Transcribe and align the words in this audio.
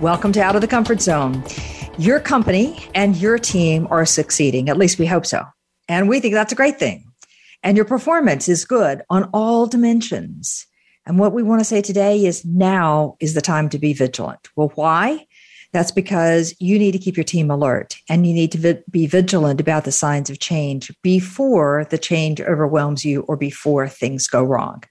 Welcome 0.00 0.32
to 0.32 0.40
Out 0.40 0.54
of 0.54 0.62
the 0.62 0.66
Comfort 0.66 1.02
Zone. 1.02 1.44
Your 1.98 2.20
company 2.20 2.88
and 2.94 3.14
your 3.18 3.38
team 3.38 3.86
are 3.90 4.06
succeeding. 4.06 4.70
At 4.70 4.78
least 4.78 4.98
we 4.98 5.04
hope 5.04 5.26
so. 5.26 5.44
And 5.88 6.08
we 6.08 6.20
think 6.20 6.32
that's 6.32 6.52
a 6.52 6.56
great 6.56 6.78
thing. 6.78 7.04
And 7.62 7.76
your 7.76 7.84
performance 7.84 8.48
is 8.48 8.64
good 8.64 9.02
on 9.10 9.28
all 9.34 9.66
dimensions. 9.66 10.66
And 11.04 11.18
what 11.18 11.34
we 11.34 11.42
want 11.42 11.60
to 11.60 11.66
say 11.66 11.82
today 11.82 12.24
is 12.24 12.46
now 12.46 13.16
is 13.20 13.34
the 13.34 13.42
time 13.42 13.68
to 13.68 13.78
be 13.78 13.92
vigilant. 13.92 14.48
Well, 14.56 14.72
why? 14.74 15.26
That's 15.74 15.90
because 15.90 16.54
you 16.58 16.78
need 16.78 16.92
to 16.92 16.98
keep 16.98 17.18
your 17.18 17.24
team 17.24 17.50
alert 17.50 17.96
and 18.08 18.26
you 18.26 18.32
need 18.32 18.52
to 18.52 18.82
be 18.90 19.06
vigilant 19.06 19.60
about 19.60 19.84
the 19.84 19.92
signs 19.92 20.30
of 20.30 20.38
change 20.38 20.90
before 21.02 21.86
the 21.90 21.98
change 21.98 22.40
overwhelms 22.40 23.04
you 23.04 23.20
or 23.28 23.36
before 23.36 23.86
things 23.86 24.28
go 24.28 24.42
wrong. 24.42 24.82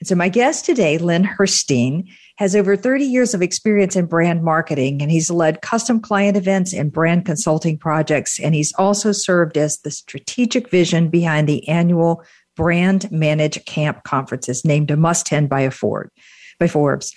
And 0.00 0.08
so, 0.08 0.14
my 0.14 0.28
guest 0.28 0.64
today, 0.64 0.98
Len 0.98 1.24
Herstein, 1.24 2.08
has 2.36 2.54
over 2.54 2.76
30 2.76 3.04
years 3.04 3.32
of 3.34 3.42
experience 3.42 3.96
in 3.96 4.06
brand 4.06 4.42
marketing, 4.42 5.00
and 5.00 5.10
he's 5.10 5.30
led 5.30 5.62
custom 5.62 6.00
client 6.00 6.36
events 6.36 6.74
and 6.74 6.92
brand 6.92 7.24
consulting 7.24 7.78
projects. 7.78 8.38
And 8.38 8.54
he's 8.54 8.74
also 8.74 9.12
served 9.12 9.56
as 9.56 9.78
the 9.78 9.90
strategic 9.90 10.70
vision 10.70 11.08
behind 11.08 11.48
the 11.48 11.66
annual 11.68 12.22
Brand 12.54 13.10
Manage 13.10 13.64
Camp 13.66 14.02
conferences, 14.04 14.64
named 14.64 14.90
a 14.90 14.96
must 14.96 15.26
attend 15.26 15.48
by, 15.48 15.68
Ford, 15.70 16.10
by 16.58 16.66
Forbes. 16.68 17.14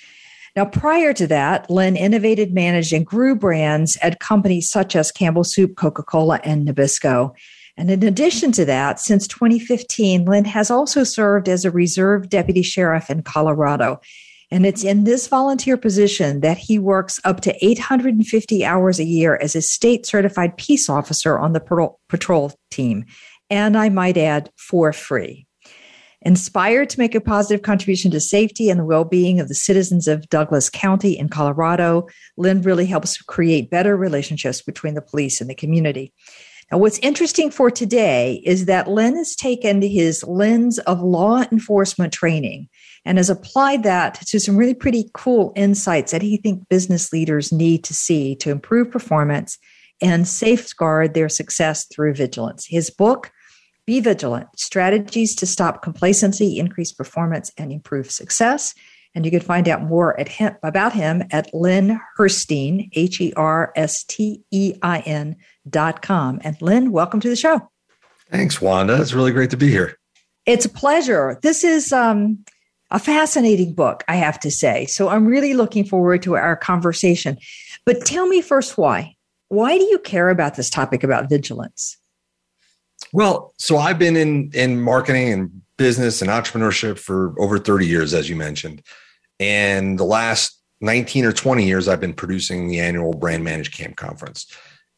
Now, 0.56 0.66
prior 0.66 1.14
to 1.14 1.28
that, 1.28 1.70
Len 1.70 1.96
innovated, 1.96 2.54
managed, 2.54 2.92
and 2.92 3.06
grew 3.06 3.36
brands 3.36 3.98
at 4.02 4.20
companies 4.20 4.70
such 4.70 4.96
as 4.96 5.12
Campbell 5.12 5.44
Soup, 5.44 5.76
Coca 5.76 6.04
Cola, 6.04 6.40
and 6.44 6.68
Nabisco. 6.68 7.34
And 7.78 7.90
in 7.90 8.04
addition 8.04 8.52
to 8.54 8.66
that, 8.66 9.00
since 9.00 9.28
2015, 9.28 10.26
Len 10.26 10.46
has 10.46 10.70
also 10.70 11.04
served 11.04 11.48
as 11.48 11.64
a 11.64 11.72
reserve 11.72 12.30
deputy 12.30 12.62
sheriff 12.62 13.10
in 13.10 13.24
Colorado. 13.24 14.02
And 14.52 14.66
it's 14.66 14.84
in 14.84 15.04
this 15.04 15.28
volunteer 15.28 15.78
position 15.78 16.40
that 16.42 16.58
he 16.58 16.80
works 16.80 17.20
up 17.24 17.42
to 17.42 17.66
850 17.66 18.66
hours 18.66 19.00
a 19.00 19.06
year 19.06 19.38
as 19.42 19.56
a 19.56 19.62
state 19.62 20.06
certified 20.06 20.58
peace 20.58 20.90
officer 20.90 21.38
on 21.38 21.54
the 21.54 21.92
patrol 22.08 22.54
team. 22.72 23.06
And 23.50 23.78
I 23.78 23.90
might 23.90 24.18
add, 24.18 24.50
for 24.58 24.92
free. 24.92 25.46
Inspired 26.22 26.90
to 26.90 27.00
make 27.00 27.16
a 27.16 27.22
positive 27.22 27.62
contribution 27.62 28.12
to 28.12 28.20
safety 28.20 28.70
and 28.70 28.80
the 28.80 28.86
well 28.86 29.06
being 29.06 29.40
of 29.40 29.48
the 29.48 29.56
citizens 29.56 30.08
of 30.08 30.28
Douglas 30.28 30.70
County 30.70 31.18
in 31.18 31.30
Colorado, 31.30 32.08
Len 32.36 32.62
really 32.62 32.86
helps 32.86 33.22
create 33.22 33.70
better 33.70 33.96
relationships 33.96 34.62
between 34.62 34.96
the 34.96 35.02
police 35.02 35.40
and 35.40 35.50
the 35.50 35.56
community. 35.56 36.14
Now, 36.72 36.78
what's 36.78 37.00
interesting 37.00 37.50
for 37.50 37.72
today 37.72 38.44
is 38.46 38.66
that 38.66 38.88
Len 38.88 39.16
has 39.16 39.36
taken 39.36 39.82
his 39.82 40.24
lens 40.24 40.78
of 40.80 41.02
law 41.02 41.42
enforcement 41.52 42.14
training 42.14 42.70
and 43.06 43.18
has 43.18 43.30
applied 43.30 43.84
that 43.84 44.22
to 44.28 44.40
some 44.40 44.56
really 44.56 44.76
pretty 44.76 45.10
cool 45.14 45.52
insights 45.56 46.12
that 46.12 46.22
he 46.22 46.38
thinks 46.38 46.66
business 46.70 47.12
leaders 47.12 47.52
need 47.52 47.84
to 47.86 47.94
see 47.96 48.36
to 48.36 48.52
improve 48.52 48.92
performance 48.92 49.58
and 50.02 50.28
safeguard 50.28 51.14
their 51.16 51.28
success 51.30 51.86
through 51.88 52.14
vigilance. 52.14 52.68
His 52.68 52.92
book, 52.92 53.32
Be 53.88 54.00
Vigilant 54.00 54.48
Strategies 54.58 55.36
to 55.38 55.48
Stop 55.48 55.82
Complacency, 55.82 56.60
Increase 56.60 56.92
Performance, 56.92 57.52
and 57.58 57.72
Improve 57.72 58.12
Success. 58.12 58.76
And 59.16 59.26
you 59.26 59.32
can 59.32 59.40
find 59.40 59.68
out 59.68 59.82
more 59.82 60.20
at 60.20 60.28
him, 60.28 60.56
about 60.62 60.94
him 60.94 61.24
at 61.32 61.54
Len 61.54 62.00
Herstein, 62.18 62.90
H 62.94 63.20
E 63.20 63.34
R 63.36 63.74
S 63.76 64.04
T 64.04 64.44
E 64.52 64.76
I 64.82 65.00
N 65.00 65.36
dot 65.68 66.02
com. 66.02 66.40
And 66.44 66.62
Len, 66.62 66.92
welcome 66.92 67.20
to 67.22 67.30
the 67.30 67.36
show. 67.36 67.70
Thanks, 68.30 68.62
Wanda. 68.62 69.02
It's 69.02 69.14
really 69.14 69.32
great 69.32 69.50
to 69.50 69.58
be 69.58 69.70
here. 69.70 69.98
It's 70.46 70.66
a 70.66 70.70
pleasure. 70.70 71.40
This 71.42 71.64
is 71.64 71.92
um, 71.92 72.44
a 72.92 73.00
fascinating 73.00 73.74
book, 73.74 74.04
I 74.08 74.16
have 74.16 74.40
to 74.42 74.52
say. 74.52 74.86
So 74.86 75.10
I'm 75.10 75.26
really 75.26 75.54
looking 75.54 75.86
forward 75.86 76.22
to 76.24 76.36
our 76.36 76.56
conversation. 76.56 77.38
But 77.86 78.06
tell 78.06 78.28
me 78.28 78.42
first 78.42 78.78
why. 78.78 79.16
Why 79.48 79.78
do 79.78 79.84
you 79.84 79.98
care 80.00 80.30
about 80.30 80.56
this 80.56 80.70
topic 80.70 81.04
about 81.04 81.30
vigilance? 81.30 81.98
Well, 83.12 83.54
so 83.58 83.78
I've 83.78 83.98
been 83.98 84.16
in 84.16 84.52
in 84.54 84.82
marketing 84.82 85.34
and 85.34 85.62
business 85.80 86.22
and 86.22 86.30
entrepreneurship 86.30 87.00
for 87.00 87.34
over 87.42 87.58
30 87.58 87.88
years 87.88 88.14
as 88.14 88.30
you 88.30 88.36
mentioned. 88.36 88.84
And 89.40 89.98
the 89.98 90.04
last 90.04 90.62
19 90.82 91.26
or 91.26 91.32
20 91.32 91.66
years 91.66 91.88
I've 91.88 92.02
been 92.02 92.14
producing 92.14 92.68
the 92.68 92.80
annual 92.80 93.14
Brand 93.14 93.44
Manage 93.44 93.76
Camp 93.76 93.96
conference. 93.96 94.46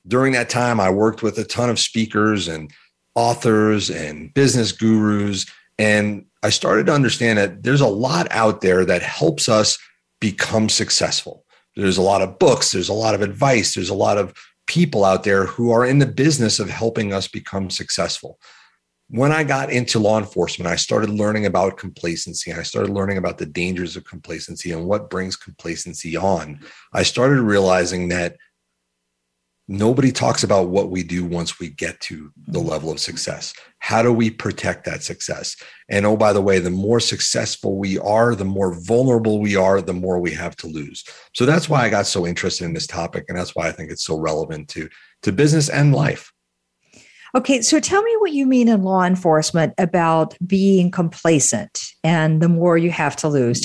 During 0.05 0.33
that 0.33 0.49
time 0.49 0.79
I 0.79 0.89
worked 0.89 1.23
with 1.23 1.37
a 1.37 1.45
ton 1.45 1.69
of 1.69 1.79
speakers 1.79 2.47
and 2.49 2.71
authors 3.15 3.89
and 3.89 4.33
business 4.33 4.73
gurus 4.73 5.45
and 5.79 6.25
I 6.43 6.49
started 6.49 6.87
to 6.87 6.93
understand 6.93 7.37
that 7.37 7.63
there's 7.63 7.81
a 7.81 7.87
lot 7.87 8.27
out 8.31 8.61
there 8.61 8.83
that 8.83 9.03
helps 9.03 9.47
us 9.47 9.77
become 10.19 10.67
successful. 10.67 11.45
There's 11.75 11.97
a 11.97 12.01
lot 12.01 12.23
of 12.23 12.39
books, 12.39 12.71
there's 12.71 12.89
a 12.89 12.93
lot 12.93 13.13
of 13.13 13.21
advice, 13.21 13.75
there's 13.75 13.89
a 13.89 13.93
lot 13.93 14.17
of 14.17 14.33
people 14.65 15.05
out 15.05 15.23
there 15.23 15.45
who 15.45 15.71
are 15.71 15.85
in 15.85 15.99
the 15.99 16.05
business 16.05 16.59
of 16.59 16.69
helping 16.69 17.13
us 17.13 17.27
become 17.27 17.69
successful. 17.69 18.39
When 19.11 19.33
I 19.33 19.43
got 19.43 19.69
into 19.69 19.99
law 19.99 20.17
enforcement, 20.17 20.71
I 20.71 20.77
started 20.77 21.09
learning 21.09 21.45
about 21.45 21.77
complacency. 21.77 22.53
I 22.53 22.63
started 22.63 22.93
learning 22.93 23.17
about 23.17 23.37
the 23.37 23.45
dangers 23.45 23.97
of 23.97 24.05
complacency 24.05 24.71
and 24.71 24.85
what 24.85 25.09
brings 25.09 25.35
complacency 25.35 26.15
on. 26.15 26.61
I 26.93 27.03
started 27.03 27.41
realizing 27.41 28.07
that 28.07 28.37
nobody 29.67 30.13
talks 30.13 30.43
about 30.43 30.69
what 30.69 30.91
we 30.91 31.03
do 31.03 31.25
once 31.25 31.59
we 31.59 31.67
get 31.67 31.99
to 32.01 32.31
the 32.47 32.59
mm-hmm. 32.59 32.69
level 32.69 32.89
of 32.89 33.01
success. 33.01 33.53
How 33.79 34.01
do 34.01 34.13
we 34.13 34.29
protect 34.29 34.85
that 34.85 35.03
success? 35.03 35.57
And 35.89 36.05
oh, 36.05 36.15
by 36.15 36.31
the 36.31 36.41
way, 36.41 36.59
the 36.59 36.69
more 36.69 37.01
successful 37.01 37.77
we 37.77 37.99
are, 37.99 38.33
the 38.33 38.45
more 38.45 38.79
vulnerable 38.81 39.41
we 39.41 39.57
are, 39.57 39.81
the 39.81 39.93
more 39.93 40.19
we 40.19 40.31
have 40.31 40.55
to 40.57 40.67
lose. 40.67 41.03
So 41.33 41.45
that's 41.45 41.67
why 41.67 41.83
I 41.83 41.89
got 41.89 42.07
so 42.07 42.25
interested 42.25 42.63
in 42.63 42.73
this 42.73 42.87
topic. 42.87 43.25
And 43.27 43.37
that's 43.37 43.57
why 43.57 43.67
I 43.67 43.73
think 43.73 43.91
it's 43.91 44.05
so 44.05 44.17
relevant 44.17 44.69
to, 44.69 44.87
to 45.23 45.33
business 45.33 45.67
and 45.67 45.93
life. 45.93 46.31
Okay, 47.33 47.61
so 47.61 47.79
tell 47.79 48.01
me 48.01 48.15
what 48.19 48.33
you 48.33 48.45
mean 48.45 48.67
in 48.67 48.83
law 48.83 49.03
enforcement 49.03 49.73
about 49.77 50.35
being 50.45 50.91
complacent 50.91 51.81
and 52.03 52.41
the 52.41 52.49
more 52.49 52.77
you 52.77 52.91
have 52.91 53.15
to 53.17 53.29
lose. 53.29 53.61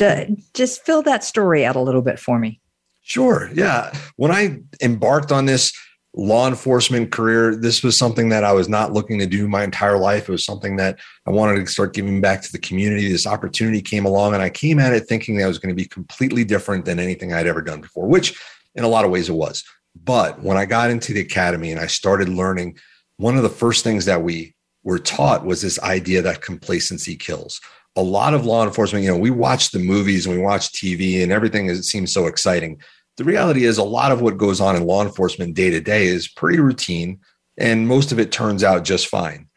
Just 0.54 0.84
fill 0.84 1.02
that 1.02 1.24
story 1.24 1.64
out 1.64 1.76
a 1.76 1.80
little 1.80 2.02
bit 2.02 2.18
for 2.18 2.38
me. 2.38 2.60
Sure. 3.02 3.50
Yeah. 3.54 3.92
When 4.16 4.30
I 4.30 4.60
embarked 4.80 5.32
on 5.32 5.46
this 5.46 5.72
law 6.14 6.48
enforcement 6.48 7.12
career, 7.12 7.54
this 7.54 7.82
was 7.82 7.96
something 7.96 8.30
that 8.30 8.42
I 8.42 8.52
was 8.52 8.68
not 8.68 8.92
looking 8.92 9.18
to 9.18 9.26
do 9.26 9.46
my 9.48 9.64
entire 9.64 9.98
life. 9.98 10.28
It 10.28 10.32
was 10.32 10.44
something 10.44 10.76
that 10.76 10.98
I 11.26 11.30
wanted 11.30 11.56
to 11.56 11.66
start 11.70 11.92
giving 11.92 12.20
back 12.20 12.42
to 12.42 12.52
the 12.52 12.58
community. 12.58 13.10
This 13.10 13.26
opportunity 13.26 13.82
came 13.82 14.06
along, 14.06 14.32
and 14.32 14.42
I 14.42 14.48
came 14.48 14.78
at 14.78 14.92
it 14.92 15.06
thinking 15.08 15.36
that 15.36 15.44
it 15.44 15.48
was 15.48 15.58
going 15.58 15.76
to 15.76 15.80
be 15.80 15.88
completely 15.88 16.42
different 16.42 16.84
than 16.84 16.98
anything 16.98 17.32
I'd 17.32 17.46
ever 17.46 17.60
done 17.60 17.80
before, 17.80 18.06
which 18.06 18.40
in 18.74 18.82
a 18.82 18.88
lot 18.88 19.04
of 19.04 19.10
ways 19.10 19.28
it 19.28 19.34
was. 19.34 19.62
But 20.04 20.42
when 20.42 20.56
I 20.56 20.64
got 20.64 20.90
into 20.90 21.12
the 21.12 21.20
academy 21.20 21.70
and 21.70 21.80
I 21.80 21.86
started 21.86 22.28
learning, 22.28 22.78
one 23.18 23.36
of 23.36 23.42
the 23.42 23.48
first 23.48 23.84
things 23.84 24.04
that 24.04 24.22
we 24.22 24.54
were 24.84 24.98
taught 24.98 25.44
was 25.44 25.62
this 25.62 25.80
idea 25.80 26.22
that 26.22 26.42
complacency 26.42 27.16
kills. 27.16 27.60
A 27.96 28.02
lot 28.02 28.34
of 28.34 28.44
law 28.44 28.64
enforcement, 28.64 29.04
you 29.04 29.10
know, 29.10 29.18
we 29.18 29.30
watch 29.30 29.70
the 29.70 29.78
movies 29.78 30.26
and 30.26 30.36
we 30.36 30.42
watch 30.42 30.72
TV 30.72 31.22
and 31.22 31.32
everything 31.32 31.66
is, 31.66 31.90
seems 31.90 32.12
so 32.12 32.26
exciting. 32.26 32.80
The 33.16 33.24
reality 33.24 33.64
is 33.64 33.78
a 33.78 33.84
lot 33.84 34.12
of 34.12 34.20
what 34.20 34.36
goes 34.36 34.60
on 34.60 34.76
in 34.76 34.86
law 34.86 35.02
enforcement 35.02 35.54
day 35.54 35.70
to 35.70 35.80
day 35.80 36.06
is 36.06 36.28
pretty 36.28 36.60
routine 36.60 37.20
and 37.58 37.88
most 37.88 38.12
of 38.12 38.20
it 38.20 38.30
turns 38.30 38.62
out 38.62 38.84
just 38.84 39.08
fine. 39.08 39.48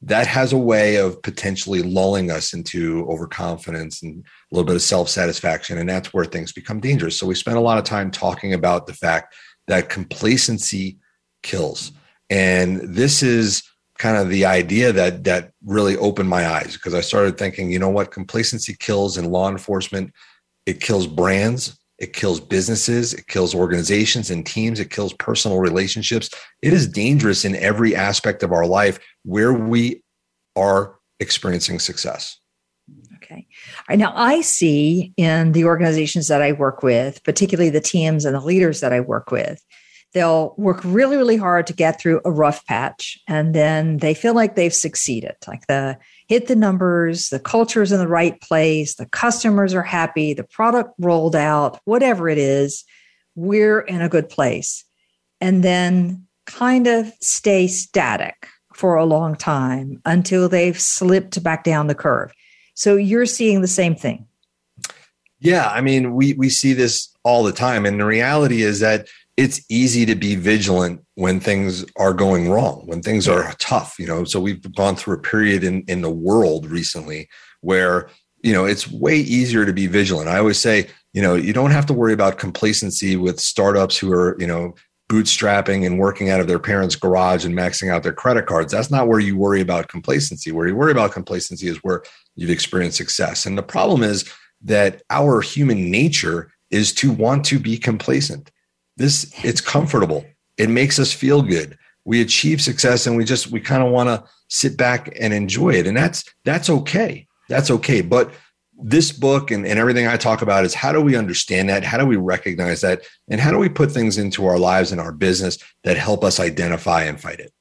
That 0.00 0.28
has 0.28 0.52
a 0.52 0.58
way 0.58 0.96
of 0.96 1.20
potentially 1.22 1.82
lulling 1.82 2.30
us 2.30 2.54
into 2.54 3.04
overconfidence 3.10 4.00
and 4.04 4.24
a 4.24 4.54
little 4.54 4.64
bit 4.64 4.76
of 4.76 4.82
self-satisfaction 4.82 5.76
and 5.76 5.88
that's 5.88 6.14
where 6.14 6.24
things 6.24 6.52
become 6.52 6.78
dangerous. 6.78 7.18
So 7.18 7.26
we 7.26 7.34
spend 7.34 7.56
a 7.56 7.62
lot 7.62 7.78
of 7.78 7.84
time 7.84 8.12
talking 8.12 8.54
about 8.54 8.86
the 8.86 8.94
fact 8.94 9.34
that 9.66 9.88
complacency 9.88 10.98
kills 11.42 11.92
and 12.30 12.80
this 12.80 13.22
is 13.22 13.62
kind 13.98 14.16
of 14.16 14.28
the 14.28 14.44
idea 14.44 14.92
that 14.92 15.24
that 15.24 15.52
really 15.64 15.96
opened 15.96 16.28
my 16.28 16.46
eyes 16.46 16.74
because 16.74 16.94
i 16.94 17.00
started 17.00 17.36
thinking 17.36 17.70
you 17.70 17.78
know 17.78 17.88
what 17.88 18.10
complacency 18.10 18.76
kills 18.78 19.16
in 19.16 19.30
law 19.30 19.48
enforcement 19.48 20.12
it 20.66 20.80
kills 20.80 21.06
brands 21.06 21.78
it 21.98 22.12
kills 22.12 22.38
businesses, 22.38 23.12
it 23.12 23.26
kills 23.26 23.54
organizations 23.54 24.30
and 24.30 24.46
teams, 24.46 24.78
it 24.78 24.90
kills 24.90 25.12
personal 25.14 25.58
relationships. 25.58 26.30
It 26.62 26.72
is 26.72 26.86
dangerous 26.86 27.44
in 27.44 27.56
every 27.56 27.94
aspect 27.94 28.42
of 28.44 28.52
our 28.52 28.66
life 28.66 29.00
where 29.24 29.52
we 29.52 30.02
are 30.54 30.96
experiencing 31.18 31.80
success. 31.80 32.38
Okay. 33.16 33.46
Right, 33.88 33.98
now, 33.98 34.12
I 34.14 34.40
see 34.42 35.12
in 35.16 35.52
the 35.52 35.64
organizations 35.64 36.28
that 36.28 36.40
I 36.40 36.52
work 36.52 36.82
with, 36.82 37.22
particularly 37.24 37.68
the 37.68 37.80
teams 37.80 38.24
and 38.24 38.34
the 38.34 38.40
leaders 38.40 38.80
that 38.80 38.92
I 38.92 39.00
work 39.00 39.32
with, 39.32 39.62
they'll 40.18 40.52
work 40.56 40.80
really, 40.82 41.16
really 41.16 41.36
hard 41.36 41.64
to 41.68 41.72
get 41.72 42.00
through 42.00 42.20
a 42.24 42.30
rough 42.32 42.66
patch. 42.66 43.16
And 43.28 43.54
then 43.54 43.98
they 43.98 44.14
feel 44.14 44.34
like 44.34 44.56
they've 44.56 44.74
succeeded, 44.74 45.36
like 45.46 45.68
the 45.68 45.96
hit 46.26 46.48
the 46.48 46.56
numbers, 46.56 47.28
the 47.28 47.38
culture's 47.38 47.92
in 47.92 48.00
the 48.00 48.08
right 48.08 48.40
place, 48.40 48.96
the 48.96 49.06
customers 49.06 49.74
are 49.74 49.82
happy, 49.82 50.34
the 50.34 50.42
product 50.42 50.90
rolled 50.98 51.36
out, 51.36 51.78
whatever 51.84 52.28
it 52.28 52.36
is, 52.36 52.84
we're 53.36 53.78
in 53.78 54.02
a 54.02 54.08
good 54.08 54.28
place. 54.28 54.84
And 55.40 55.62
then 55.62 56.26
kind 56.46 56.88
of 56.88 57.12
stay 57.20 57.68
static 57.68 58.48
for 58.74 58.96
a 58.96 59.04
long 59.04 59.36
time 59.36 60.02
until 60.04 60.48
they've 60.48 60.80
slipped 60.80 61.40
back 61.44 61.62
down 61.62 61.86
the 61.86 61.94
curve. 61.94 62.32
So 62.74 62.96
you're 62.96 63.26
seeing 63.26 63.60
the 63.60 63.68
same 63.68 63.94
thing. 63.94 64.26
Yeah, 65.38 65.68
I 65.68 65.80
mean, 65.80 66.16
we 66.16 66.32
we 66.32 66.48
see 66.48 66.72
this 66.72 67.14
all 67.22 67.44
the 67.44 67.52
time 67.52 67.86
and 67.86 68.00
the 68.00 68.04
reality 68.04 68.62
is 68.62 68.80
that 68.80 69.06
it's 69.38 69.64
easy 69.70 70.04
to 70.04 70.16
be 70.16 70.34
vigilant 70.34 71.00
when 71.14 71.38
things 71.38 71.84
are 71.96 72.12
going 72.12 72.50
wrong, 72.50 72.82
when 72.86 73.00
things 73.00 73.28
are 73.28 73.52
tough, 73.60 73.94
you 73.96 74.06
know. 74.06 74.24
So 74.24 74.40
we've 74.40 74.60
gone 74.74 74.96
through 74.96 75.14
a 75.14 75.20
period 75.20 75.62
in 75.62 75.84
in 75.86 76.02
the 76.02 76.10
world 76.10 76.66
recently 76.66 77.28
where, 77.60 78.10
you 78.42 78.52
know, 78.52 78.64
it's 78.64 78.90
way 78.90 79.16
easier 79.16 79.64
to 79.64 79.72
be 79.72 79.86
vigilant. 79.86 80.28
I 80.28 80.38
always 80.38 80.60
say, 80.60 80.88
you 81.12 81.22
know, 81.22 81.36
you 81.36 81.52
don't 81.52 81.70
have 81.70 81.86
to 81.86 81.92
worry 81.92 82.12
about 82.12 82.38
complacency 82.38 83.14
with 83.14 83.38
startups 83.38 83.96
who 83.96 84.12
are, 84.12 84.36
you 84.40 84.46
know, 84.46 84.74
bootstrapping 85.08 85.86
and 85.86 86.00
working 86.00 86.30
out 86.30 86.40
of 86.40 86.48
their 86.48 86.58
parents' 86.58 86.96
garage 86.96 87.44
and 87.44 87.54
maxing 87.54 87.92
out 87.92 88.02
their 88.02 88.12
credit 88.12 88.46
cards. 88.46 88.72
That's 88.72 88.90
not 88.90 89.06
where 89.06 89.20
you 89.20 89.38
worry 89.38 89.60
about 89.60 89.86
complacency. 89.86 90.50
Where 90.50 90.66
you 90.66 90.74
worry 90.74 90.92
about 90.92 91.12
complacency 91.12 91.68
is 91.68 91.78
where 91.84 92.02
you've 92.34 92.50
experienced 92.50 92.98
success. 92.98 93.46
And 93.46 93.56
the 93.56 93.62
problem 93.62 94.02
is 94.02 94.28
that 94.62 95.02
our 95.10 95.40
human 95.40 95.92
nature 95.92 96.50
is 96.72 96.92
to 96.94 97.12
want 97.12 97.44
to 97.46 97.60
be 97.60 97.78
complacent 97.78 98.50
this 98.98 99.32
it's 99.44 99.60
comfortable. 99.60 100.24
It 100.56 100.68
makes 100.68 100.98
us 100.98 101.12
feel 101.12 101.42
good. 101.42 101.78
We 102.04 102.20
achieve 102.20 102.60
success 102.60 103.06
and 103.06 103.16
we 103.16 103.24
just 103.24 103.48
we 103.48 103.60
kind 103.60 103.82
of 103.82 103.90
want 103.90 104.08
to 104.08 104.24
sit 104.48 104.76
back 104.76 105.16
and 105.18 105.32
enjoy 105.32 105.70
it. 105.70 105.86
And 105.86 105.96
that's 105.96 106.24
that's 106.44 106.68
okay. 106.68 107.26
That's 107.48 107.70
okay. 107.70 108.02
But 108.02 108.30
this 108.80 109.10
book 109.10 109.50
and, 109.50 109.66
and 109.66 109.78
everything 109.78 110.06
I 110.06 110.16
talk 110.16 110.42
about 110.42 110.64
is 110.64 110.74
how 110.74 110.92
do 110.92 111.00
we 111.00 111.16
understand 111.16 111.68
that? 111.68 111.84
How 111.84 111.98
do 111.98 112.06
we 112.06 112.16
recognize 112.16 112.80
that? 112.82 113.02
And 113.28 113.40
how 113.40 113.50
do 113.50 113.58
we 113.58 113.68
put 113.68 113.90
things 113.90 114.18
into 114.18 114.46
our 114.46 114.58
lives 114.58 114.92
and 114.92 115.00
our 115.00 115.12
business 115.12 115.58
that 115.82 115.96
help 115.96 116.22
us 116.22 116.38
identify 116.38 117.04
and 117.04 117.20
fight 117.20 117.40
it? 117.40 117.52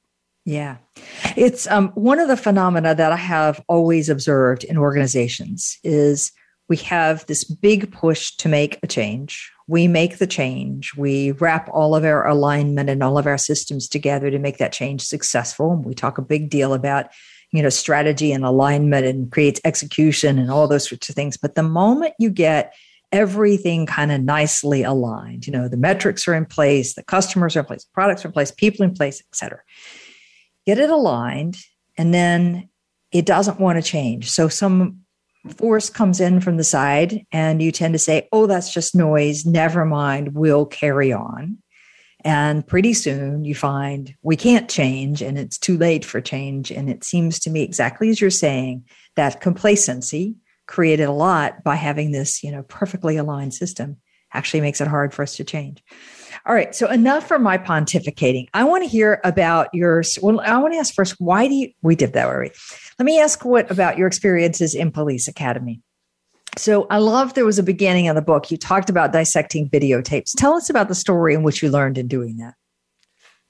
Yeah. 0.45 0.77
It's 1.35 1.67
um, 1.67 1.89
one 1.89 2.19
of 2.19 2.27
the 2.27 2.37
phenomena 2.37 2.95
that 2.95 3.11
I 3.11 3.17
have 3.17 3.63
always 3.67 4.09
observed 4.09 4.63
in 4.63 4.77
organizations 4.77 5.77
is 5.83 6.31
we 6.69 6.77
have 6.77 7.25
this 7.25 7.43
big 7.43 7.91
push 7.91 8.35
to 8.37 8.49
make 8.49 8.79
a 8.83 8.87
change 8.87 9.51
we 9.67 9.87
make 9.87 10.17
the 10.17 10.27
change. 10.27 10.95
We 10.95 11.31
wrap 11.33 11.69
all 11.73 11.93
of 11.95 12.05
our 12.05 12.25
alignment 12.25 12.89
and 12.89 13.03
all 13.03 13.17
of 13.17 13.27
our 13.27 13.37
systems 13.37 13.87
together 13.87 14.31
to 14.31 14.39
make 14.39 14.57
that 14.57 14.71
change 14.71 15.01
successful. 15.01 15.75
We 15.75 15.93
talk 15.93 16.17
a 16.17 16.21
big 16.21 16.49
deal 16.49 16.73
about, 16.73 17.07
you 17.51 17.61
know, 17.61 17.69
strategy 17.69 18.31
and 18.31 18.45
alignment 18.45 19.05
and 19.05 19.31
creates 19.31 19.59
execution 19.65 20.39
and 20.39 20.49
all 20.49 20.67
those 20.67 20.87
sorts 20.87 21.09
of 21.09 21.15
things. 21.15 21.35
But 21.35 21.55
the 21.55 21.63
moment 21.63 22.13
you 22.17 22.29
get 22.29 22.73
everything 23.11 23.85
kind 23.85 24.11
of 24.11 24.21
nicely 24.21 24.83
aligned, 24.83 25.47
you 25.47 25.53
know, 25.53 25.67
the 25.67 25.77
metrics 25.77 26.27
are 26.27 26.33
in 26.33 26.45
place, 26.45 26.95
the 26.95 27.03
customers 27.03 27.55
are 27.55 27.59
in 27.59 27.65
place, 27.65 27.85
products 27.93 28.23
are 28.23 28.29
in 28.29 28.33
place, 28.33 28.51
people 28.51 28.85
in 28.85 28.93
place, 28.93 29.19
et 29.19 29.35
cetera. 29.35 29.59
Get 30.65 30.79
it 30.79 30.89
aligned, 30.89 31.57
and 31.97 32.13
then 32.13 32.69
it 33.11 33.25
doesn't 33.25 33.59
want 33.59 33.77
to 33.77 33.81
change. 33.81 34.29
So 34.29 34.49
some 34.49 35.01
force 35.57 35.89
comes 35.89 36.19
in 36.19 36.41
from 36.41 36.57
the 36.57 36.63
side 36.63 37.25
and 37.31 37.61
you 37.61 37.71
tend 37.71 37.93
to 37.93 37.99
say, 37.99 38.27
oh, 38.31 38.47
that's 38.47 38.73
just 38.73 38.95
noise. 38.95 39.45
Never 39.45 39.85
mind. 39.85 40.33
We'll 40.33 40.65
carry 40.65 41.13
on. 41.13 41.57
And 42.23 42.65
pretty 42.65 42.93
soon 42.93 43.45
you 43.45 43.55
find 43.55 44.13
we 44.21 44.35
can't 44.35 44.69
change 44.69 45.21
and 45.21 45.37
it's 45.37 45.57
too 45.57 45.77
late 45.77 46.03
for 46.03 46.19
change. 46.19 46.71
And 46.71 46.89
it 46.89 47.03
seems 47.03 47.39
to 47.39 47.49
me, 47.49 47.61
exactly 47.61 48.09
as 48.09 48.19
you're 48.19 48.29
saying, 48.29 48.85
that 49.15 49.39
complacency 49.39 50.35
created 50.65 51.03
a 51.03 51.11
lot 51.11 51.63
by 51.63 51.75
having 51.75 52.11
this, 52.11 52.43
you 52.43 52.51
know, 52.51 52.63
perfectly 52.63 53.17
aligned 53.17 53.53
system 53.53 53.97
actually 54.33 54.61
makes 54.61 54.81
it 54.81 54.87
hard 54.87 55.13
for 55.13 55.21
us 55.21 55.37
to 55.37 55.43
change. 55.43 55.81
All 56.47 56.53
right. 56.53 56.73
So 56.73 56.89
enough 56.89 57.27
for 57.27 57.37
my 57.37 57.57
pontificating. 57.57 58.47
I 58.53 58.63
want 58.63 58.81
to 58.81 58.89
hear 58.89 59.19
about 59.25 59.67
your, 59.73 60.01
well, 60.21 60.39
I 60.39 60.57
want 60.59 60.73
to 60.73 60.79
ask 60.79 60.93
first, 60.93 61.15
why 61.19 61.49
do 61.49 61.53
you, 61.53 61.71
we 61.81 61.93
did 61.93 62.13
that 62.13 62.25
already. 62.25 62.53
Let 62.97 63.05
me 63.05 63.19
ask 63.19 63.43
what 63.43 63.69
about 63.69 63.97
your 63.97 64.07
experiences 64.07 64.73
in 64.73 64.91
Police 64.91 65.27
Academy? 65.27 65.81
So 66.55 66.87
I 66.89 66.99
love 66.99 67.33
there 67.33 67.45
was 67.45 67.59
a 67.59 67.63
beginning 67.63 68.07
of 68.07 68.15
the 68.15 68.21
book. 68.21 68.49
You 68.49 68.55
talked 68.55 68.89
about 68.89 69.11
dissecting 69.11 69.69
videotapes. 69.69 70.31
Tell 70.37 70.53
us 70.53 70.69
about 70.69 70.87
the 70.87 70.95
story 70.95 71.33
in 71.33 71.43
which 71.43 71.61
you 71.61 71.69
learned 71.69 71.97
in 71.97 72.07
doing 72.07 72.37
that. 72.37 72.53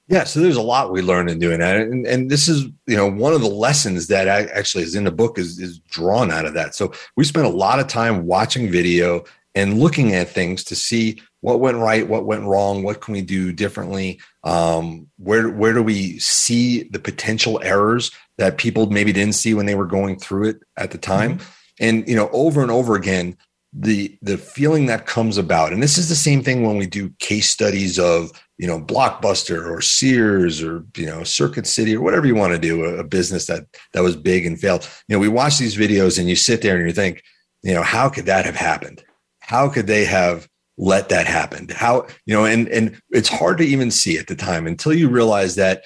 Yeah, 0.10 0.24
so 0.24 0.40
there's 0.40 0.56
a 0.56 0.62
lot 0.62 0.92
we 0.92 1.02
learned 1.02 1.30
in 1.30 1.38
doing 1.38 1.60
that, 1.60 1.76
and, 1.76 2.08
and 2.08 2.32
this 2.32 2.48
is 2.48 2.64
you 2.86 2.96
know 2.96 3.12
one 3.12 3.34
of 3.34 3.42
the 3.42 3.50
lessons 3.50 4.08
that 4.08 4.30
actually 4.30 4.86
is 4.86 4.96
in 4.96 5.04
the 5.04 5.12
book 5.12 5.38
is 5.38 5.60
is 5.60 5.80
drawn 5.80 6.32
out 6.32 6.46
of 6.46 6.54
that. 6.54 6.76
So 6.76 6.94
we 7.18 7.26
spent 7.26 7.46
a 7.46 7.50
lot 7.50 7.82
of 7.82 7.88
time 7.88 8.26
watching 8.26 8.72
video 8.72 9.26
and 9.54 9.80
looking 9.80 10.14
at 10.14 10.30
things 10.30 10.64
to 10.66 10.76
see 10.78 11.22
what 11.42 11.60
went 11.60 11.78
right, 11.78 12.08
what 12.08 12.26
went 12.26 12.44
wrong, 12.44 12.84
what 12.84 13.02
can 13.02 13.14
we 13.14 13.22
do 13.22 13.52
differently, 13.52 14.20
um, 14.44 15.08
where 15.18 15.50
where 15.50 15.74
do 15.74 15.84
we 15.84 16.20
see 16.20 16.84
the 16.84 17.00
potential 17.00 17.60
errors 17.64 18.12
that 18.38 18.58
people 18.58 18.90
maybe 18.90 19.14
didn't 19.14 19.36
see 19.36 19.54
when 19.54 19.66
they 19.66 19.76
were 19.76 19.86
going 19.86 20.18
through 20.18 20.50
it 20.50 20.60
at 20.78 20.92
the 20.92 20.98
time, 20.98 21.38
mm-hmm. 21.38 21.50
and 21.80 22.08
you 22.08 22.16
know 22.16 22.30
over 22.32 22.62
and 22.62 22.72
over 22.72 22.96
again 22.96 23.38
the 23.74 24.18
the 24.22 24.38
feeling 24.38 24.88
that 24.88 25.06
comes 25.06 25.38
about, 25.38 25.74
and 25.74 25.84
this 25.84 25.98
is 25.98 26.10
the 26.10 26.16
same 26.16 26.42
thing 26.44 26.64
when 26.64 26.78
we 26.78 26.88
do 26.88 27.12
case 27.20 27.50
studies 27.50 28.00
of 28.00 28.32
you 28.58 28.68
know 28.68 28.80
blockbuster 28.80 29.70
or 29.70 29.82
sears 29.82 30.64
or 30.64 30.84
you 30.96 31.06
know 31.06 31.24
circuit 31.24 31.68
city 31.68 31.96
or 31.96 32.02
whatever 32.02 32.26
you 32.26 32.36
want 32.36 32.54
to 32.54 32.60
do 32.60 32.84
a, 32.86 32.98
a 32.98 33.04
business 33.04 33.46
that 33.46 33.66
that 33.94 34.02
was 34.02 34.16
big 34.16 34.46
and 34.46 34.60
failed. 34.60 34.90
You 35.08 35.16
know 35.16 35.20
we 35.20 35.28
watch 35.28 35.60
these 35.60 35.78
videos 35.78 36.18
and 36.18 36.28
you 36.28 36.36
sit 36.36 36.62
there 36.62 36.78
and 36.78 36.88
you 36.88 36.94
think 36.94 37.24
you 37.62 37.74
know 37.74 37.84
how 37.84 38.10
could 38.10 38.26
that 38.26 38.46
have 38.46 38.56
happened? 38.56 39.04
How 39.40 39.70
could 39.70 39.88
they 39.88 40.06
have 40.06 40.48
let 40.78 41.10
that 41.10 41.26
happen. 41.26 41.68
How 41.70 42.08
you 42.26 42.34
know 42.34 42.46
and 42.46 42.68
and 42.70 43.00
it's 43.10 43.30
hard 43.30 43.58
to 43.58 43.66
even 43.66 43.92
see 43.92 44.18
at 44.18 44.28
the 44.28 44.36
time 44.36 44.68
until 44.68 44.94
you 44.94 45.10
realize 45.10 45.56
that 45.56 45.84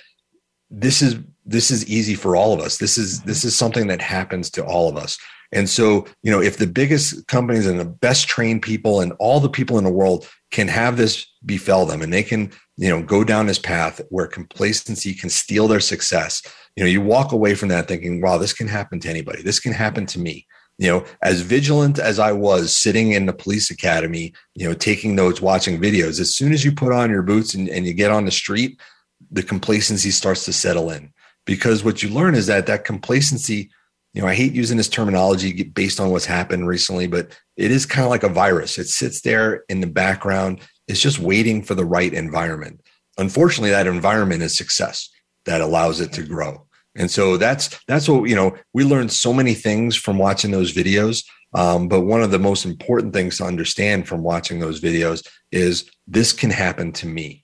this 0.70 1.02
is 1.02 1.18
this 1.46 1.72
is 1.72 1.88
easy 1.90 2.16
for 2.16 2.36
all 2.36 2.54
of 2.54 2.60
us. 2.60 2.78
This 2.78 2.98
is 2.98 3.20
mm-hmm. 3.20 3.30
this 3.30 3.46
is 3.46 3.56
something 3.56 3.88
that 3.88 4.02
happens 4.02 4.50
to 4.52 4.66
all 4.66 4.90
of 4.90 4.98
us. 4.98 5.18
And 5.54 5.70
so 5.70 6.06
you 6.24 6.32
know 6.32 6.42
if 6.42 6.58
the 6.58 6.68
biggest 6.68 7.28
companies 7.28 7.68
and 7.68 7.80
the 7.80 7.86
best 7.86 8.28
trained 8.28 8.62
people 8.62 9.02
and 9.02 9.14
all 9.20 9.40
the 9.40 9.50
people 9.50 9.78
in 9.78 9.84
the 9.84 9.92
world 9.92 10.28
can 10.52 10.68
have 10.68 10.98
this 10.98 11.26
befell 11.46 11.86
them 11.86 12.02
and 12.02 12.12
they 12.12 12.24
can 12.24 12.52
you 12.78 12.90
know 12.90 13.02
go 13.02 13.24
down 13.24 13.48
this 13.48 13.60
path 13.60 14.02
where 14.10 14.28
complacency 14.28 15.14
can 15.14 15.30
steal 15.30 15.68
their 15.68 15.80
success 15.80 16.42
you 16.76 16.84
know 16.84 16.90
you 16.90 17.02
walk 17.02 17.32
away 17.32 17.54
from 17.56 17.70
that 17.70 17.88
thinking 17.88 18.22
wow 18.22 18.38
this 18.38 18.54
can 18.54 18.68
happen 18.68 19.00
to 19.00 19.10
anybody. 19.10 19.42
This 19.42 19.60
can 19.60 19.74
happen 19.74 20.06
to 20.08 20.20
me 20.20 20.48
you 20.82 20.88
know, 20.88 21.06
as 21.22 21.42
vigilant 21.42 22.00
as 22.00 22.18
I 22.18 22.32
was 22.32 22.76
sitting 22.76 23.12
in 23.12 23.28
the 23.28 23.34
police 23.34 23.70
academy, 23.70 24.34
you 24.56 24.68
know, 24.68 24.74
taking 24.74 25.14
notes, 25.14 25.40
watching 25.40 25.80
videos, 25.80 26.20
as 26.20 26.34
soon 26.34 26.54
as 26.54 26.66
you 26.66 26.72
put 26.72 26.92
on 26.92 27.12
your 27.12 27.22
boots 27.22 27.54
and, 27.54 27.70
and 27.70 27.86
you 27.86 27.94
get 27.94 28.10
on 28.10 28.26
the 28.26 28.32
street, 28.32 28.82
the 29.30 29.44
complacency 29.44 30.10
starts 30.10 30.44
to 30.46 30.54
settle 30.54 30.90
in. 30.90 31.14
Because 31.46 31.84
what 31.84 32.02
you 32.02 32.10
learn 32.10 32.34
is 32.34 32.48
that 32.48 32.66
that 32.66 32.84
complacency, 32.84 33.70
you 34.16 34.24
know, 34.24 34.28
I 34.28 34.34
hate 34.34 34.54
using 34.54 34.76
this 34.76 34.90
terminology 34.90 35.62
based 35.62 36.00
on 36.00 36.10
what's 36.10 36.26
happened 36.26 36.68
recently, 36.68 37.06
but 37.06 37.38
it 37.58 37.70
is 37.70 37.86
kind 37.86 38.06
of 38.06 38.10
like 38.10 38.24
a 38.24 38.30
virus. 38.30 38.80
It 38.80 38.88
sits 38.88 39.22
there 39.22 39.64
in 39.70 39.82
the 39.82 39.88
background. 39.88 40.62
It's 40.88 41.00
just 41.00 41.20
waiting 41.20 41.62
for 41.62 41.76
the 41.76 41.86
right 41.86 42.12
environment. 42.12 42.82
Unfortunately, 43.20 43.70
that 43.70 43.86
environment 43.86 44.42
is 44.42 44.58
success 44.58 45.12
that 45.46 45.62
allows 45.62 46.02
it 46.02 46.12
to 46.14 46.24
grow. 46.24 46.66
And 46.96 47.10
so 47.10 47.38
that's 47.38 47.80
that's 47.88 48.10
what 48.10 48.30
you 48.30 48.36
know. 48.36 48.56
We 48.74 48.84
learned 48.84 49.12
so 49.12 49.34
many 49.34 49.54
things 49.54 49.96
from 49.96 50.18
watching 50.18 50.52
those 50.52 50.74
videos. 50.74 51.24
Um, 51.54 51.88
but 51.88 52.02
one 52.02 52.22
of 52.22 52.32
the 52.32 52.40
most 52.40 52.66
important 52.66 53.14
things 53.14 53.38
to 53.38 53.44
understand 53.44 54.08
from 54.08 54.24
watching 54.24 54.60
those 54.60 54.80
videos 54.80 55.28
is 55.52 55.90
this 56.08 56.32
can 56.32 56.50
happen 56.50 56.94
to 56.94 57.08
me, 57.08 57.44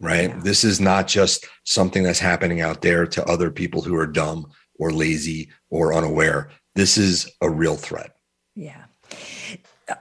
right? 0.00 0.30
Yeah. 0.30 0.40
This 0.42 0.64
is 0.64 0.80
not 0.80 1.06
just 1.06 1.46
something 1.64 2.02
that's 2.02 2.18
happening 2.18 2.62
out 2.62 2.80
there 2.80 3.06
to 3.06 3.24
other 3.26 3.50
people 3.50 3.82
who 3.82 3.94
are 3.94 4.06
dumb 4.06 4.50
or 4.78 4.90
lazy 4.90 5.50
or 5.70 5.92
unaware. 5.92 6.50
This 6.74 6.96
is 6.96 7.30
a 7.42 7.50
real 7.50 7.76
threat. 7.76 8.12
Yeah. 8.54 8.84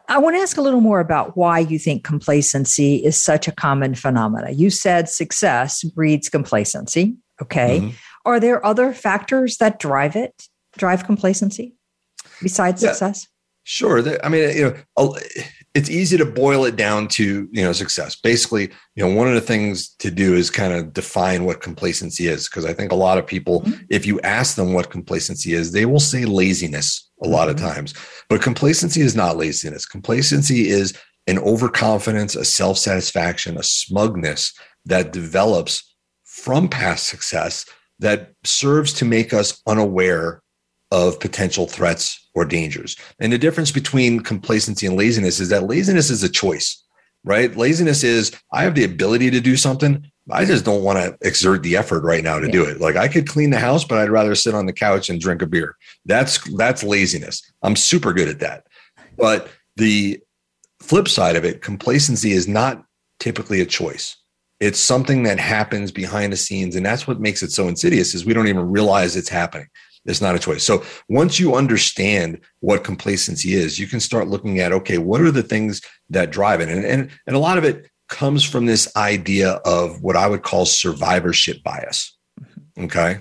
I 0.08 0.20
want 0.20 0.38
to 0.38 0.42
ask 0.42 0.56
a 0.58 0.62
little 0.62 0.80
more 0.80 1.02
about 1.02 1.36
why 1.36 1.60
you 1.60 1.78
think 1.78 2.04
complacency 2.04 3.04
is 3.04 3.22
such 3.22 3.48
a 3.48 3.52
common 3.52 3.96
phenomena. 3.96 4.52
You 4.52 4.70
said 4.70 5.10
success 5.10 5.84
breeds 5.84 6.30
complacency. 6.30 7.18
Okay. 7.42 7.80
Mm-hmm. 7.80 7.90
Are 8.26 8.40
there 8.40 8.66
other 8.66 8.94
factors 8.94 9.58
that 9.58 9.80
drive 9.80 10.16
it, 10.16 10.48
drive 10.78 11.06
complacency 11.06 11.76
besides 12.42 12.82
yeah, 12.84 12.90
success? 12.90 13.28
Sure. 13.64 14.04
I 14.24 14.30
mean, 14.30 14.56
you 14.58 14.76
know, 14.98 15.18
it's 15.74 15.90
easy 15.90 16.18
to 16.18 16.26
boil 16.26 16.66
it 16.66 16.76
down 16.76 17.08
to 17.08 17.48
you 17.52 17.64
know 17.64 17.72
success 17.72 18.16
basically 18.16 18.70
you 18.96 19.04
know 19.04 19.14
one 19.14 19.28
of 19.28 19.34
the 19.34 19.42
things 19.42 19.90
to 20.00 20.12
do 20.12 20.36
is 20.36 20.50
kind 20.50 20.74
of 20.74 20.94
define 20.94 21.46
what 21.46 21.62
complacency 21.62 22.28
is 22.28 22.48
because 22.48 22.66
i 22.66 22.74
think 22.74 22.92
a 22.92 22.96
lot 22.96 23.18
of 23.18 23.26
people 23.26 23.62
mm-hmm. 23.62 23.82
if 23.90 24.06
you 24.06 24.20
ask 24.22 24.56
them 24.56 24.74
what 24.74 24.90
complacency 24.90 25.54
is 25.54 25.72
they 25.72 25.86
will 25.86 26.00
say 26.00 26.26
laziness 26.26 27.10
a 27.24 27.28
lot 27.28 27.48
mm-hmm. 27.48 27.64
of 27.66 27.74
times 27.74 27.94
but 28.30 28.42
complacency 28.42 29.02
is 29.02 29.16
not 29.16 29.38
laziness 29.38 29.86
complacency 29.86 30.70
is 30.70 30.94
an 31.28 31.40
overconfidence 31.40 32.36
a 32.36 32.46
self-satisfaction 32.46 33.58
a 33.58 33.64
smugness 33.64 34.54
that 34.86 35.14
develops 35.14 35.96
from 36.24 36.68
past 36.68 37.08
success 37.08 37.66
that 38.02 38.34
serves 38.44 38.92
to 38.94 39.06
make 39.06 39.34
us 39.34 39.62
unaware 39.66 40.42
of 40.92 41.20
potential 41.20 41.68
threats 41.68 42.28
or 42.36 42.44
dangers. 42.44 42.98
And 43.20 43.32
the 43.32 43.38
difference 43.38 43.72
between 43.72 44.20
complacency 44.20 44.86
and 44.86 44.98
laziness 44.98 45.40
is 45.40 45.50
that 45.50 45.64
laziness 45.64 46.10
is 46.10 46.22
a 46.22 46.30
choice, 46.30 46.84
right? 47.24 47.56
Laziness 47.56 48.04
is 48.04 48.32
I 48.52 48.64
have 48.64 48.76
the 48.76 48.84
ability 48.84 49.32
to 49.32 49.40
do 49.40 49.56
something. 49.56 50.06
I 50.30 50.46
just 50.46 50.66
don't 50.66 50.84
want 50.84 51.00
to 51.00 51.18
exert 51.26 51.64
the 51.64 51.78
effort 51.78 52.04
right 52.04 52.24
now 52.24 52.40
to 52.40 52.48
yeah. 52.48 52.52
do 52.52 52.66
it. 52.66 52.82
Like 52.82 52.98
I 52.98 53.08
could 53.08 53.28
clean 53.28 53.52
the 53.52 53.60
house, 53.60 53.86
but 53.86 54.00
I'd 54.00 54.10
rather 54.10 54.36
sit 54.36 54.54
on 54.54 54.66
the 54.66 54.74
couch 54.74 55.10
and 55.10 55.20
drink 55.20 55.42
a 55.42 55.48
beer. 55.48 55.76
That's 56.06 56.40
that's 56.56 56.84
laziness. 56.84 57.42
I'm 57.62 57.76
super 57.76 58.14
good 58.14 58.28
at 58.28 58.40
that. 58.40 58.68
But 59.18 59.48
the 59.78 60.20
flip 60.82 61.08
side 61.08 61.36
of 61.36 61.46
it, 61.46 61.62
complacency 61.62 62.32
is 62.32 62.48
not 62.48 62.84
typically 63.20 63.62
a 63.62 63.66
choice. 63.66 64.18
It's 64.62 64.80
something 64.80 65.24
that 65.24 65.40
happens 65.40 65.92
behind 65.92 66.32
the 66.32 66.38
scenes 66.38 66.78
and 66.78 66.86
that's 66.86 67.08
what 67.08 67.20
makes 67.20 67.44
it 67.44 67.52
so 67.52 67.68
insidious 67.68 68.16
is 68.16 68.24
we 68.24 68.34
don't 68.34 68.48
even 68.48 68.72
realize 68.72 69.18
it's 69.18 69.28
happening. 69.28 69.68
It's 70.06 70.22
not 70.22 70.36
a 70.36 70.40
choice. 70.40 70.64
So 70.64 70.84
once 71.10 71.40
you 71.40 71.56
understand 71.56 72.40
what 72.62 72.84
complacency 72.84 73.54
is, 73.54 73.78
you 73.78 73.88
can 73.88 74.00
start 74.00 74.28
looking 74.28 74.60
at 74.60 74.72
okay, 74.72 74.98
what 74.98 75.22
are 75.22 75.32
the 75.32 75.44
things 75.44 75.82
that 76.10 76.32
drive 76.32 76.62
it, 76.62 76.70
and 76.70 76.84
and 76.86 77.12
and 77.28 77.36
a 77.36 77.40
lot 77.40 77.58
of 77.58 77.64
it 77.64 77.90
comes 78.10 78.44
from 78.44 78.66
this 78.66 78.94
idea 78.96 79.54
of 79.66 80.02
what 80.02 80.16
I 80.16 80.28
would 80.28 80.44
call 80.44 80.66
survivorship 80.66 81.62
bias. 81.64 82.18
Mm-hmm. 82.40 82.86
Okay, 82.86 83.20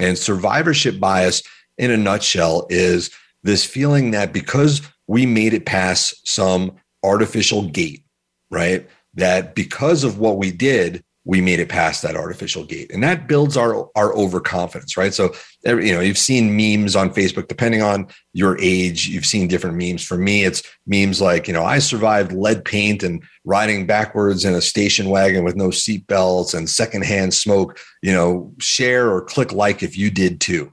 and 0.00 0.16
survivorship 0.16 0.98
bias, 0.98 1.42
in 1.76 1.90
a 1.90 1.96
nutshell, 1.96 2.66
is 2.70 3.10
this 3.42 3.64
feeling 3.64 4.12
that 4.12 4.32
because 4.32 4.80
we 5.06 5.26
made 5.26 5.52
it 5.52 5.66
past 5.66 6.26
some 6.26 6.72
artificial 7.02 7.68
gate, 7.68 8.04
right? 8.50 8.88
That 9.14 9.54
because 9.54 10.04
of 10.04 10.18
what 10.18 10.38
we 10.38 10.50
did, 10.50 11.04
we 11.24 11.40
made 11.40 11.60
it 11.60 11.68
past 11.68 12.02
that 12.02 12.16
artificial 12.16 12.64
gate. 12.64 12.90
And 12.92 13.02
that 13.02 13.28
builds 13.28 13.56
our 13.56 13.88
our 13.94 14.14
overconfidence 14.14 14.96
right? 14.96 15.14
So 15.14 15.34
you 15.64 15.94
know 15.94 16.00
you've 16.00 16.18
seen 16.18 16.56
memes 16.56 16.96
on 16.96 17.10
facebook 17.10 17.46
depending 17.46 17.82
on 17.82 18.08
your 18.32 18.58
age 18.60 19.06
you've 19.06 19.26
seen 19.26 19.46
different 19.46 19.76
memes. 19.76 20.02
For 20.02 20.16
me 20.16 20.44
it's 20.44 20.62
memes 20.86 21.20
like 21.20 21.46
you 21.46 21.54
know 21.54 21.64
i 21.64 21.78
survived 21.78 22.32
lead 22.32 22.64
paint 22.64 23.02
and 23.02 23.22
riding 23.44 23.86
backwards 23.86 24.44
in 24.44 24.54
a 24.54 24.60
station 24.60 25.08
wagon 25.08 25.44
with 25.44 25.56
no 25.56 25.68
seatbelts 25.68 26.54
and 26.54 26.68
secondhand 26.68 27.34
smoke 27.34 27.78
you 28.02 28.12
know 28.12 28.52
share 28.58 29.12
or 29.12 29.22
click 29.22 29.52
like 29.52 29.82
if 29.82 29.96
you 29.96 30.10
did 30.10 30.40
too 30.40 30.72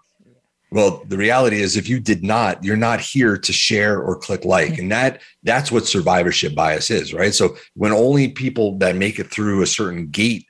well, 0.71 1.03
the 1.07 1.17
reality 1.17 1.61
is 1.61 1.75
if 1.75 1.89
you 1.89 1.99
did 1.99 2.23
not, 2.23 2.63
you're 2.63 2.77
not 2.77 2.99
here 2.99 3.37
to 3.37 3.53
share 3.53 3.99
or 3.99 4.15
click 4.15 4.45
like. 4.45 4.73
Mm-hmm. 4.73 4.81
And 4.83 4.91
that 4.91 5.21
that's 5.43 5.71
what 5.71 5.87
survivorship 5.87 6.53
bias 6.53 6.91
is, 6.91 7.13
right? 7.13 7.33
So 7.33 7.57
when 7.73 7.91
only 7.91 8.29
people 8.29 8.77
that 8.77 8.95
make 8.95 9.19
it 9.19 9.31
through 9.31 9.61
a 9.61 9.67
certain 9.67 10.07
gate, 10.07 10.45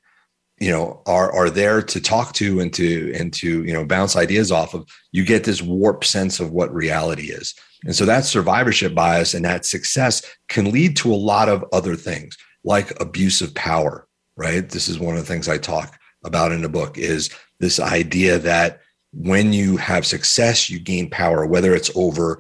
you 0.59 0.71
know, 0.71 1.01
are 1.05 1.31
are 1.31 1.49
there 1.49 1.81
to 1.81 2.01
talk 2.01 2.33
to 2.33 2.59
and 2.59 2.73
to 2.73 3.13
and 3.15 3.31
to, 3.35 3.63
you 3.63 3.73
know, 3.73 3.85
bounce 3.85 4.17
ideas 4.17 4.51
off 4.51 4.73
of, 4.73 4.87
you 5.13 5.23
get 5.23 5.45
this 5.45 5.61
warped 5.61 6.05
sense 6.05 6.41
of 6.41 6.51
what 6.51 6.73
reality 6.73 7.31
is. 7.31 7.55
And 7.85 7.95
so 7.95 8.05
that 8.05 8.25
survivorship 8.25 8.93
bias 8.93 9.33
and 9.33 9.45
that 9.45 9.65
success 9.65 10.21
can 10.49 10.71
lead 10.71 10.97
to 10.97 11.13
a 11.13 11.15
lot 11.15 11.47
of 11.47 11.63
other 11.71 11.95
things 11.95 12.37
like 12.65 12.99
abuse 12.99 13.39
of 13.41 13.55
power, 13.55 14.05
right? 14.35 14.67
This 14.67 14.89
is 14.89 14.99
one 14.99 15.15
of 15.15 15.21
the 15.21 15.27
things 15.27 15.47
I 15.47 15.57
talk 15.57 15.97
about 16.25 16.51
in 16.51 16.61
the 16.61 16.67
book 16.67 16.97
is 16.97 17.29
this 17.61 17.79
idea 17.79 18.37
that 18.39 18.81
when 19.11 19.53
you 19.53 19.77
have 19.77 20.05
success, 20.05 20.69
you 20.69 20.79
gain 20.79 21.09
power, 21.09 21.45
whether 21.45 21.73
it's 21.73 21.91
over 21.95 22.39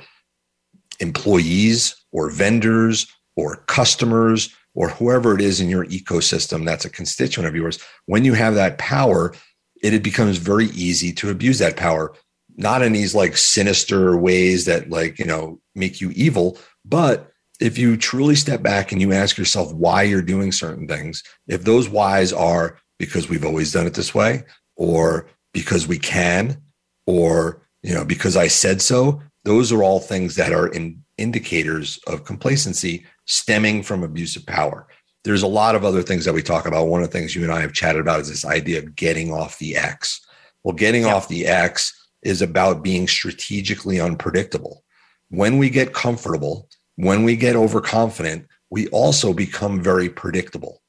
employees 0.99 1.95
or 2.11 2.29
vendors 2.29 3.07
or 3.35 3.57
customers 3.67 4.53
or 4.75 4.89
whoever 4.89 5.33
it 5.35 5.41
is 5.41 5.59
in 5.61 5.69
your 5.69 5.85
ecosystem 5.85 6.65
that's 6.65 6.85
a 6.85 6.89
constituent 6.89 7.47
of 7.47 7.55
yours. 7.55 7.79
When 8.05 8.23
you 8.23 8.33
have 8.33 8.55
that 8.55 8.77
power, 8.77 9.33
it, 9.81 10.03
becomes 10.03 10.37
very 10.37 10.67
easy 10.67 11.11
to 11.13 11.29
abuse 11.29 11.59
that 11.59 11.77
power, 11.77 12.13
not 12.57 12.81
in 12.81 12.93
these 12.93 13.15
like 13.15 13.37
sinister 13.37 14.17
ways 14.17 14.65
that 14.65 14.89
like, 14.89 15.17
you 15.19 15.25
know, 15.25 15.59
make 15.75 16.01
you 16.01 16.11
evil, 16.11 16.57
but 16.85 17.31
if 17.59 17.77
you 17.77 17.97
truly 17.97 18.35
step 18.35 18.61
back 18.61 18.91
and 18.91 19.01
you 19.01 19.11
ask 19.11 19.37
yourself 19.37 19.73
why 19.73 20.03
you're 20.03 20.21
doing 20.21 20.51
certain 20.51 20.87
things, 20.87 21.23
if 21.47 21.63
those 21.63 21.89
whys 21.89 22.31
are 22.31 22.77
because 22.97 23.29
we've 23.29 23.45
always 23.45 23.71
done 23.71 23.87
it 23.87 23.93
this 23.93 24.13
way, 24.13 24.43
or 24.75 25.27
because 25.53 25.87
we 25.87 25.97
can 25.97 26.61
or 27.07 27.61
you 27.83 27.93
know 27.93 28.05
because 28.05 28.35
i 28.37 28.47
said 28.47 28.81
so 28.81 29.21
those 29.45 29.71
are 29.71 29.83
all 29.83 29.99
things 29.99 30.35
that 30.35 30.51
are 30.51 30.67
in 30.67 31.01
indicators 31.19 31.99
of 32.07 32.23
complacency 32.23 33.05
stemming 33.25 33.83
from 33.83 34.03
abuse 34.03 34.35
of 34.35 34.45
power. 34.45 34.87
There's 35.23 35.43
a 35.43 35.47
lot 35.47 35.75
of 35.75 35.83
other 35.83 36.01
things 36.01 36.25
that 36.25 36.33
we 36.33 36.41
talk 36.41 36.65
about. 36.65 36.87
One 36.87 37.01
of 37.01 37.11
the 37.11 37.17
things 37.17 37.35
you 37.35 37.43
and 37.43 37.51
i 37.51 37.61
have 37.61 37.73
chatted 37.73 38.01
about 38.01 38.21
is 38.21 38.29
this 38.29 38.45
idea 38.45 38.79
of 38.79 38.95
getting 38.95 39.31
off 39.31 39.59
the 39.59 39.75
x. 39.75 40.21
Well 40.63 40.75
getting 40.75 41.03
yeah. 41.03 41.13
off 41.13 41.27
the 41.27 41.45
x 41.45 41.93
is 42.23 42.41
about 42.41 42.83
being 42.83 43.07
strategically 43.07 43.99
unpredictable. 43.99 44.83
When 45.29 45.57
we 45.57 45.69
get 45.69 45.93
comfortable 45.93 46.69
when 46.95 47.23
we 47.23 47.35
get 47.35 47.55
overconfident 47.55 48.45
we 48.69 48.87
also 48.89 49.33
become 49.33 49.81
very 49.81 50.09
predictable. 50.09 50.81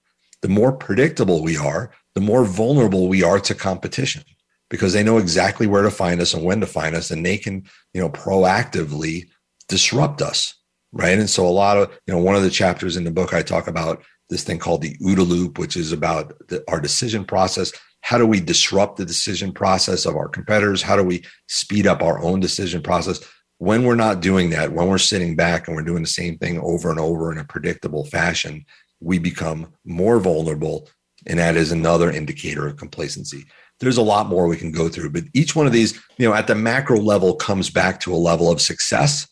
The 0.42 0.48
more 0.48 0.72
predictable 0.72 1.42
we 1.42 1.56
are 1.56 1.92
the 2.14 2.20
more 2.20 2.44
vulnerable 2.44 3.08
we 3.08 3.22
are 3.22 3.40
to 3.40 3.54
competition 3.54 4.24
because 4.70 4.92
they 4.92 5.02
know 5.02 5.18
exactly 5.18 5.66
where 5.66 5.82
to 5.82 5.90
find 5.90 6.20
us 6.20 6.32
and 6.32 6.44
when 6.44 6.60
to 6.60 6.66
find 6.66 6.96
us 6.96 7.10
and 7.10 7.26
they 7.26 7.36
can 7.36 7.64
you 7.92 8.00
know 8.00 8.08
proactively 8.08 9.28
disrupt 9.68 10.22
us 10.22 10.54
right? 10.92 11.18
And 11.18 11.30
so 11.30 11.46
a 11.46 11.48
lot 11.48 11.76
of 11.76 11.90
you 12.06 12.14
know 12.14 12.20
one 12.20 12.36
of 12.36 12.42
the 12.42 12.50
chapters 12.50 12.96
in 12.96 13.04
the 13.04 13.10
book 13.10 13.34
i 13.34 13.42
talk 13.42 13.66
about 13.66 14.02
this 14.28 14.44
thing 14.44 14.58
called 14.58 14.82
the 14.82 14.96
OODA 14.98 15.26
loop 15.26 15.58
which 15.58 15.76
is 15.76 15.92
about 15.92 16.34
the, 16.48 16.64
our 16.68 16.80
decision 16.80 17.24
process. 17.24 17.72
How 18.02 18.16
do 18.16 18.26
we 18.26 18.40
disrupt 18.40 18.96
the 18.96 19.04
decision 19.04 19.52
process 19.52 20.06
of 20.06 20.16
our 20.16 20.28
competitors? 20.28 20.82
How 20.82 20.96
do 20.96 21.02
we 21.02 21.24
speed 21.48 21.86
up 21.86 22.02
our 22.02 22.22
own 22.22 22.40
decision 22.40 22.82
process? 22.82 23.20
When 23.58 23.84
we're 23.84 23.94
not 23.94 24.20
doing 24.20 24.50
that 24.50 24.72
when 24.72 24.88
we're 24.88 24.98
sitting 24.98 25.36
back 25.36 25.66
and 25.66 25.76
we're 25.76 25.82
doing 25.82 26.02
the 26.02 26.08
same 26.08 26.38
thing 26.38 26.58
over 26.60 26.90
and 26.90 27.00
over 27.00 27.30
in 27.30 27.38
a 27.38 27.44
predictable 27.44 28.04
fashion 28.06 28.64
we 29.00 29.18
become 29.18 29.72
more 29.84 30.18
vulnerable 30.18 30.88
and 31.26 31.38
that 31.38 31.56
is 31.56 31.72
another 31.72 32.10
indicator 32.10 32.66
of 32.66 32.76
complacency 32.76 33.44
there's 33.80 33.96
a 33.96 34.02
lot 34.02 34.28
more 34.28 34.46
we 34.46 34.56
can 34.56 34.72
go 34.72 34.88
through 34.88 35.10
but 35.10 35.24
each 35.34 35.56
one 35.56 35.66
of 35.66 35.72
these 35.72 36.00
you 36.18 36.28
know 36.28 36.34
at 36.34 36.46
the 36.46 36.54
macro 36.54 36.98
level 36.98 37.34
comes 37.34 37.70
back 37.70 38.00
to 38.00 38.12
a 38.12 38.16
level 38.16 38.50
of 38.50 38.60
success 38.60 39.26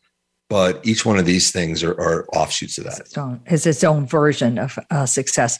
but 0.50 0.80
each 0.82 1.04
one 1.04 1.18
of 1.18 1.26
these 1.26 1.50
things 1.50 1.84
are, 1.84 1.92
are 1.92 2.26
offshoots 2.32 2.78
of 2.78 2.84
that. 2.84 3.00
It's 3.00 3.10
its 3.10 3.18
own, 3.18 3.40
it's 3.44 3.84
own 3.84 4.06
version 4.06 4.56
of 4.56 4.78
uh, 4.90 5.04
success. 5.04 5.58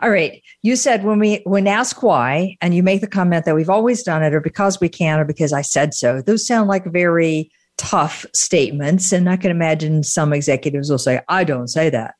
All 0.00 0.08
right 0.08 0.42
you 0.62 0.76
said 0.76 1.04
when 1.04 1.18
we 1.18 1.42
when 1.44 1.66
ask 1.66 2.02
why 2.02 2.56
and 2.60 2.74
you 2.74 2.82
make 2.82 3.00
the 3.00 3.06
comment 3.06 3.44
that 3.44 3.54
we've 3.54 3.70
always 3.70 4.02
done 4.02 4.22
it 4.22 4.34
or 4.34 4.40
because 4.40 4.80
we 4.80 4.88
can 4.88 5.18
or 5.18 5.24
because 5.24 5.52
i 5.52 5.62
said 5.62 5.94
so 5.94 6.22
those 6.22 6.46
sound 6.46 6.68
like 6.68 6.84
very 6.86 7.50
tough 7.78 8.26
statements 8.34 9.12
and 9.12 9.28
i 9.28 9.36
can 9.36 9.50
imagine 9.50 10.02
some 10.02 10.32
executives 10.32 10.90
will 10.90 10.98
say 10.98 11.20
i 11.28 11.44
don't 11.44 11.68
say 11.68 11.88
that 11.88 12.14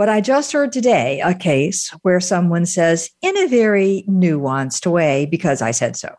but 0.00 0.08
I 0.08 0.22
just 0.22 0.52
heard 0.52 0.72
today 0.72 1.20
a 1.20 1.34
case 1.34 1.90
where 2.00 2.20
someone 2.20 2.64
says, 2.64 3.10
in 3.20 3.36
a 3.36 3.46
very 3.48 4.02
nuanced 4.08 4.90
way, 4.90 5.26
because 5.26 5.60
I 5.60 5.72
said 5.72 5.94
so. 5.94 6.14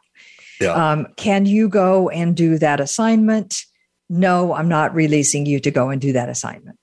Yeah. 0.60 0.74
Um, 0.74 1.08
can 1.18 1.48
you 1.48 1.68
go 1.68 2.08
and 2.08 2.38
do 2.38 2.60
that 2.60 2.80
assignment? 2.80 3.56
No, 4.08 4.54
I'm 4.54 4.70
not 4.70 4.94
releasing 4.94 5.48
you 5.48 5.60
to 5.62 5.72
go 5.72 5.90
and 5.90 6.00
do 6.00 6.14
that 6.14 6.30
assignment. 6.30 6.78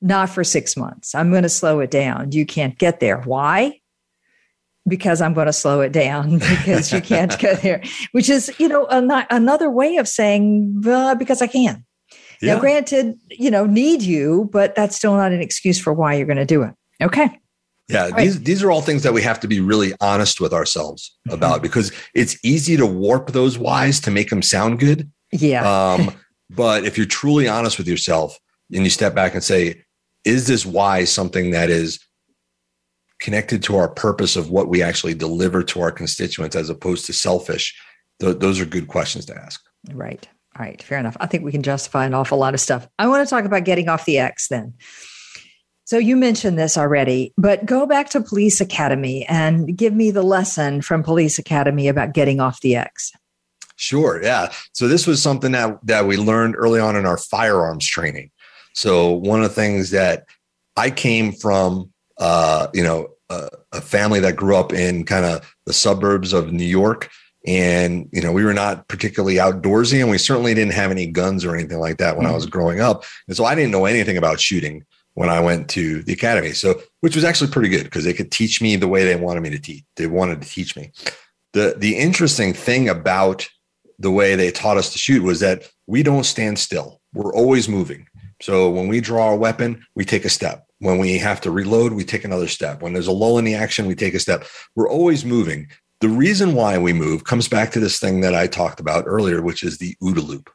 Not 0.00 0.30
for 0.30 0.44
six 0.44 0.76
months. 0.76 1.16
I'm 1.16 1.32
going 1.32 1.42
to 1.42 1.48
slow 1.48 1.80
it 1.80 1.90
down. 1.90 2.30
You 2.30 2.46
can't 2.46 2.78
get 2.78 3.00
there. 3.00 3.20
Why? 3.22 3.80
Because 4.86 5.20
I'm 5.20 5.34
going 5.34 5.46
to 5.48 5.52
slow 5.52 5.80
it 5.80 5.90
down 5.90 6.38
because 6.38 6.92
you 6.92 7.00
can't 7.00 7.36
get 7.40 7.60
there, 7.60 7.82
which 8.12 8.30
is, 8.30 8.54
you 8.60 8.68
know, 8.68 8.86
an- 8.86 9.26
another 9.30 9.68
way 9.68 9.96
of 9.96 10.06
saying, 10.06 10.80
uh, 10.86 11.16
because 11.16 11.42
I 11.42 11.48
can. 11.48 11.84
Yeah. 12.40 12.54
Now, 12.54 12.60
granted, 12.60 13.18
you 13.30 13.50
know, 13.50 13.66
need 13.66 14.02
you, 14.02 14.48
but 14.52 14.74
that's 14.74 14.96
still 14.96 15.16
not 15.16 15.32
an 15.32 15.40
excuse 15.40 15.78
for 15.78 15.92
why 15.92 16.14
you're 16.14 16.26
going 16.26 16.36
to 16.36 16.44
do 16.44 16.62
it. 16.62 16.74
Okay. 17.02 17.40
Yeah, 17.88 18.08
right. 18.08 18.16
these 18.16 18.42
these 18.42 18.62
are 18.62 18.70
all 18.70 18.80
things 18.80 19.02
that 19.02 19.12
we 19.12 19.20
have 19.22 19.38
to 19.40 19.48
be 19.48 19.60
really 19.60 19.92
honest 20.00 20.40
with 20.40 20.54
ourselves 20.54 21.14
mm-hmm. 21.28 21.34
about 21.34 21.60
because 21.60 21.92
it's 22.14 22.38
easy 22.42 22.78
to 22.78 22.86
warp 22.86 23.32
those 23.32 23.58
whys 23.58 24.00
to 24.00 24.10
make 24.10 24.30
them 24.30 24.40
sound 24.40 24.78
good. 24.78 25.10
Yeah. 25.32 25.92
Um, 25.92 26.14
but 26.50 26.84
if 26.84 26.96
you're 26.96 27.06
truly 27.06 27.46
honest 27.46 27.76
with 27.76 27.86
yourself 27.86 28.38
and 28.72 28.84
you 28.84 28.90
step 28.90 29.14
back 29.14 29.34
and 29.34 29.44
say, 29.44 29.82
is 30.24 30.46
this 30.46 30.64
why 30.64 31.04
something 31.04 31.50
that 31.50 31.68
is 31.68 32.00
connected 33.20 33.62
to 33.64 33.76
our 33.76 33.88
purpose 33.88 34.36
of 34.36 34.50
what 34.50 34.68
we 34.68 34.82
actually 34.82 35.14
deliver 35.14 35.62
to 35.62 35.80
our 35.80 35.90
constituents 35.90 36.56
as 36.56 36.70
opposed 36.70 37.04
to 37.06 37.12
selfish? 37.12 37.78
Th- 38.20 38.38
those 38.38 38.60
are 38.60 38.66
good 38.66 38.88
questions 38.88 39.26
to 39.26 39.36
ask. 39.36 39.60
Right. 39.92 40.26
All 40.56 40.64
right, 40.64 40.80
fair 40.80 40.98
enough. 40.98 41.16
I 41.18 41.26
think 41.26 41.44
we 41.44 41.52
can 41.52 41.62
justify 41.62 42.06
an 42.06 42.14
awful 42.14 42.38
lot 42.38 42.54
of 42.54 42.60
stuff. 42.60 42.86
I 42.98 43.08
want 43.08 43.26
to 43.26 43.30
talk 43.30 43.44
about 43.44 43.64
getting 43.64 43.88
off 43.88 44.04
the 44.04 44.18
X 44.18 44.48
then. 44.48 44.74
So 45.86 45.98
you 45.98 46.16
mentioned 46.16 46.58
this 46.58 46.78
already, 46.78 47.34
but 47.36 47.66
go 47.66 47.86
back 47.86 48.08
to 48.10 48.20
Police 48.20 48.60
Academy 48.60 49.26
and 49.26 49.76
give 49.76 49.92
me 49.92 50.10
the 50.10 50.22
lesson 50.22 50.80
from 50.80 51.02
Police 51.02 51.38
Academy 51.38 51.88
about 51.88 52.14
getting 52.14 52.40
off 52.40 52.60
the 52.60 52.76
X. 52.76 53.12
Sure. 53.76 54.22
Yeah. 54.22 54.50
So 54.72 54.88
this 54.88 55.06
was 55.06 55.20
something 55.20 55.52
that 55.52 55.78
that 55.84 56.06
we 56.06 56.16
learned 56.16 56.54
early 56.56 56.80
on 56.80 56.96
in 56.96 57.04
our 57.04 57.18
firearms 57.18 57.86
training. 57.86 58.30
So 58.72 59.12
one 59.12 59.42
of 59.42 59.48
the 59.48 59.54
things 59.54 59.90
that 59.90 60.24
I 60.76 60.90
came 60.90 61.32
from, 61.32 61.92
uh, 62.18 62.68
you 62.72 62.82
know, 62.82 63.08
a, 63.30 63.48
a 63.72 63.80
family 63.80 64.20
that 64.20 64.36
grew 64.36 64.56
up 64.56 64.72
in 64.72 65.04
kind 65.04 65.24
of 65.24 65.54
the 65.66 65.72
suburbs 65.72 66.32
of 66.32 66.52
New 66.52 66.64
York, 66.64 67.10
and 67.46 68.08
you 68.12 68.22
know, 68.22 68.32
we 68.32 68.44
were 68.44 68.54
not 68.54 68.88
particularly 68.88 69.36
outdoorsy, 69.36 70.00
and 70.00 70.10
we 70.10 70.18
certainly 70.18 70.54
didn't 70.54 70.72
have 70.72 70.90
any 70.90 71.06
guns 71.06 71.44
or 71.44 71.54
anything 71.54 71.78
like 71.78 71.98
that 71.98 72.16
when 72.16 72.24
mm-hmm. 72.26 72.32
I 72.32 72.36
was 72.36 72.46
growing 72.46 72.80
up, 72.80 73.04
and 73.28 73.36
so 73.36 73.44
I 73.44 73.54
didn't 73.54 73.72
know 73.72 73.84
anything 73.84 74.16
about 74.16 74.40
shooting 74.40 74.84
when 75.14 75.28
I 75.28 75.40
went 75.40 75.68
to 75.70 76.02
the 76.02 76.12
academy. 76.12 76.52
So, 76.52 76.80
which 77.00 77.14
was 77.14 77.24
actually 77.24 77.50
pretty 77.50 77.68
good 77.68 77.84
because 77.84 78.04
they 78.04 78.12
could 78.12 78.30
teach 78.30 78.60
me 78.60 78.76
the 78.76 78.88
way 78.88 79.04
they 79.04 79.16
wanted 79.16 79.42
me 79.42 79.50
to 79.50 79.58
teach. 79.58 79.84
They 79.96 80.06
wanted 80.06 80.42
to 80.42 80.48
teach 80.48 80.76
me. 80.76 80.92
The 81.52 81.74
the 81.76 81.96
interesting 81.96 82.52
thing 82.52 82.88
about 82.88 83.48
the 83.98 84.10
way 84.10 84.34
they 84.34 84.50
taught 84.50 84.76
us 84.76 84.92
to 84.92 84.98
shoot 84.98 85.22
was 85.22 85.40
that 85.40 85.68
we 85.86 86.02
don't 86.02 86.24
stand 86.24 86.58
still. 86.58 87.00
We're 87.12 87.34
always 87.34 87.68
moving. 87.68 88.08
So 88.42 88.68
when 88.68 88.88
we 88.88 89.00
draw 89.00 89.30
a 89.30 89.36
weapon, 89.36 89.86
we 89.94 90.04
take 90.04 90.24
a 90.24 90.28
step. 90.28 90.66
When 90.80 90.98
we 90.98 91.18
have 91.18 91.40
to 91.42 91.50
reload, 91.50 91.92
we 91.92 92.04
take 92.04 92.24
another 92.24 92.48
step. 92.48 92.82
When 92.82 92.92
there's 92.92 93.06
a 93.06 93.12
lull 93.12 93.38
in 93.38 93.44
the 93.44 93.54
action, 93.54 93.86
we 93.86 93.94
take 93.94 94.14
a 94.14 94.18
step. 94.18 94.44
We're 94.74 94.90
always 94.90 95.24
moving. 95.24 95.68
The 96.04 96.10
reason 96.10 96.54
why 96.54 96.76
we 96.76 96.92
move 96.92 97.24
comes 97.24 97.48
back 97.48 97.70
to 97.70 97.80
this 97.80 97.98
thing 97.98 98.20
that 98.20 98.34
I 98.34 98.46
talked 98.46 98.78
about 98.78 99.04
earlier, 99.06 99.40
which 99.40 99.62
is 99.62 99.78
the 99.78 99.96
OODA 100.02 100.28
loop. 100.28 100.50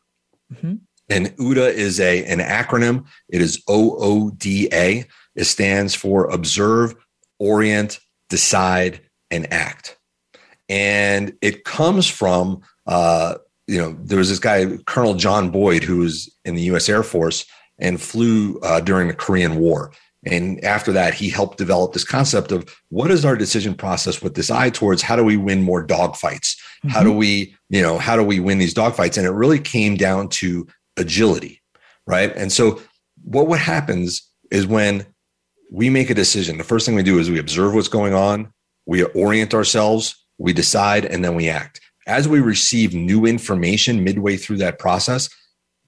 Mm-hmm. 0.53 0.75
And 1.09 1.35
OODA 1.37 1.73
is 1.73 1.99
a 1.99 2.23
an 2.25 2.37
acronym. 2.37 3.07
It 3.29 3.41
is 3.41 3.59
O 3.67 3.97
O 3.99 4.29
D 4.29 4.69
A. 4.71 5.05
It 5.33 5.45
stands 5.45 5.95
for 5.95 6.29
observe, 6.29 6.93
orient, 7.39 7.99
decide, 8.29 9.01
and 9.31 9.51
act. 9.51 9.97
And 10.69 11.33
it 11.41 11.63
comes 11.63 12.05
from 12.07 12.61
uh, 12.85 13.39
you 13.65 13.79
know, 13.79 13.97
there 14.03 14.19
was 14.19 14.29
this 14.29 14.37
guy, 14.37 14.77
Colonel 14.85 15.15
John 15.15 15.49
Boyd, 15.49 15.81
who 15.81 15.97
was 15.97 16.31
in 16.45 16.53
the 16.53 16.61
U.S. 16.73 16.87
Air 16.87 17.01
Force 17.01 17.47
and 17.79 17.99
flew 17.99 18.59
uh, 18.59 18.81
during 18.81 19.07
the 19.07 19.15
Korean 19.15 19.55
War. 19.55 19.93
And 20.25 20.63
after 20.63 20.91
that, 20.91 21.13
he 21.13 21.29
helped 21.29 21.57
develop 21.57 21.93
this 21.93 22.03
concept 22.03 22.51
of 22.51 22.75
what 22.89 23.09
is 23.09 23.23
our 23.23 23.37
decision 23.37 23.73
process 23.73 24.21
with 24.21 24.35
this 24.35 24.51
eye 24.51 24.69
towards 24.69 25.01
how 25.01 25.15
do 25.15 25.23
we 25.23 25.37
win 25.37 25.61
more 25.61 25.85
dogfights? 25.85 26.57
Mm-hmm. 26.83 26.89
How 26.89 27.03
do 27.03 27.13
we, 27.13 27.55
you 27.69 27.81
know, 27.81 27.97
how 27.97 28.15
do 28.17 28.23
we 28.23 28.39
win 28.39 28.57
these 28.57 28.73
dogfights? 28.73 29.17
And 29.17 29.25
it 29.25 29.31
really 29.31 29.59
came 29.59 29.95
down 29.95 30.27
to 30.29 30.67
agility, 30.97 31.61
right? 32.05 32.35
And 32.35 32.51
so, 32.51 32.81
what 33.23 33.47
what 33.47 33.59
happens 33.59 34.21
is 34.51 34.65
when 34.67 35.05
we 35.71 35.89
make 35.89 36.09
a 36.09 36.15
decision, 36.15 36.57
the 36.57 36.63
first 36.63 36.85
thing 36.85 36.95
we 36.95 37.03
do 37.03 37.19
is 37.19 37.29
we 37.29 37.39
observe 37.39 37.73
what's 37.73 37.87
going 37.87 38.13
on, 38.13 38.51
we 38.85 39.03
orient 39.03 39.53
ourselves, 39.53 40.15
we 40.37 40.51
decide, 40.51 41.05
and 41.05 41.23
then 41.23 41.35
we 41.35 41.49
act 41.49 41.79
as 42.09 42.27
we 42.27 42.39
receive 42.39 42.93
new 42.93 43.25
information 43.25 44.03
midway 44.03 44.35
through 44.35 44.57
that 44.57 44.79
process, 44.79 45.29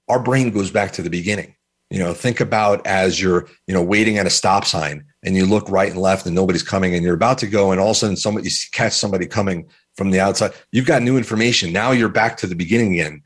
our 0.08 0.22
brain 0.22 0.50
goes 0.50 0.70
back 0.70 0.92
to 0.92 1.02
the 1.02 1.10
beginning. 1.10 1.56
You 1.92 1.98
know, 1.98 2.14
think 2.14 2.40
about 2.40 2.86
as 2.86 3.20
you're, 3.20 3.46
you 3.66 3.74
know, 3.74 3.82
waiting 3.82 4.16
at 4.16 4.26
a 4.26 4.30
stop 4.30 4.64
sign 4.64 5.04
and 5.22 5.36
you 5.36 5.44
look 5.44 5.68
right 5.68 5.90
and 5.90 6.00
left 6.00 6.24
and 6.24 6.34
nobody's 6.34 6.62
coming 6.62 6.94
and 6.94 7.04
you're 7.04 7.12
about 7.12 7.36
to 7.38 7.46
go 7.46 7.70
and 7.70 7.78
all 7.78 7.90
of 7.90 7.96
a 7.96 7.98
sudden 7.98 8.16
somebody 8.16 8.48
you 8.48 8.54
catch 8.72 8.94
somebody 8.94 9.26
coming 9.26 9.68
from 9.94 10.10
the 10.10 10.18
outside. 10.18 10.52
You've 10.70 10.86
got 10.86 11.02
new 11.02 11.18
information. 11.18 11.70
Now 11.70 11.90
you're 11.90 12.08
back 12.08 12.38
to 12.38 12.46
the 12.46 12.54
beginning 12.54 12.94
again. 12.94 13.22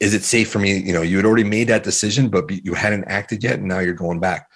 Is 0.00 0.14
it 0.14 0.24
safe 0.24 0.50
for 0.50 0.58
me? 0.58 0.78
You 0.78 0.92
know, 0.92 1.02
you 1.02 1.16
had 1.16 1.24
already 1.24 1.44
made 1.44 1.68
that 1.68 1.84
decision, 1.84 2.28
but 2.28 2.50
you 2.50 2.74
hadn't 2.74 3.04
acted 3.04 3.44
yet, 3.44 3.60
and 3.60 3.68
now 3.68 3.78
you're 3.78 3.94
going 3.94 4.18
back. 4.18 4.50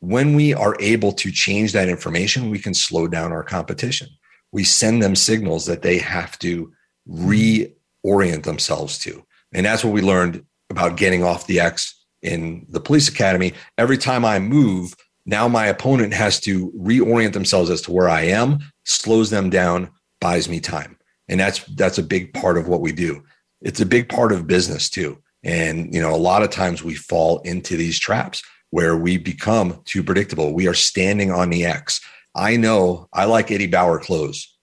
When 0.00 0.34
we 0.34 0.54
are 0.54 0.74
able 0.80 1.12
to 1.12 1.30
change 1.30 1.74
that 1.74 1.90
information, 1.90 2.48
we 2.48 2.58
can 2.58 2.72
slow 2.72 3.06
down 3.06 3.32
our 3.32 3.44
competition. 3.44 4.08
We 4.50 4.64
send 4.64 5.02
them 5.02 5.14
signals 5.14 5.66
that 5.66 5.82
they 5.82 5.98
have 5.98 6.38
to 6.38 6.72
reorient 7.06 8.44
themselves 8.44 8.98
to. 9.00 9.22
And 9.52 9.66
that's 9.66 9.84
what 9.84 9.92
we 9.92 10.00
learned 10.00 10.46
about 10.70 10.96
getting 10.96 11.22
off 11.22 11.46
the 11.46 11.60
X 11.60 12.01
in 12.22 12.66
the 12.68 12.80
police 12.80 13.08
academy. 13.08 13.52
Every 13.78 13.98
time 13.98 14.24
I 14.24 14.38
move, 14.38 14.94
now 15.26 15.48
my 15.48 15.66
opponent 15.66 16.14
has 16.14 16.40
to 16.40 16.70
reorient 16.72 17.32
themselves 17.32 17.70
as 17.70 17.82
to 17.82 17.92
where 17.92 18.08
I 18.08 18.22
am, 18.22 18.60
slows 18.84 19.30
them 19.30 19.50
down, 19.50 19.90
buys 20.20 20.48
me 20.48 20.60
time. 20.60 20.96
And 21.28 21.38
that's 21.38 21.64
that's 21.76 21.98
a 21.98 22.02
big 22.02 22.32
part 22.34 22.58
of 22.58 22.68
what 22.68 22.80
we 22.80 22.92
do. 22.92 23.22
It's 23.60 23.80
a 23.80 23.86
big 23.86 24.08
part 24.08 24.32
of 24.32 24.46
business 24.46 24.90
too. 24.90 25.18
And 25.44 25.94
you 25.94 26.00
know, 26.00 26.14
a 26.14 26.16
lot 26.16 26.42
of 26.42 26.50
times 26.50 26.82
we 26.82 26.94
fall 26.94 27.38
into 27.40 27.76
these 27.76 27.98
traps 27.98 28.42
where 28.70 28.96
we 28.96 29.18
become 29.18 29.80
too 29.84 30.02
predictable. 30.02 30.54
We 30.54 30.66
are 30.66 30.74
standing 30.74 31.30
on 31.30 31.50
the 31.50 31.64
X. 31.64 32.00
I 32.34 32.56
know 32.56 33.08
I 33.12 33.26
like 33.26 33.50
Eddie 33.50 33.66
Bauer 33.66 33.98
clothes. 33.98 34.56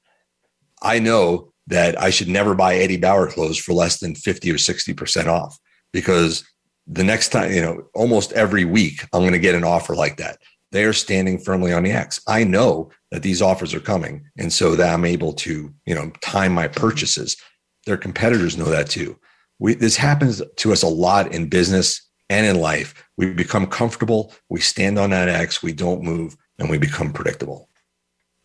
I 0.81 0.99
know 0.99 1.53
that 1.67 2.01
I 2.01 2.09
should 2.09 2.27
never 2.27 2.55
buy 2.55 2.75
Eddie 2.75 2.97
Bauer 2.97 3.27
clothes 3.27 3.59
for 3.59 3.73
less 3.73 3.99
than 3.99 4.15
50 4.15 4.51
or 4.51 4.55
60% 4.55 5.27
off 5.27 5.57
because 5.93 6.43
the 6.89 7.03
next 7.03 7.29
time, 7.29 7.53
you 7.53 7.61
know, 7.61 7.85
almost 7.93 8.33
every 8.33 8.65
week, 8.65 9.05
I'm 9.13 9.21
going 9.21 9.33
to 9.33 9.39
get 9.39 9.55
an 9.55 9.63
offer 9.63 9.95
like 9.95 10.17
that. 10.17 10.39
They 10.71 10.85
are 10.85 10.93
standing 10.93 11.37
firmly 11.37 11.71
on 11.71 11.83
the 11.83 11.91
X. 11.91 12.19
I 12.27 12.43
know 12.43 12.89
that 13.11 13.21
these 13.21 13.41
offers 13.41 13.73
are 13.73 13.79
coming. 13.79 14.25
And 14.37 14.51
so 14.51 14.75
that 14.75 14.93
I'm 14.93 15.05
able 15.05 15.33
to, 15.33 15.73
you 15.85 15.95
know, 15.95 16.11
time 16.21 16.53
my 16.53 16.67
purchases. 16.67 17.37
Their 17.85 17.97
competitors 17.97 18.57
know 18.57 18.65
that 18.65 18.89
too. 18.89 19.17
We, 19.59 19.75
this 19.75 19.97
happens 19.97 20.41
to 20.57 20.71
us 20.71 20.83
a 20.83 20.87
lot 20.87 21.33
in 21.33 21.47
business 21.47 22.01
and 22.29 22.45
in 22.45 22.59
life. 22.59 23.07
We 23.17 23.33
become 23.33 23.67
comfortable, 23.67 24.33
we 24.49 24.59
stand 24.59 24.99
on 24.99 25.09
that 25.11 25.29
X, 25.29 25.63
we 25.63 25.73
don't 25.73 26.03
move, 26.03 26.37
and 26.57 26.69
we 26.69 26.77
become 26.77 27.11
predictable. 27.13 27.69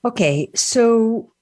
Okay. 0.05 0.51
So 0.55 1.33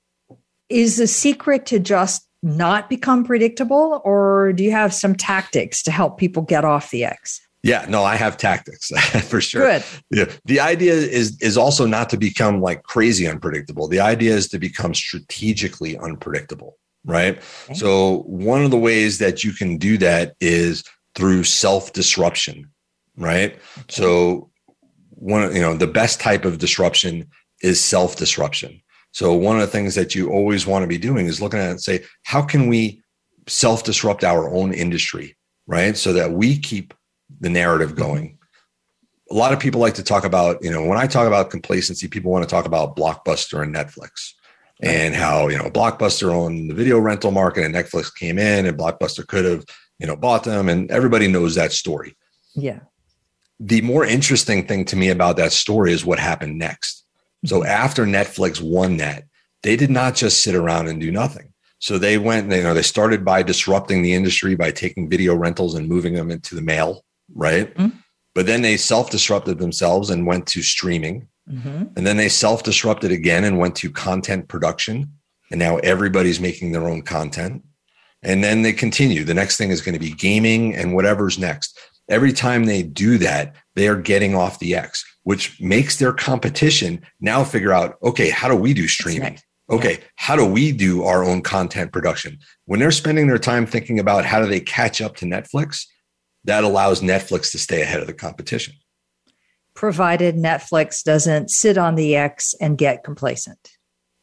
is 0.69 0.97
the 0.97 1.07
secret 1.07 1.67
to 1.67 1.79
just 1.79 2.27
not 2.43 2.89
become 2.89 3.25
predictable 3.25 4.03
or 4.05 4.53
do 4.53 4.65
you 4.65 4.73
have 4.73 4.93
some 4.93 5.15
tactics 5.15 5.83
to 5.85 5.91
help 5.91 6.19
people 6.19 6.43
get 6.43 6.65
off 6.65 6.91
the 6.91 7.05
X? 7.05 7.41
Yeah, 7.63 7.87
no, 7.89 8.03
I 8.03 8.17
have 8.17 8.37
tactics 8.37 8.89
for 9.29 9.41
sure. 9.41 9.63
Good. 9.63 9.85
Yeah. 10.11 10.25
The 10.47 10.61
idea 10.61 10.95
is 10.95 11.41
is 11.41 11.57
also 11.57 11.87
not 11.87 12.11
to 12.11 12.17
become 12.17 12.61
like 12.61 12.83
crazy 12.83 13.27
unpredictable. 13.29 13.87
The 13.87 14.01
idea 14.01 14.35
is 14.35 14.49
to 14.49 14.59
become 14.59 14.95
strategically 14.95 15.97
unpredictable, 15.97 16.77
right? 17.05 17.41
Okay. 17.67 17.75
So 17.75 18.23
one 18.27 18.65
of 18.65 18.73
the 18.73 18.79
ways 18.79 19.19
that 19.19 19.45
you 19.45 19.53
can 19.53 19.79
do 19.79 19.97
that 19.99 20.35
is 20.41 20.83
through 21.15 21.45
self-disruption, 21.45 22.69
right? 23.17 23.55
Okay. 23.79 23.85
So 23.89 24.51
one 25.11 25.55
you 25.55 25.61
know, 25.61 25.77
the 25.77 25.87
best 25.87 26.19
type 26.19 26.45
of 26.45 26.59
disruption 26.59 27.29
is 27.63 27.83
self-disruption. 27.83 28.83
So 29.13 29.35
one 29.35 29.57
of 29.57 29.61
the 29.61 29.69
things 29.69 29.95
that 29.95 30.15
you 30.15 30.31
always 30.31 30.67
want 30.67 30.83
to 30.83 30.89
be 30.89 30.99
doing 30.99 31.27
is 31.27 31.41
looking 31.41 31.61
at 31.61 31.69
it 31.69 31.71
and 31.73 31.83
say, 31.83 32.05
how 32.25 32.43
can 32.43 32.69
we 32.69 33.03
self 33.47 33.85
disrupt 33.85 34.25
our 34.25 34.53
own 34.53 34.73
industry, 34.73 35.37
right? 35.67 35.97
So 35.97 36.15
that 36.15 36.33
we 36.33 36.59
keep 36.59 36.95
the 37.41 37.51
narrative 37.51 37.95
going. 37.95 38.39
A 39.31 39.35
lot 39.35 39.53
of 39.53 39.61
people 39.61 39.81
like 39.81 39.95
to 39.95 40.03
talk 40.03 40.25
about, 40.25 40.63
you 40.63 40.71
know, 40.71 40.85
when 40.85 40.99
I 40.99 41.07
talk 41.07 41.27
about 41.27 41.51
complacency, 41.51 42.09
people 42.09 42.33
want 42.33 42.45
to 42.45 42.51
talk 42.51 42.67
about 42.67 42.97
Blockbuster 42.97 43.63
and 43.63 43.75
Netflix 43.75 44.33
and 44.83 45.15
how, 45.15 45.49
you 45.49 45.57
know, 45.57 45.71
Blockbuster 45.71 46.33
owned 46.33 46.69
the 46.69 46.75
video 46.75 46.99
rental 46.99 47.31
market 47.31 47.65
and 47.65 47.75
Netflix 47.75 48.15
came 48.15 48.39
in 48.39 48.67
and 48.67 48.77
Blockbuster 48.77 49.27
could 49.27 49.45
have, 49.45 49.65
you 49.99 50.07
know, 50.07 50.17
bought 50.17 50.45
them. 50.45 50.69
And 50.69 50.91
everybody 50.91 51.29
knows 51.29 51.55
that 51.55 51.73
story. 51.73 52.17
Yeah. 52.55 52.81
The 53.61 53.81
more 53.83 54.05
interesting 54.05 54.67
thing 54.67 54.85
to 54.87 54.97
me 54.97 55.09
about 55.11 55.37
that 55.37 55.53
story 55.53 55.93
is 55.93 56.05
what 56.05 56.19
happened 56.19 56.59
next 56.59 57.03
so 57.45 57.65
after 57.65 58.07
Netflix 58.07 58.61
won 58.61 58.99
that, 58.99 59.25
they 59.63 59.77
did 59.77 59.91
not 59.91 60.15
just 60.15 60.43
sit 60.43 60.55
around 60.55 60.89
and 60.89 61.01
do 61.01 61.11
nothing. 61.11 61.53
So 61.79 61.99
they 61.99 62.17
went, 62.17 62.51
you 62.53 62.63
know, 62.63 62.75
they 62.75 62.83
started 62.83 63.25
by 63.25 63.43
disrupting 63.43 64.03
the 64.03 64.13
industry 64.13 64.55
by 64.55 64.71
taking 64.71 65.11
video 65.11 65.35
rentals 65.35 65.75
and 65.75 65.89
moving 65.89 66.15
them 66.15 66.31
into 66.31 66.55
the 66.55 66.63
mail, 66.63 67.05
right? 67.35 67.75
Mm-hmm. 67.75 67.97
But 68.35 68.47
then 68.47 68.63
they 68.63 68.77
self 68.77 69.11
disrupted 69.11 69.59
themselves 69.59 70.09
and 70.11 70.27
went 70.27 70.47
to 70.49 70.63
streaming. 70.63 71.29
Mm-hmm. 71.51 71.85
And 71.97 72.07
then 72.07 72.17
they 72.17 72.29
self 72.29 72.63
disrupted 72.63 73.11
again 73.11 73.43
and 73.43 73.59
went 73.59 73.75
to 73.77 73.91
content 73.91 74.47
production. 74.49 75.13
And 75.51 75.59
now 75.59 75.79
everybody's 75.79 76.41
making 76.41 76.71
their 76.71 76.89
own 76.89 77.03
content. 77.03 77.65
And 78.23 78.45
then 78.45 78.63
they 78.63 78.73
continue. 78.73 79.25
The 79.25 79.35
next 79.35 79.57
thing 79.57 79.71
is 79.71 79.81
going 79.81 79.95
to 79.95 79.99
be 79.99 80.13
gaming 80.13 80.77
and 80.77 80.95
whatever's 80.95 81.39
next. 81.39 81.77
Every 82.09 82.33
time 82.33 82.65
they 82.65 82.85
do 82.85 83.19
that, 83.19 83.57
they 83.75 83.89
are 83.89 83.97
getting 83.97 84.37
off 84.37 84.61
the 84.61 84.77
X 84.77 85.05
which 85.25 85.61
makes 85.61 85.99
their 85.99 86.13
competition 86.13 87.01
now 87.21 87.45
figure 87.45 87.73
out, 87.73 87.97
okay, 88.03 88.31
how 88.31 88.49
do 88.49 88.57
we 88.57 88.75
do 88.75 88.89
streaming? 88.89 89.39
Okay, 89.71 90.01
how 90.17 90.37
do 90.37 90.45
we 90.45 90.73
do 90.73 91.05
our 91.05 91.25
own 91.25 91.41
content 91.41 91.93
production? 91.93 92.39
When 92.67 92.81
they're 92.81 92.91
spending 92.91 93.29
their 93.29 93.39
time 93.39 93.65
thinking 93.65 93.99
about 93.99 94.25
how 94.25 94.41
do 94.41 94.47
they 94.47 94.61
catch 94.61 95.01
up 95.01 95.17
to 95.17 95.25
Netflix, 95.25 95.87
that 96.45 96.65
allows 96.65 97.01
Netflix 97.01 97.53
to 97.53 97.59
stay 97.59 97.83
ahead 97.83 98.01
of 98.01 98.07
the 98.07 98.13
competition. 98.13 98.75
Provided 99.75 100.37
Netflix 100.37 101.03
doesn't 101.03 101.51
sit 101.51 101.79
on 101.79 101.95
the 101.95 102.17
X 102.17 102.55
and 102.61 102.77
get 102.77 103.05
complacent. 103.05 103.71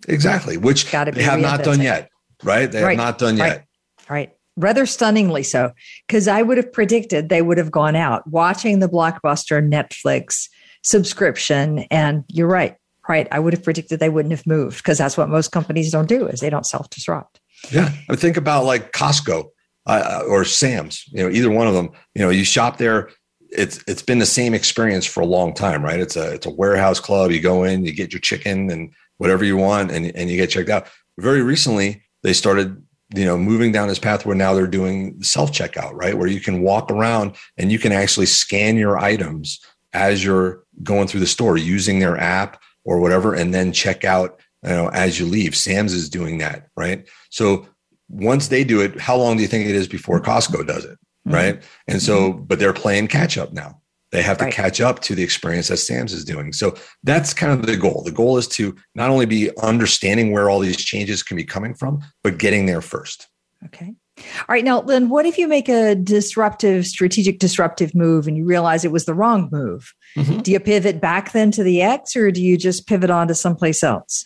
Exactly, 0.07 0.57
which 0.57 0.89
they 0.91 1.23
have 1.23 1.39
not 1.39 1.63
done 1.63 1.81
yet, 1.81 2.09
right? 2.43 2.71
They 2.71 2.83
right. 2.83 2.91
have 2.91 2.97
not 2.97 3.17
done 3.17 3.37
yet. 3.37 3.65
Right. 4.09 4.09
right. 4.09 4.31
Rather 4.55 4.85
stunningly 4.85 5.43
so, 5.43 5.71
because 6.05 6.27
I 6.27 6.41
would 6.41 6.57
have 6.57 6.71
predicted 6.71 7.29
they 7.29 7.41
would 7.41 7.57
have 7.57 7.71
gone 7.71 7.95
out 7.95 8.27
watching 8.27 8.79
the 8.79 8.89
blockbuster 8.89 9.65
Netflix 9.65 10.49
subscription. 10.83 11.79
And 11.91 12.23
you're 12.27 12.47
right, 12.47 12.75
right? 13.07 13.27
I 13.31 13.39
would 13.39 13.53
have 13.53 13.63
predicted 13.63 13.99
they 13.99 14.09
wouldn't 14.09 14.31
have 14.31 14.47
moved 14.47 14.77
because 14.77 14.97
that's 14.97 15.17
what 15.17 15.29
most 15.29 15.51
companies 15.51 15.91
don't 15.91 16.07
do 16.07 16.27
is 16.27 16.39
they 16.39 16.49
don't 16.49 16.65
self 16.65 16.89
disrupt. 16.89 17.39
Yeah, 17.71 17.91
I 18.09 18.15
think 18.15 18.37
about 18.37 18.65
like 18.65 18.93
Costco 18.93 19.49
uh, 19.85 20.23
or 20.27 20.45
Sam's. 20.45 21.03
You 21.07 21.23
know, 21.23 21.29
either 21.29 21.49
one 21.49 21.67
of 21.67 21.73
them. 21.73 21.89
You 22.15 22.21
know, 22.21 22.29
you 22.29 22.45
shop 22.45 22.77
there. 22.77 23.09
It's 23.51 23.83
it's 23.87 24.01
been 24.01 24.19
the 24.19 24.25
same 24.25 24.53
experience 24.53 25.05
for 25.05 25.21
a 25.21 25.25
long 25.25 25.53
time, 25.53 25.83
right? 25.83 25.99
It's 25.99 26.15
a 26.15 26.33
it's 26.33 26.45
a 26.45 26.51
warehouse 26.51 26.99
club. 26.99 27.31
You 27.31 27.41
go 27.41 27.63
in, 27.63 27.85
you 27.85 27.93
get 27.93 28.13
your 28.13 28.21
chicken 28.21 28.69
and 28.69 28.93
whatever 29.17 29.43
you 29.43 29.57
want, 29.57 29.91
and 29.91 30.15
and 30.15 30.29
you 30.29 30.37
get 30.37 30.51
checked 30.51 30.69
out. 30.69 30.87
Very 31.17 31.41
recently, 31.41 32.03
they 32.23 32.33
started 32.33 32.81
you 33.15 33.25
know 33.25 33.37
moving 33.37 33.71
down 33.71 33.87
this 33.87 33.99
path 33.99 34.25
where 34.25 34.35
now 34.35 34.53
they're 34.53 34.67
doing 34.67 35.21
self 35.23 35.51
checkout, 35.51 35.93
right? 35.93 36.17
Where 36.17 36.27
you 36.27 36.39
can 36.39 36.61
walk 36.61 36.91
around 36.91 37.35
and 37.57 37.71
you 37.71 37.79
can 37.79 37.91
actually 37.91 38.27
scan 38.27 38.77
your 38.77 38.99
items 38.99 39.59
as 39.93 40.23
you're 40.23 40.63
going 40.83 41.07
through 41.07 41.19
the 41.19 41.27
store 41.27 41.57
using 41.57 41.99
their 41.99 42.17
app 42.17 42.61
or 42.85 42.99
whatever, 42.99 43.33
and 43.33 43.53
then 43.53 43.71
check 43.71 44.03
out 44.03 44.39
you 44.63 44.69
know 44.69 44.89
as 44.89 45.19
you 45.19 45.25
leave. 45.25 45.55
Sam's 45.55 45.93
is 45.93 46.09
doing 46.09 46.37
that, 46.39 46.67
right? 46.75 47.07
So 47.29 47.67
once 48.09 48.47
they 48.47 48.63
do 48.63 48.81
it, 48.81 48.99
how 48.99 49.15
long 49.15 49.37
do 49.37 49.41
you 49.41 49.47
think 49.47 49.69
it 49.69 49.75
is 49.75 49.87
before 49.87 50.19
Costco 50.19 50.65
does 50.67 50.85
it? 50.85 50.97
Mm-hmm. 51.27 51.33
Right. 51.33 51.63
And 51.87 52.01
so, 52.01 52.33
mm-hmm. 52.33 52.43
but 52.43 52.59
they're 52.59 52.73
playing 52.73 53.07
catch 53.07 53.37
up 53.37 53.53
now. 53.53 53.81
They 54.11 54.23
have 54.23 54.39
to 54.39 54.45
right. 54.45 54.53
catch 54.53 54.81
up 54.81 55.01
to 55.01 55.13
the 55.13 55.21
experience 55.21 55.67
that 55.67 55.77
Sam's 55.77 56.13
is 56.13 56.25
doing. 56.25 56.51
So 56.51 56.75
that's 57.03 57.33
kind 57.33 57.53
of 57.53 57.67
the 57.67 57.77
goal. 57.77 58.01
The 58.03 58.11
goal 58.11 58.37
is 58.37 58.47
to 58.49 58.75
not 58.95 59.11
only 59.11 59.27
be 59.27 59.55
understanding 59.61 60.31
where 60.31 60.49
all 60.49 60.59
these 60.59 60.83
changes 60.83 61.21
can 61.21 61.37
be 61.37 61.43
coming 61.43 61.75
from, 61.75 62.01
but 62.23 62.39
getting 62.39 62.65
there 62.65 62.81
first. 62.81 63.27
Okay. 63.65 63.93
All 64.19 64.53
right. 64.53 64.63
Now, 64.63 64.81
Len, 64.81 65.09
what 65.09 65.25
if 65.25 65.37
you 65.37 65.47
make 65.47 65.69
a 65.69 65.95
disruptive, 65.95 66.85
strategic 66.85 67.39
disruptive 67.39 67.93
move 67.95 68.27
and 68.27 68.37
you 68.37 68.45
realize 68.45 68.83
it 68.83 68.91
was 68.91 69.05
the 69.05 69.13
wrong 69.13 69.49
move? 69.51 69.93
Mm-hmm. 70.15 70.39
Do 70.39 70.51
you 70.51 70.59
pivot 70.59 71.01
back 71.01 71.31
then 71.31 71.51
to 71.51 71.63
the 71.63 71.81
X 71.81 72.15
or 72.15 72.31
do 72.31 72.43
you 72.43 72.57
just 72.57 72.87
pivot 72.87 73.09
on 73.09 73.27
to 73.27 73.35
someplace 73.35 73.83
else? 73.83 74.25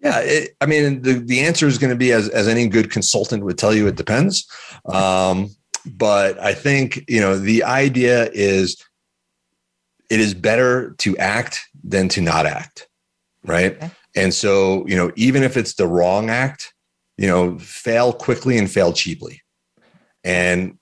Yeah, 0.00 0.20
it, 0.20 0.56
I 0.60 0.66
mean, 0.66 1.02
the, 1.02 1.14
the 1.14 1.40
answer 1.40 1.66
is 1.66 1.78
going 1.78 1.90
to 1.90 1.96
be 1.96 2.12
as, 2.12 2.28
as 2.28 2.46
any 2.46 2.68
good 2.68 2.90
consultant 2.90 3.44
would 3.44 3.58
tell 3.58 3.74
you, 3.74 3.88
it 3.88 3.96
depends. 3.96 4.46
Um, 4.86 5.50
but 5.84 6.38
I 6.38 6.54
think, 6.54 7.04
you 7.08 7.20
know, 7.20 7.36
the 7.36 7.64
idea 7.64 8.30
is 8.32 8.76
it 10.08 10.20
is 10.20 10.34
better 10.34 10.94
to 10.98 11.16
act 11.18 11.60
than 11.82 12.08
to 12.10 12.20
not 12.20 12.46
act. 12.46 12.88
Right. 13.44 13.76
Okay. 13.76 13.90
And 14.14 14.34
so, 14.34 14.86
you 14.86 14.96
know, 14.96 15.12
even 15.16 15.42
if 15.42 15.56
it's 15.56 15.74
the 15.74 15.86
wrong 15.86 16.30
act, 16.30 16.74
you 17.18 17.26
know, 17.26 17.58
fail 17.58 18.12
quickly 18.12 18.56
and 18.56 18.70
fail 18.70 18.92
cheaply. 18.92 19.42
And 20.24 20.78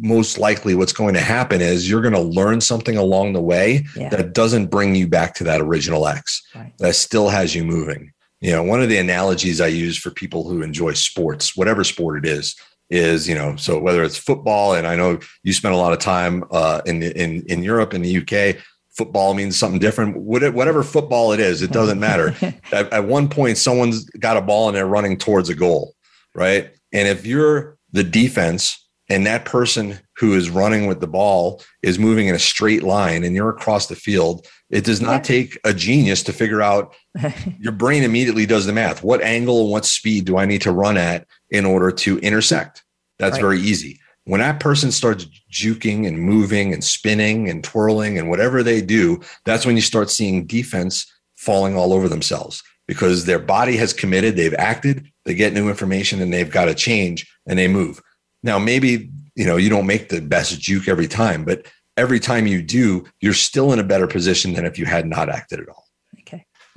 most 0.00 0.38
likely 0.38 0.74
what's 0.74 0.92
going 0.92 1.14
to 1.14 1.20
happen 1.20 1.60
is 1.60 1.88
you're 1.88 2.02
going 2.02 2.14
to 2.14 2.20
learn 2.20 2.60
something 2.60 2.96
along 2.96 3.32
the 3.32 3.40
way 3.40 3.84
yeah. 3.96 4.08
that 4.08 4.32
doesn't 4.32 4.66
bring 4.66 4.94
you 4.94 5.06
back 5.06 5.34
to 5.34 5.44
that 5.44 5.60
original 5.60 6.06
X 6.06 6.42
right. 6.54 6.72
that 6.78 6.94
still 6.94 7.28
has 7.28 7.54
you 7.54 7.64
moving 7.64 8.12
you 8.44 8.52
know 8.52 8.62
one 8.62 8.82
of 8.82 8.90
the 8.90 8.98
analogies 8.98 9.60
i 9.60 9.66
use 9.66 9.96
for 9.96 10.10
people 10.10 10.46
who 10.46 10.60
enjoy 10.60 10.92
sports 10.92 11.56
whatever 11.56 11.82
sport 11.82 12.18
it 12.18 12.28
is 12.28 12.54
is 12.90 13.26
you 13.26 13.34
know 13.34 13.56
so 13.56 13.78
whether 13.78 14.04
it's 14.04 14.18
football 14.18 14.74
and 14.74 14.86
i 14.86 14.94
know 14.94 15.18
you 15.42 15.52
spent 15.52 15.74
a 15.74 15.78
lot 15.78 15.94
of 15.94 15.98
time 15.98 16.44
uh, 16.50 16.82
in 16.84 17.02
in 17.02 17.42
in 17.46 17.62
europe 17.62 17.94
in 17.94 18.02
the 18.02 18.18
uk 18.18 18.56
football 18.96 19.34
means 19.34 19.58
something 19.58 19.80
different 19.80 20.16
whatever 20.16 20.82
football 20.82 21.32
it 21.32 21.40
is 21.40 21.62
it 21.62 21.72
doesn't 21.72 22.00
matter. 22.00 22.34
At, 22.72 22.92
at 22.92 23.04
one 23.04 23.28
point 23.28 23.58
someone's 23.58 24.04
got 24.10 24.36
a 24.36 24.42
ball 24.42 24.68
and 24.68 24.76
they're 24.76 24.86
running 24.86 25.16
towards 25.18 25.48
a 25.48 25.54
goal 25.54 25.94
right? 26.34 26.70
And 26.92 27.08
if 27.08 27.26
you're 27.26 27.78
the 27.92 28.04
defense 28.04 28.80
and 29.08 29.26
that 29.26 29.44
person 29.44 29.98
who 30.16 30.34
is 30.34 30.50
running 30.50 30.86
with 30.86 31.00
the 31.00 31.06
ball 31.06 31.62
is 31.82 31.98
moving 31.98 32.26
in 32.26 32.34
a 32.34 32.38
straight 32.38 32.82
line 32.82 33.24
and 33.24 33.34
you're 33.34 33.50
across 33.50 33.86
the 33.86 33.96
field 33.96 34.46
it 34.70 34.84
does 34.84 35.00
not 35.00 35.22
take 35.22 35.58
a 35.64 35.72
genius 35.72 36.22
to 36.24 36.32
figure 36.32 36.62
out 36.62 36.96
your 37.60 37.70
brain 37.70 38.02
immediately 38.02 38.44
does 38.44 38.66
the 38.66 38.72
math. 38.72 39.04
What 39.04 39.22
angle 39.22 39.62
and 39.62 39.70
what 39.70 39.84
speed 39.84 40.24
do 40.24 40.36
i 40.36 40.46
need 40.46 40.62
to 40.62 40.72
run 40.72 40.96
at 40.96 41.26
in 41.50 41.64
order 41.64 41.92
to 41.92 42.18
intersect? 42.18 42.82
That's 43.18 43.34
right. 43.34 43.42
very 43.42 43.60
easy 43.60 44.00
when 44.24 44.40
that 44.40 44.60
person 44.60 44.90
starts 44.90 45.26
juking 45.50 46.06
and 46.06 46.18
moving 46.18 46.72
and 46.72 46.82
spinning 46.82 47.48
and 47.48 47.62
twirling 47.62 48.18
and 48.18 48.28
whatever 48.28 48.62
they 48.62 48.80
do 48.80 49.20
that's 49.44 49.66
when 49.66 49.76
you 49.76 49.82
start 49.82 50.10
seeing 50.10 50.46
defense 50.46 51.06
falling 51.36 51.76
all 51.76 51.92
over 51.92 52.08
themselves 52.08 52.62
because 52.86 53.24
their 53.24 53.38
body 53.38 53.76
has 53.76 53.92
committed 53.92 54.36
they've 54.36 54.54
acted 54.54 55.06
they 55.24 55.34
get 55.34 55.52
new 55.52 55.68
information 55.68 56.20
and 56.20 56.32
they've 56.32 56.50
got 56.50 56.66
to 56.66 56.74
change 56.74 57.26
and 57.46 57.58
they 57.58 57.68
move 57.68 58.00
now, 58.44 58.58
maybe, 58.58 59.10
you 59.34 59.46
know, 59.46 59.56
you 59.56 59.70
don't 59.70 59.86
make 59.86 60.10
the 60.10 60.20
best 60.20 60.60
juke 60.60 60.86
every 60.86 61.08
time, 61.08 61.44
but 61.44 61.66
every 61.96 62.20
time 62.20 62.46
you 62.46 62.62
do, 62.62 63.06
you're 63.20 63.32
still 63.32 63.72
in 63.72 63.78
a 63.78 63.84
better 63.84 64.06
position 64.06 64.52
than 64.52 64.66
if 64.66 64.78
you 64.78 64.84
had 64.84 65.06
not 65.06 65.30
acted 65.30 65.60
at 65.60 65.68
all. 65.68 65.83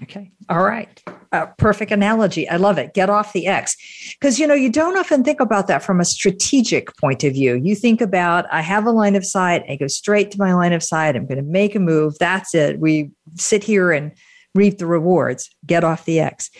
Okay. 0.04 0.32
All 0.48 0.64
right. 0.64 1.04
Uh, 1.32 1.48
perfect 1.58 1.92
analogy. 1.92 2.48
I 2.48 2.58
love 2.58 2.78
it. 2.78 2.94
Get 2.94 3.10
off 3.10 3.34
the 3.34 3.48
X. 3.48 3.76
Because, 4.20 4.40
you 4.40 4.46
know, 4.46 4.54
you 4.54 4.72
don't 4.72 4.98
often 4.98 5.24
think 5.24 5.40
about 5.40 5.68
that 5.68 5.82
from 5.82 6.00
a 6.00 6.06
strategic 6.06 6.96
point 6.98 7.24
of 7.24 7.34
view. 7.34 7.56
You 7.56 7.76
think 7.76 8.00
about, 8.00 8.46
I 8.52 8.62
have 8.62 8.86
a 8.86 8.92
line 8.92 9.16
of 9.16 9.26
sight, 9.26 9.64
I 9.68 9.76
go 9.76 9.88
straight 9.88 10.32
to 10.32 10.38
my 10.38 10.54
line 10.54 10.74
of 10.74 10.84
sight, 10.84 11.16
I'm 11.16 11.26
going 11.26 11.38
to 11.38 11.44
make 11.44 11.76
a 11.76 11.80
move. 11.80 12.16
That's 12.20 12.54
it. 12.54 12.80
We 12.80 13.12
sit 13.36 13.64
here 13.64 13.92
and 13.92 14.12
reap 14.54 14.78
the 14.78 14.86
rewards. 14.86 15.50
Get 15.66 15.84
off 15.84 16.06
the 16.06 16.20
X. 16.20 16.52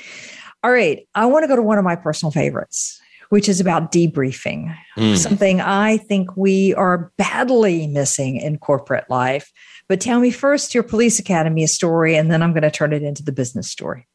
All 0.64 0.72
right. 0.72 1.08
I 1.14 1.28
want 1.28 1.44
to 1.44 1.48
go 1.48 1.56
to 1.56 1.62
one 1.62 1.78
of 1.78 1.84
my 1.84 1.96
personal 1.96 2.32
favorites 2.32 3.00
which 3.30 3.50
is 3.50 3.60
about 3.60 3.92
debriefing, 3.92 4.74
mm. 4.98 5.18
something 5.18 5.60
I 5.60 5.98
think 5.98 6.36
we 6.38 6.74
are 6.76 7.12
badly 7.18 7.88
missing 7.88 8.38
in 8.38 8.58
corporate 8.58 9.10
life. 9.10 9.52
But 9.90 10.02
tell 10.02 10.20
me 10.20 10.32
first 10.32 10.74
your 10.74 10.84
police 10.84 11.20
academy 11.20 11.66
story, 11.68 12.16
and 12.16 12.32
then 12.32 12.42
I'm 12.42 12.52
going 12.52 12.64
to 12.64 12.72
turn 12.72 12.94
it 12.94 13.04
into 13.04 13.24
the 13.24 13.32
business 13.32 13.70
story. 13.70 14.08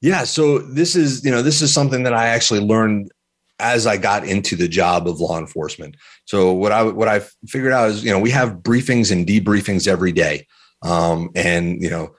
Yeah. 0.00 0.24
So 0.24 0.58
this 0.58 0.96
is, 0.96 1.24
you 1.24 1.30
know, 1.30 1.42
this 1.42 1.62
is 1.62 1.72
something 1.72 2.02
that 2.02 2.14
I 2.14 2.28
actually 2.28 2.60
learned 2.60 3.10
as 3.58 3.86
I 3.86 3.96
got 3.96 4.26
into 4.26 4.56
the 4.56 4.68
job 4.68 5.06
of 5.06 5.20
law 5.20 5.38
enforcement. 5.38 5.96
So 6.24 6.52
what 6.52 6.72
I 6.72 6.82
what 6.82 7.08
I 7.08 7.20
figured 7.46 7.72
out 7.72 7.90
is, 7.90 8.04
you 8.04 8.10
know, 8.10 8.18
we 8.18 8.30
have 8.30 8.56
briefings 8.58 9.12
and 9.12 9.26
debriefings 9.26 9.86
every 9.86 10.12
day. 10.12 10.46
Um, 10.82 11.30
and 11.34 11.80
you 11.82 11.88
know, 11.88 12.14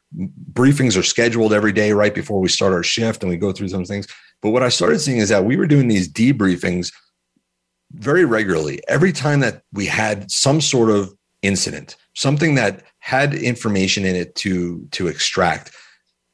briefings 0.54 0.98
are 0.98 1.04
scheduled 1.04 1.54
every 1.54 1.72
day 1.72 1.92
right 1.92 2.16
before 2.16 2.40
we 2.40 2.48
start 2.48 2.74
our 2.74 2.84
shift, 2.84 3.22
and 3.22 3.30
we 3.30 3.38
go 3.38 3.52
through 3.52 3.68
some 3.68 3.86
things. 3.86 4.08
But 4.42 4.52
what 4.52 4.64
I 4.64 4.70
started 4.70 5.00
seeing 5.00 5.18
is 5.18 5.30
that 5.30 5.46
we 5.46 5.56
were 5.56 5.68
doing 5.68 5.88
these 5.88 6.12
debriefings 6.12 6.92
very 7.94 8.26
regularly. 8.26 8.82
Every 8.88 9.12
time 9.12 9.42
that 9.42 9.62
we 9.72 9.86
had 9.86 10.32
some 10.32 10.62
sort 10.62 10.90
of 10.90 11.14
incident, 11.42 11.96
something 12.16 12.56
that 12.56 12.84
had 13.00 13.34
information 13.34 14.06
in 14.06 14.16
it 14.16 14.36
to 14.36 14.88
to 14.92 15.08
extract. 15.08 15.72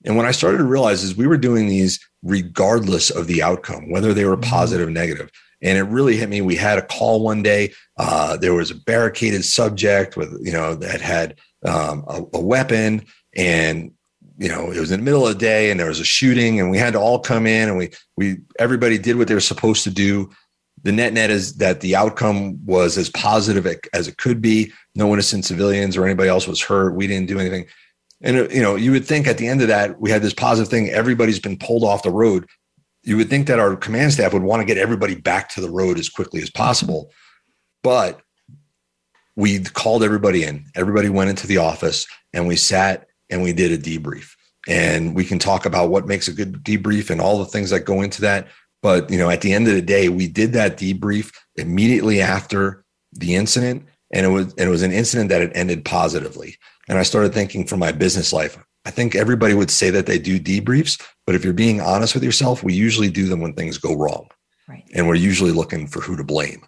And 0.05 0.17
what 0.17 0.25
I 0.25 0.31
started 0.31 0.57
to 0.59 0.63
realize 0.63 1.03
is 1.03 1.15
we 1.15 1.27
were 1.27 1.37
doing 1.37 1.67
these 1.67 1.99
regardless 2.23 3.09
of 3.09 3.27
the 3.27 3.43
outcome, 3.43 3.91
whether 3.91 4.13
they 4.13 4.25
were 4.25 4.37
mm-hmm. 4.37 4.49
positive 4.49 4.87
or 4.87 4.91
negative. 4.91 5.31
And 5.63 5.77
it 5.77 5.83
really 5.83 6.17
hit 6.17 6.29
me. 6.29 6.41
We 6.41 6.55
had 6.55 6.79
a 6.79 6.81
call 6.81 7.23
one 7.23 7.43
day. 7.43 7.73
Uh, 7.97 8.35
there 8.35 8.55
was 8.55 8.71
a 8.71 8.75
barricaded 8.75 9.45
subject 9.45 10.17
with, 10.17 10.35
you 10.41 10.51
know, 10.51 10.73
that 10.73 11.01
had 11.01 11.35
um, 11.63 12.03
a, 12.07 12.23
a 12.33 12.41
weapon, 12.41 13.05
and 13.35 13.91
you 14.41 14.49
know, 14.49 14.71
it 14.71 14.79
was 14.79 14.91
in 14.91 14.99
the 14.99 15.05
middle 15.05 15.27
of 15.27 15.33
the 15.33 15.39
day 15.39 15.69
and 15.69 15.79
there 15.79 15.87
was 15.87 15.99
a 15.99 16.03
shooting 16.03 16.59
and 16.59 16.71
we 16.71 16.77
had 16.79 16.93
to 16.93 16.99
all 16.99 17.19
come 17.19 17.45
in 17.45 17.69
and 17.69 17.77
we, 17.77 17.91
we, 18.17 18.37
everybody 18.57 18.97
did 18.97 19.15
what 19.15 19.27
they 19.27 19.35
were 19.35 19.39
supposed 19.39 19.83
to 19.83 19.91
do. 19.91 20.31
The 20.83 20.91
net 20.91 21.13
net 21.13 21.29
is 21.29 21.55
that 21.55 21.81
the 21.81 21.95
outcome 21.95 22.63
was 22.65 22.97
as 22.97 23.09
positive 23.09 23.67
as 23.93 24.07
it 24.07 24.17
could 24.17 24.41
be. 24.41 24.71
No 24.95 25.13
innocent 25.13 25.45
civilians 25.45 25.95
or 25.95 26.05
anybody 26.05 26.29
else 26.29 26.47
was 26.47 26.61
hurt. 26.61 26.95
We 26.95 27.07
didn't 27.07 27.27
do 27.27 27.39
anything. 27.39 27.67
And, 28.21 28.37
uh, 28.37 28.47
you 28.49 28.61
know, 28.61 28.75
you 28.75 28.91
would 28.91 29.05
think 29.05 29.27
at 29.27 29.37
the 29.37 29.47
end 29.47 29.61
of 29.61 29.67
that, 29.67 29.99
we 29.99 30.11
had 30.11 30.21
this 30.21 30.33
positive 30.33 30.69
thing. 30.69 30.89
Everybody's 30.89 31.39
been 31.39 31.57
pulled 31.57 31.83
off 31.83 32.03
the 32.03 32.11
road. 32.11 32.47
You 33.03 33.17
would 33.17 33.29
think 33.29 33.47
that 33.47 33.59
our 33.59 33.75
command 33.75 34.13
staff 34.13 34.33
would 34.33 34.43
want 34.43 34.61
to 34.61 34.65
get 34.65 34.77
everybody 34.77 35.15
back 35.15 35.49
to 35.49 35.61
the 35.61 35.71
road 35.71 35.97
as 35.97 36.09
quickly 36.09 36.41
as 36.41 36.49
possible. 36.49 37.11
But 37.83 38.21
we 39.35 39.63
called 39.63 40.03
everybody 40.03 40.43
in. 40.43 40.65
Everybody 40.75 41.09
went 41.09 41.29
into 41.29 41.47
the 41.47 41.57
office 41.57 42.05
and 42.33 42.47
we 42.47 42.55
sat 42.55 43.07
and 43.29 43.41
we 43.41 43.53
did 43.53 43.71
a 43.71 43.77
debrief. 43.77 44.35
And 44.67 45.15
we 45.15 45.25
can 45.25 45.39
talk 45.39 45.65
about 45.65 45.89
what 45.89 46.05
makes 46.05 46.27
a 46.27 46.33
good 46.33 46.63
debrief 46.63 47.09
and 47.09 47.19
all 47.19 47.39
the 47.39 47.45
things 47.45 47.71
that 47.71 47.85
go 47.85 48.01
into 48.01 48.21
that. 48.21 48.47
But 48.81 49.09
you 49.09 49.17
know, 49.17 49.29
at 49.29 49.41
the 49.41 49.53
end 49.53 49.67
of 49.67 49.73
the 49.73 49.81
day, 49.81 50.09
we 50.09 50.27
did 50.27 50.53
that 50.53 50.77
debrief 50.77 51.31
immediately 51.55 52.21
after 52.21 52.83
the 53.13 53.35
incident, 53.35 53.85
and 54.13 54.25
it 54.25 54.29
was 54.29 54.53
and 54.53 54.67
it 54.67 54.69
was 54.69 54.83
an 54.83 54.91
incident 54.91 55.29
that 55.29 55.41
had 55.41 55.53
ended 55.53 55.85
positively. 55.85 56.57
And 56.87 56.97
I 56.97 57.03
started 57.03 57.33
thinking 57.33 57.65
for 57.65 57.77
my 57.77 57.91
business 57.91 58.33
life, 58.33 58.57
I 58.85 58.91
think 58.91 59.15
everybody 59.15 59.53
would 59.53 59.71
say 59.71 59.89
that 59.91 60.07
they 60.07 60.17
do 60.17 60.39
debriefs, 60.39 61.01
but 61.25 61.35
if 61.35 61.43
you're 61.43 61.53
being 61.53 61.81
honest 61.81 62.13
with 62.13 62.23
yourself, 62.23 62.63
we 62.63 62.73
usually 62.73 63.09
do 63.09 63.27
them 63.27 63.39
when 63.39 63.53
things 63.53 63.77
go 63.77 63.95
wrong. 63.95 64.27
Right. 64.67 64.83
And 64.93 65.07
we're 65.07 65.15
usually 65.15 65.51
looking 65.51 65.87
for 65.87 66.01
who 66.01 66.15
to 66.17 66.23
blame. 66.23 66.65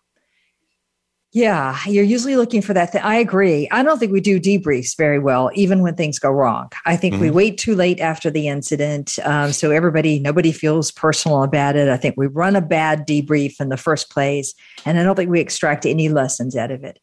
Yeah, 1.36 1.80
you're 1.88 2.04
usually 2.04 2.36
looking 2.36 2.62
for 2.62 2.76
that. 2.76 2.92
Th- 2.92 3.04
I 3.04 3.16
agree. 3.16 3.68
I 3.72 3.82
don't 3.82 3.98
think 3.98 4.12
we 4.12 4.22
do 4.22 4.40
debriefs 4.40 4.96
very 4.96 5.18
well, 5.18 5.50
even 5.56 5.82
when 5.82 5.96
things 5.96 6.20
go 6.20 6.30
wrong. 6.30 6.70
I 6.86 6.96
think 6.96 7.16
mm-hmm. 7.16 7.24
we 7.24 7.32
wait 7.32 7.58
too 7.58 7.76
late 7.76 8.00
after 8.00 8.30
the 8.30 8.48
incident. 8.48 9.18
Um, 9.24 9.52
so 9.52 9.72
everybody, 9.72 10.20
nobody 10.20 10.52
feels 10.52 10.92
personal 10.92 11.42
about 11.42 11.76
it. 11.76 11.90
I 11.90 11.98
think 11.98 12.14
we 12.18 12.28
run 12.28 12.56
a 12.56 12.62
bad 12.62 13.08
debrief 13.08 13.60
in 13.60 13.70
the 13.70 13.78
first 13.78 14.12
place. 14.12 14.54
And 14.86 15.00
I 15.00 15.04
don't 15.04 15.16
think 15.16 15.32
we 15.32 15.40
extract 15.40 15.88
any 15.88 16.08
lessons 16.08 16.56
out 16.56 16.70
of 16.70 16.84
it. 16.84 17.00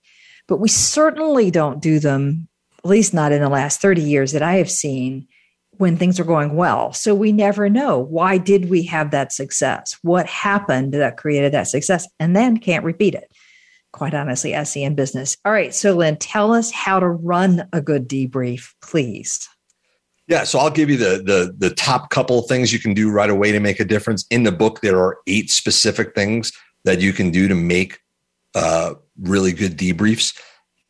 But 0.47 0.59
we 0.59 0.69
certainly 0.69 1.51
don't 1.51 1.81
do 1.81 1.99
them 1.99 2.47
at 2.85 2.89
least 2.89 3.13
not 3.13 3.33
in 3.33 3.43
the 3.43 3.49
last 3.49 3.81
30 3.81 4.01
years 4.01 4.33
that 4.33 4.43
I 4.43 4.55
have 4.55 4.71
seen 4.71 5.27
when 5.73 5.97
things 5.97 6.21
are 6.21 6.25
going 6.25 6.57
well. 6.57 6.93
So 6.93 7.15
we 7.15 7.33
never 7.33 7.69
know 7.69 7.99
why 7.99 8.39
did 8.39 8.71
we 8.71 8.85
have 8.85 9.11
that 9.11 9.33
success? 9.33 9.99
What 10.03 10.27
happened 10.27 10.93
that 10.95 11.17
created 11.17 11.53
that 11.53 11.69
success? 11.69 12.07
And 12.19 12.37
then 12.37 12.59
can't 12.59 12.85
repeat 12.85 13.15
it. 13.15 13.30
Quite 13.93 14.15
honestly, 14.15 14.55
SE 14.55 14.83
in 14.83 14.95
business. 14.95 15.37
All 15.45 15.53
right. 15.53 15.75
So 15.75 15.95
Len, 15.95 16.17
tell 16.17 16.53
us 16.53 16.71
how 16.71 17.01
to 17.01 17.09
run 17.09 17.69
a 17.73 17.81
good 17.81 18.09
debrief, 18.09 18.73
please. 18.83 19.49
Yeah, 20.29 20.45
so 20.45 20.61
I'll 20.61 20.71
give 20.71 20.89
you 20.89 20.97
the 20.97 21.23
the 21.25 21.55
the 21.59 21.75
top 21.75 22.11
couple 22.11 22.41
things 22.43 22.73
you 22.73 22.79
can 22.79 22.95
do 22.95 23.11
right 23.11 23.29
away 23.29 23.51
to 23.51 23.59
make 23.59 23.81
a 23.81 23.85
difference. 23.85 24.25
In 24.31 24.45
the 24.45 24.53
book, 24.53 24.81
there 24.81 24.99
are 24.99 25.19
eight 25.27 25.51
specific 25.51 26.15
things 26.15 26.53
that 26.85 27.01
you 27.01 27.13
can 27.13 27.31
do 27.31 27.49
to 27.49 27.55
make 27.57 27.99
uh, 28.55 28.95
really 29.21 29.53
good 29.53 29.77
debriefs. 29.77 30.39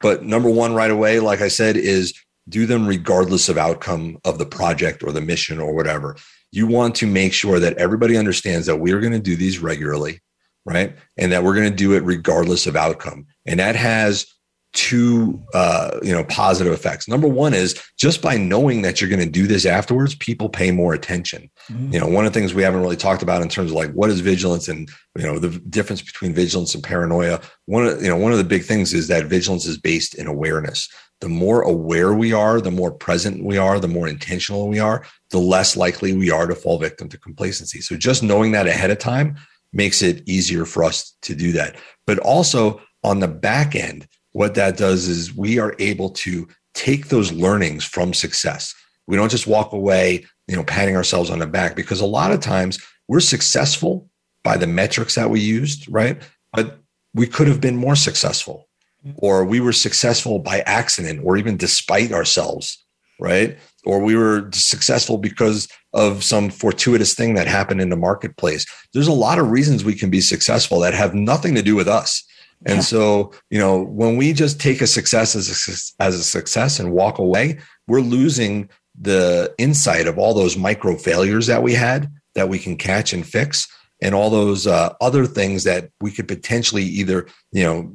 But 0.01 0.25
number 0.25 0.51
one, 0.51 0.75
right 0.75 0.91
away, 0.91 1.21
like 1.21 1.41
I 1.41 1.49
said, 1.49 1.77
is 1.77 2.15
do 2.49 2.67
them 2.67 2.87
regardless 2.87 3.49
of 3.49 3.57
outcome 3.59 4.19
of 4.25 4.39
the 4.39 4.47
project 4.47 5.03
or 5.03 5.13
the 5.13 5.21
mission 5.21 5.59
or 5.59 5.75
whatever. 5.75 6.17
You 6.53 6.67
want 6.67 6.95
to 6.97 7.07
make 7.07 7.33
sure 7.33 7.61
that 7.61 7.77
everybody 7.79 8.17
understands 8.17 8.67
that 8.67 8.77
we're 8.77 9.01
going 9.01 9.13
to 9.13 9.21
do 9.21 9.37
these 9.37 9.61
regularly, 9.61 10.21
right? 10.65 10.95
And 11.17 11.33
that 11.33 11.43
we're 11.43 11.55
going 11.55 11.71
to 11.71 11.77
do 11.77 11.93
it 11.95 12.03
regardless 12.05 12.67
of 12.67 12.77
outcome. 12.77 13.27
And 13.47 13.61
that 13.61 13.77
has 13.77 14.27
two 14.73 15.43
uh, 15.53 15.99
you 16.01 16.13
know 16.13 16.23
positive 16.25 16.73
effects 16.73 17.09
number 17.09 17.27
one 17.27 17.53
is 17.53 17.83
just 17.99 18.23
by 18.23 18.37
knowing 18.37 18.83
that 18.83 19.01
you're 19.01 19.11
going 19.11 19.19
to 19.21 19.29
do 19.29 19.49
this 19.49 19.67
afterwards 19.67 20.15
people 20.15 20.49
pay 20.49 20.71
more 20.71 20.95
attention 20.95 21.51
mm-hmm. 21.69 21.93
you 21.93 21.99
know 21.99 22.07
one 22.07 22.25
of 22.25 22.33
the 22.33 22.39
things 22.39 22.55
we 22.55 22.63
haven't 22.63 22.81
really 22.81 22.97
talked 22.97 23.21
about 23.21 23.43
in 23.43 23.49
terms 23.49 23.73
of 23.73 23.77
like 23.77 23.91
what 23.95 24.11
is 24.11 24.21
vigilance 24.21 24.69
and 24.69 24.89
you 25.19 25.25
know 25.25 25.41
the 25.41 25.59
difference 25.71 26.03
between 26.03 26.33
vigilance 26.33 26.73
and 26.73 26.85
paranoia 26.85 27.41
one 27.67 27.85
of 27.85 28.01
you 28.01 28.09
know 28.09 28.17
one 28.17 28.31
of 28.31 28.39
the 28.39 28.45
big 28.45 28.63
things 28.63 28.95
is 28.95 29.09
that 29.09 29.27
vigilance 29.27 29.67
is 29.67 29.77
based 29.77 30.15
in 30.15 30.29
awareness 30.29 30.89
the 31.21 31.29
more 31.29 31.61
aware 31.63 32.15
we 32.15 32.33
are, 32.33 32.61
the 32.61 32.71
more 32.71 32.91
present 32.91 33.45
we 33.45 33.59
are, 33.59 33.79
the 33.79 33.87
more 33.87 34.09
intentional 34.09 34.69
we 34.69 34.79
are, 34.79 35.05
the 35.29 35.39
less 35.39 35.77
likely 35.77 36.15
we 36.15 36.31
are 36.31 36.47
to 36.47 36.55
fall 36.55 36.79
victim 36.79 37.09
to 37.11 37.19
complacency. 37.19 37.83
So 37.83 37.95
just 37.97 38.23
knowing 38.23 38.53
that 38.53 38.67
ahead 38.67 38.91
of 38.91 38.99
time 38.99 39.37
makes 39.73 40.03
it 40.03 40.23
easier 40.29 40.65
for 40.65 40.85
us 40.85 41.17
to 41.23 41.35
do 41.35 41.53
that. 41.53 41.77
But 42.07 42.19
also 42.19 42.81
on 43.05 43.21
the 43.21 43.29
back 43.29 43.75
end, 43.75 44.07
what 44.33 44.55
that 44.55 44.77
does 44.77 45.09
is 45.09 45.35
we 45.35 45.59
are 45.59 45.75
able 45.79 46.11
to 46.11 46.47
take 46.75 47.09
those 47.09 47.33
learnings 47.33 47.85
from 47.85 48.15
success. 48.15 48.75
We 49.07 49.17
don't 49.17 49.31
just 49.31 49.47
walk 49.47 49.73
away, 49.73 50.25
you 50.47 50.57
know, 50.57 50.65
patting 50.65 50.97
ourselves 50.97 51.31
on 51.31 51.41
the 51.41 51.47
back 51.47 51.75
because 51.75 52.01
a 52.01 52.07
lot 52.07 52.33
of 52.33 52.41
times 52.41 52.79
we're 53.09 53.21
successful 53.21 54.09
by 54.45 54.57
the 54.57 54.67
metrics 54.67 55.17
that 55.17 55.31
we 55.31 55.41
used, 55.41 55.87
right? 55.91 56.23
But 56.53 56.79
we 57.15 57.27
could 57.27 57.49
have 57.49 57.61
been 57.61 57.77
more 57.77 57.97
successful 57.97 58.69
or 59.17 59.45
we 59.45 59.61
were 59.61 59.73
successful 59.73 60.39
by 60.39 60.61
accident 60.61 61.23
or 61.25 61.37
even 61.37 61.57
despite 61.57 62.13
ourselves, 62.13 62.85
right? 63.19 63.59
Or 63.85 64.01
we 64.01 64.17
were 64.17 64.49
successful 64.53 65.19
because 65.19 65.69
of 65.93 66.23
some 66.23 66.51
fortuitous 66.51 67.15
thing 67.15 67.35
that 67.35 67.47
happened 67.47 67.81
in 67.81 67.91
the 67.91 67.97
marketplace. 67.97 68.65
There's 68.93 69.09
a 69.09 69.13
lot 69.13 69.39
of 69.39 69.51
reasons 69.51 69.85
we 69.85 69.95
can 69.95 70.11
be 70.11 70.21
successful 70.21 70.81
that 70.81 70.95
have 70.95 71.15
nothing 71.15 71.55
to 71.57 71.63
do 71.63 71.75
with 71.75 71.89
us. 71.89 72.25
And 72.67 72.77
yeah. 72.77 72.83
so, 72.83 73.33
you 73.51 73.59
know, 73.59 73.83
when 73.83 74.17
we 74.17 74.33
just 74.33 74.61
take 74.61 74.81
a 74.83 74.87
success 74.87 75.35
as 75.35 75.49
a, 75.49 76.03
as 76.03 76.15
a 76.15 76.23
success 76.23 76.79
and 76.79 76.93
walk 76.93 77.19
away, 77.19 77.59
we're 77.89 78.01
losing 78.01 78.69
the 79.01 79.53
insight 79.59 80.07
of 80.07 80.19
all 80.19 80.35
those 80.35 80.57
micro 80.57 80.97
failures 80.97 81.47
that 81.47 81.63
we 81.63 81.73
had 81.73 82.13
that 82.35 82.49
we 82.49 82.59
can 82.59 82.77
catch 82.77 83.13
and 83.13 83.27
fix 83.27 83.67
and 84.03 84.15
all 84.15 84.31
those 84.31 84.67
uh, 84.67 84.95
other 85.01 85.27
things 85.27 85.65
that 85.65 85.91
we 86.01 86.11
could 86.11 86.29
potentially 86.29 86.85
either, 86.85 87.27
you 87.53 87.63
know, 87.65 87.93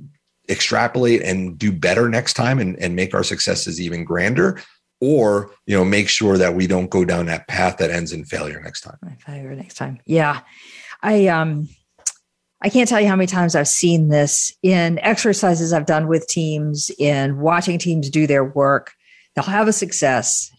extrapolate 0.50 1.22
and 1.22 1.58
do 1.58 1.72
better 1.72 2.10
next 2.10 2.34
time 2.34 2.60
and, 2.60 2.78
and 2.80 2.96
make 2.96 3.14
our 3.14 3.24
successes 3.24 3.82
even 3.82 4.04
grander 4.04 4.60
or 5.02 5.52
you 5.66 5.76
know 5.76 5.86
make 5.86 6.10
sure 6.10 6.38
that 6.38 6.56
we 6.56 6.68
don't 6.68 6.90
go 6.90 7.06
down 7.06 7.26
that 7.26 7.48
path 7.48 7.78
that 7.78 7.92
ends 7.92 8.14
in 8.14 8.26
failure 8.26 8.62
next 8.62 8.82
time. 8.82 8.98
Failure 9.20 9.56
next 9.56 9.76
time. 9.76 10.00
Yeah. 10.06 10.42
I 11.02 11.28
um 11.28 11.68
i 12.62 12.70
can't 12.70 12.88
tell 12.88 13.02
you 13.02 13.08
how 13.08 13.18
many 13.18 13.28
times 13.28 13.54
i've 13.54 13.68
seen 13.68 14.08
this 14.08 14.54
in 14.64 14.98
exercises 15.00 15.74
i've 15.74 15.86
done 15.86 16.08
with 16.08 16.26
teams 16.28 16.90
in 16.98 17.38
watching 17.38 17.78
teams 17.78 18.10
do 18.10 18.28
their 18.28 18.44
work. 18.44 18.94
They'll 19.36 19.46
have 19.46 19.68
a 19.68 19.74
success. 19.74 20.50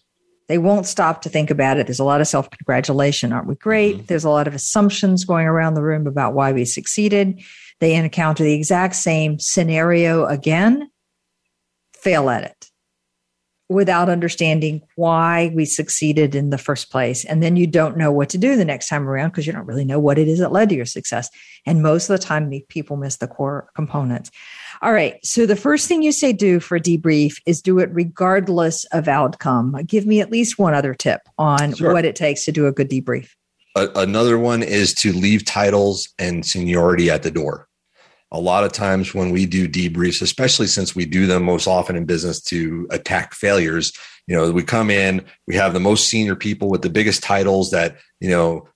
They 0.48 0.58
won't 0.58 0.86
stop 0.86 1.22
to 1.22 1.28
think 1.28 1.50
about 1.50 1.78
it. 1.78 1.86
There's 1.86 1.98
a 1.98 2.04
lot 2.04 2.20
of 2.20 2.28
self-congratulation. 2.28 3.32
Aren't 3.32 3.48
we 3.48 3.56
great? 3.56 3.96
Mm-hmm. 3.96 4.06
there's 4.06 4.24
a 4.24 4.30
lot 4.30 4.46
of 4.46 4.54
assumptions 4.54 5.24
going 5.24 5.46
around 5.46 5.74
the 5.74 5.82
room 5.82 6.06
about 6.06 6.34
why 6.34 6.52
we 6.52 6.64
succeeded. 6.64 7.42
They 7.80 7.94
encounter 7.94 8.44
the 8.44 8.54
exact 8.54 8.94
same 8.96 9.40
scenario 9.40 10.26
again, 10.26 10.90
fail 11.94 12.30
at 12.30 12.44
it 12.44 12.65
without 13.68 14.08
understanding 14.08 14.80
why 14.94 15.50
we 15.54 15.64
succeeded 15.64 16.34
in 16.34 16.50
the 16.50 16.58
first 16.58 16.90
place. 16.90 17.24
And 17.24 17.42
then 17.42 17.56
you 17.56 17.66
don't 17.66 17.96
know 17.96 18.12
what 18.12 18.28
to 18.30 18.38
do 18.38 18.56
the 18.56 18.64
next 18.64 18.88
time 18.88 19.08
around 19.08 19.30
because 19.30 19.46
you 19.46 19.52
don't 19.52 19.66
really 19.66 19.84
know 19.84 19.98
what 19.98 20.18
it 20.18 20.28
is 20.28 20.38
that 20.38 20.52
led 20.52 20.68
to 20.68 20.74
your 20.74 20.84
success. 20.84 21.28
And 21.66 21.82
most 21.82 22.08
of 22.08 22.18
the 22.18 22.24
time, 22.24 22.52
people 22.68 22.96
miss 22.96 23.16
the 23.16 23.26
core 23.26 23.68
components. 23.74 24.30
All 24.82 24.92
right. 24.92 25.14
So 25.24 25.46
the 25.46 25.56
first 25.56 25.88
thing 25.88 26.02
you 26.02 26.12
say 26.12 26.32
do 26.32 26.60
for 26.60 26.76
a 26.76 26.80
debrief 26.80 27.40
is 27.46 27.62
do 27.62 27.78
it 27.78 27.90
regardless 27.92 28.84
of 28.86 29.08
outcome. 29.08 29.76
Give 29.86 30.06
me 30.06 30.20
at 30.20 30.30
least 30.30 30.58
one 30.58 30.74
other 30.74 30.94
tip 30.94 31.22
on 31.38 31.74
sure. 31.74 31.92
what 31.92 32.04
it 32.04 32.14
takes 32.14 32.44
to 32.44 32.52
do 32.52 32.66
a 32.66 32.72
good 32.72 32.90
debrief 32.90 33.30
another 33.76 34.38
one 34.38 34.62
is 34.62 34.94
to 34.94 35.12
leave 35.12 35.44
titles 35.44 36.08
and 36.18 36.44
seniority 36.44 37.10
at 37.10 37.22
the 37.22 37.30
door. 37.30 37.65
A 38.36 38.40
lot 38.40 38.64
of 38.64 38.72
times 38.72 39.14
when 39.14 39.30
we 39.30 39.46
do 39.46 39.66
debriefs, 39.66 40.20
especially 40.20 40.66
since 40.66 40.94
we 40.94 41.06
do 41.06 41.26
them 41.26 41.42
most 41.42 41.66
often 41.66 41.96
in 41.96 42.04
business 42.04 42.38
to 42.42 42.86
attack 42.90 43.32
failures, 43.32 43.92
you 44.26 44.36
know, 44.36 44.52
we 44.52 44.62
come 44.62 44.90
in, 44.90 45.24
we 45.46 45.54
have 45.54 45.72
the 45.72 45.80
most 45.80 46.08
senior 46.08 46.36
people 46.36 46.68
with 46.68 46.82
the 46.82 46.90
biggest 46.90 47.22
titles 47.22 47.70
that, 47.70 47.96
you 48.20 48.28
know, 48.28 48.68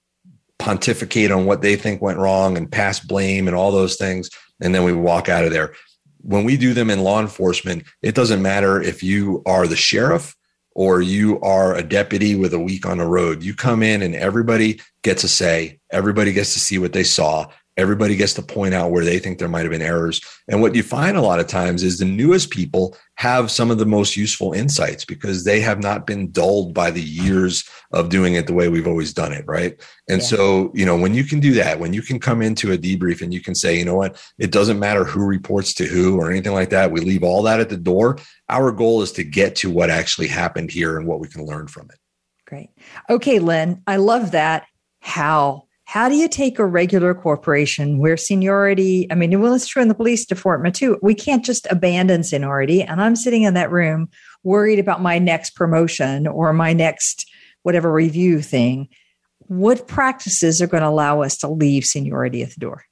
pontificate 0.58 1.30
on 1.30 1.44
what 1.44 1.60
they 1.60 1.76
think 1.76 2.00
went 2.00 2.18
wrong 2.18 2.56
and 2.56 2.72
pass 2.72 3.00
blame 3.00 3.46
and 3.46 3.54
all 3.56 3.70
those 3.70 3.96
things. 3.96 4.30
And 4.62 4.74
then 4.74 4.82
we 4.82 4.94
walk 4.94 5.28
out 5.28 5.44
of 5.44 5.50
there. 5.50 5.74
When 6.22 6.44
we 6.44 6.56
do 6.56 6.72
them 6.72 6.88
in 6.88 7.02
law 7.02 7.20
enforcement, 7.20 7.84
it 8.00 8.14
doesn't 8.14 8.40
matter 8.40 8.80
if 8.80 9.02
you 9.02 9.42
are 9.44 9.66
the 9.66 9.76
sheriff 9.76 10.36
or 10.74 11.02
you 11.02 11.40
are 11.40 11.74
a 11.74 11.82
deputy 11.82 12.34
with 12.34 12.54
a 12.54 12.58
week 12.58 12.86
on 12.86 12.98
the 12.98 13.06
road. 13.06 13.42
You 13.42 13.54
come 13.54 13.82
in 13.82 14.00
and 14.00 14.14
everybody 14.14 14.80
gets 15.02 15.24
a 15.24 15.28
say, 15.28 15.80
everybody 15.90 16.32
gets 16.32 16.54
to 16.54 16.60
see 16.60 16.78
what 16.78 16.92
they 16.92 17.04
saw, 17.04 17.46
Everybody 17.76 18.16
gets 18.16 18.34
to 18.34 18.42
point 18.42 18.74
out 18.74 18.90
where 18.90 19.04
they 19.04 19.18
think 19.18 19.38
there 19.38 19.48
might 19.48 19.62
have 19.62 19.70
been 19.70 19.80
errors. 19.80 20.20
And 20.48 20.60
what 20.60 20.74
you 20.74 20.82
find 20.82 21.16
a 21.16 21.22
lot 21.22 21.40
of 21.40 21.46
times 21.46 21.82
is 21.82 21.98
the 21.98 22.04
newest 22.04 22.50
people 22.50 22.96
have 23.14 23.50
some 23.50 23.70
of 23.70 23.78
the 23.78 23.86
most 23.86 24.16
useful 24.16 24.52
insights 24.52 25.04
because 25.04 25.44
they 25.44 25.60
have 25.60 25.80
not 25.80 26.06
been 26.06 26.30
dulled 26.30 26.74
by 26.74 26.90
the 26.90 27.00
years 27.00 27.68
of 27.92 28.08
doing 28.08 28.34
it 28.34 28.46
the 28.46 28.52
way 28.52 28.68
we've 28.68 28.86
always 28.86 29.14
done 29.14 29.32
it. 29.32 29.44
Right. 29.46 29.80
And 30.08 30.20
yeah. 30.20 30.26
so, 30.26 30.72
you 30.74 30.84
know, 30.84 30.96
when 30.96 31.14
you 31.14 31.24
can 31.24 31.40
do 31.40 31.54
that, 31.54 31.78
when 31.78 31.92
you 31.92 32.02
can 32.02 32.18
come 32.18 32.42
into 32.42 32.72
a 32.72 32.78
debrief 32.78 33.22
and 33.22 33.32
you 33.32 33.40
can 33.40 33.54
say, 33.54 33.78
you 33.78 33.84
know 33.84 33.94
what, 33.94 34.20
it 34.38 34.50
doesn't 34.50 34.78
matter 34.78 35.04
who 35.04 35.24
reports 35.24 35.72
to 35.74 35.86
who 35.86 36.18
or 36.18 36.30
anything 36.30 36.52
like 36.52 36.70
that, 36.70 36.90
we 36.90 37.00
leave 37.00 37.22
all 37.22 37.42
that 37.44 37.60
at 37.60 37.68
the 37.68 37.76
door. 37.76 38.18
Our 38.48 38.72
goal 38.72 39.02
is 39.02 39.12
to 39.12 39.24
get 39.24 39.56
to 39.56 39.70
what 39.70 39.90
actually 39.90 40.28
happened 40.28 40.70
here 40.70 40.98
and 40.98 41.06
what 41.06 41.20
we 41.20 41.28
can 41.28 41.46
learn 41.46 41.68
from 41.68 41.88
it. 41.90 41.98
Great. 42.46 42.70
Okay, 43.08 43.38
Len, 43.38 43.82
I 43.86 43.96
love 43.96 44.32
that. 44.32 44.66
How 45.00 45.68
how 45.90 46.08
do 46.08 46.14
you 46.14 46.28
take 46.28 46.60
a 46.60 46.64
regular 46.64 47.14
corporation 47.14 47.98
where 47.98 48.16
seniority, 48.16 49.10
I 49.10 49.16
mean, 49.16 49.40
well, 49.40 49.54
it's 49.54 49.66
true 49.66 49.82
in 49.82 49.88
the 49.88 49.94
police 49.96 50.24
department 50.24 50.76
too. 50.76 51.00
We 51.02 51.16
can't 51.16 51.44
just 51.44 51.66
abandon 51.68 52.22
seniority. 52.22 52.80
And 52.80 53.02
I'm 53.02 53.16
sitting 53.16 53.42
in 53.42 53.54
that 53.54 53.72
room 53.72 54.08
worried 54.44 54.78
about 54.78 55.02
my 55.02 55.18
next 55.18 55.56
promotion 55.56 56.28
or 56.28 56.52
my 56.52 56.72
next 56.72 57.28
whatever 57.64 57.92
review 57.92 58.40
thing. 58.40 58.86
What 59.48 59.88
practices 59.88 60.62
are 60.62 60.68
going 60.68 60.82
to 60.84 60.88
allow 60.88 61.22
us 61.22 61.36
to 61.38 61.48
leave 61.48 61.84
seniority 61.84 62.44
at 62.44 62.50
the 62.50 62.60
door? 62.60 62.84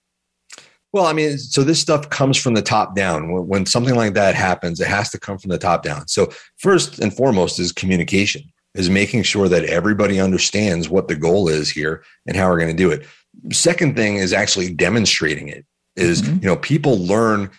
Well, 0.92 1.06
I 1.06 1.12
mean, 1.12 1.38
so 1.38 1.62
this 1.62 1.78
stuff 1.78 2.10
comes 2.10 2.36
from 2.36 2.54
the 2.54 2.62
top 2.62 2.96
down. 2.96 3.46
When, 3.46 3.64
something 3.64 3.94
like 3.94 4.14
that 4.14 4.34
happens, 4.34 4.80
it 4.80 4.88
has 4.88 5.08
to 5.10 5.20
come 5.20 5.38
from 5.38 5.50
the 5.50 5.58
top 5.58 5.84
down. 5.84 6.08
So, 6.08 6.32
first 6.56 6.98
and 6.98 7.14
foremost 7.14 7.60
is 7.60 7.70
communication 7.70 8.42
is 8.78 8.88
making 8.88 9.24
sure 9.24 9.48
that 9.48 9.64
everybody 9.64 10.20
understands 10.20 10.88
what 10.88 11.08
the 11.08 11.16
goal 11.16 11.48
is 11.48 11.68
here 11.68 12.04
and 12.26 12.36
how 12.36 12.48
we're 12.48 12.60
going 12.60 12.74
to 12.74 12.82
do 12.82 12.90
it. 12.90 13.04
Second 13.52 13.96
thing 13.96 14.16
is 14.16 14.32
actually 14.32 14.72
demonstrating 14.72 15.48
it. 15.48 15.66
Is 15.96 16.22
mm-hmm. 16.22 16.38
you 16.42 16.48
know 16.48 16.56
people 16.56 16.96
learn 16.96 17.50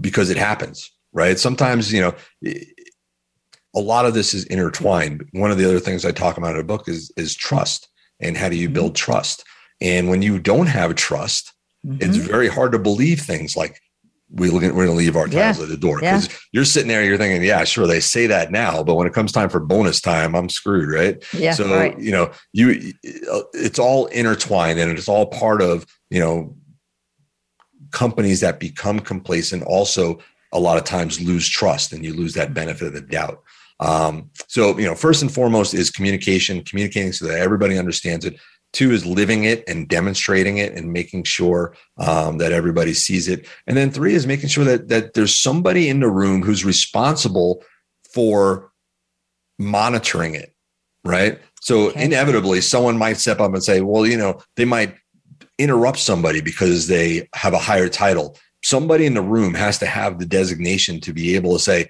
because 0.00 0.30
it 0.30 0.38
happens, 0.38 0.90
right? 1.12 1.38
Sometimes 1.38 1.92
you 1.92 2.00
know 2.00 2.14
a 3.76 3.80
lot 3.80 4.06
of 4.06 4.14
this 4.14 4.32
is 4.32 4.44
intertwined. 4.46 5.28
One 5.32 5.50
of 5.50 5.58
the 5.58 5.66
other 5.66 5.80
things 5.80 6.06
I 6.06 6.12
talk 6.12 6.38
about 6.38 6.54
in 6.54 6.60
a 6.60 6.64
book 6.64 6.88
is 6.88 7.12
is 7.18 7.34
trust 7.34 7.88
and 8.20 8.36
how 8.36 8.48
do 8.48 8.56
you 8.56 8.68
mm-hmm. 8.68 8.74
build 8.74 8.96
trust. 8.96 9.44
And 9.82 10.08
when 10.08 10.22
you 10.22 10.38
don't 10.38 10.68
have 10.68 10.94
trust, 10.94 11.52
mm-hmm. 11.86 11.98
it's 12.00 12.16
very 12.16 12.48
hard 12.48 12.72
to 12.72 12.78
believe 12.78 13.20
things 13.20 13.54
like 13.54 13.80
we 14.30 14.50
we're 14.50 14.60
going 14.60 14.86
to 14.86 14.92
leave 14.92 15.16
our 15.16 15.26
titles 15.26 15.58
yeah. 15.58 15.62
at 15.62 15.68
the 15.68 15.76
door 15.76 16.00
because 16.00 16.28
yeah. 16.28 16.34
you're 16.52 16.64
sitting 16.64 16.88
there, 16.88 17.04
you're 17.04 17.18
thinking, 17.18 17.42
yeah, 17.42 17.62
sure, 17.64 17.86
they 17.86 18.00
say 18.00 18.26
that 18.26 18.50
now, 18.50 18.82
but 18.82 18.94
when 18.94 19.06
it 19.06 19.12
comes 19.12 19.32
time 19.32 19.48
for 19.48 19.60
bonus 19.60 20.00
time, 20.00 20.34
I'm 20.34 20.48
screwed, 20.48 20.90
right? 20.90 21.22
Yeah. 21.32 21.52
So 21.52 21.74
right. 21.74 21.98
you 21.98 22.10
know, 22.10 22.30
you 22.52 22.92
it's 23.02 23.78
all 23.78 24.06
intertwined 24.06 24.78
and 24.78 24.90
it's 24.96 25.08
all 25.08 25.26
part 25.26 25.62
of 25.62 25.86
you 26.10 26.20
know 26.20 26.56
companies 27.90 28.40
that 28.40 28.58
become 28.58 28.98
complacent 28.98 29.62
also 29.62 30.18
a 30.52 30.58
lot 30.58 30.78
of 30.78 30.84
times 30.84 31.20
lose 31.20 31.48
trust 31.48 31.92
and 31.92 32.04
you 32.04 32.14
lose 32.14 32.34
that 32.34 32.54
benefit 32.54 32.88
of 32.88 32.94
the 32.94 33.00
doubt. 33.00 33.42
Um, 33.80 34.30
so, 34.46 34.78
you 34.78 34.86
know, 34.86 34.94
first 34.94 35.22
and 35.22 35.32
foremost 35.32 35.74
is 35.74 35.90
communication, 35.90 36.62
communicating 36.62 37.12
so 37.12 37.26
that 37.26 37.40
everybody 37.40 37.78
understands 37.78 38.24
it. 38.24 38.38
Two 38.74 38.92
is 38.92 39.06
living 39.06 39.44
it 39.44 39.64
and 39.66 39.88
demonstrating 39.88 40.58
it 40.58 40.74
and 40.74 40.92
making 40.92 41.24
sure 41.24 41.74
um, 41.96 42.36
that 42.38 42.52
everybody 42.52 42.92
sees 42.92 43.28
it. 43.28 43.48
And 43.66 43.76
then 43.76 43.90
three 43.90 44.14
is 44.14 44.26
making 44.26 44.50
sure 44.50 44.64
that 44.64 44.88
that 44.88 45.14
there's 45.14 45.34
somebody 45.34 45.88
in 45.88 46.00
the 46.00 46.10
room 46.10 46.42
who's 46.42 46.64
responsible 46.64 47.64
for 48.12 48.70
monitoring 49.58 50.34
it, 50.34 50.54
right? 51.04 51.40
So 51.62 51.88
okay. 51.88 52.04
inevitably, 52.04 52.60
someone 52.60 52.98
might 52.98 53.16
step 53.16 53.40
up 53.40 53.54
and 53.54 53.64
say, 53.64 53.80
"Well, 53.80 54.06
you 54.06 54.18
know, 54.18 54.40
they 54.56 54.66
might 54.66 54.94
interrupt 55.58 55.98
somebody 55.98 56.42
because 56.42 56.88
they 56.88 57.28
have 57.34 57.54
a 57.54 57.58
higher 57.58 57.88
title." 57.88 58.36
Somebody 58.62 59.06
in 59.06 59.14
the 59.14 59.22
room 59.22 59.54
has 59.54 59.78
to 59.78 59.86
have 59.86 60.18
the 60.18 60.26
designation 60.26 61.00
to 61.02 61.14
be 61.14 61.36
able 61.36 61.54
to 61.54 61.58
say, 61.58 61.88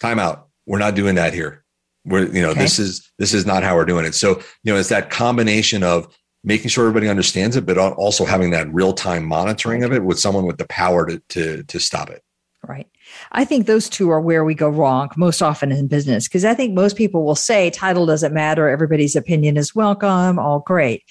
"Time 0.00 0.18
out 0.18 0.48
we're 0.66 0.78
not 0.78 0.94
doing 0.94 1.16
that 1.16 1.34
here. 1.34 1.61
We're, 2.04 2.26
you 2.26 2.42
know, 2.42 2.50
okay. 2.50 2.60
this 2.60 2.78
is 2.78 3.10
this 3.18 3.32
is 3.32 3.46
not 3.46 3.62
how 3.62 3.76
we're 3.76 3.84
doing 3.84 4.04
it. 4.04 4.14
So, 4.14 4.42
you 4.64 4.72
know, 4.72 4.78
it's 4.78 4.88
that 4.88 5.10
combination 5.10 5.82
of 5.82 6.12
making 6.44 6.68
sure 6.68 6.84
everybody 6.84 7.08
understands 7.08 7.56
it, 7.56 7.64
but 7.64 7.78
also 7.78 8.24
having 8.24 8.50
that 8.50 8.72
real 8.72 8.92
time 8.92 9.24
monitoring 9.24 9.84
of 9.84 9.92
it 9.92 10.04
with 10.04 10.18
someone 10.18 10.46
with 10.46 10.58
the 10.58 10.66
power 10.66 11.06
to 11.06 11.22
to 11.30 11.62
to 11.64 11.78
stop 11.78 12.10
it. 12.10 12.22
Right. 12.66 12.88
I 13.32 13.44
think 13.44 13.66
those 13.66 13.88
two 13.88 14.10
are 14.10 14.20
where 14.20 14.44
we 14.44 14.54
go 14.54 14.68
wrong 14.68 15.10
most 15.16 15.42
often 15.42 15.72
in 15.72 15.88
business 15.88 16.28
because 16.28 16.44
I 16.44 16.54
think 16.54 16.74
most 16.74 16.96
people 16.96 17.24
will 17.24 17.34
say 17.34 17.70
title 17.70 18.06
doesn't 18.06 18.32
matter, 18.32 18.68
everybody's 18.68 19.16
opinion 19.16 19.56
is 19.56 19.74
welcome, 19.74 20.38
all 20.38 20.60
great. 20.60 21.02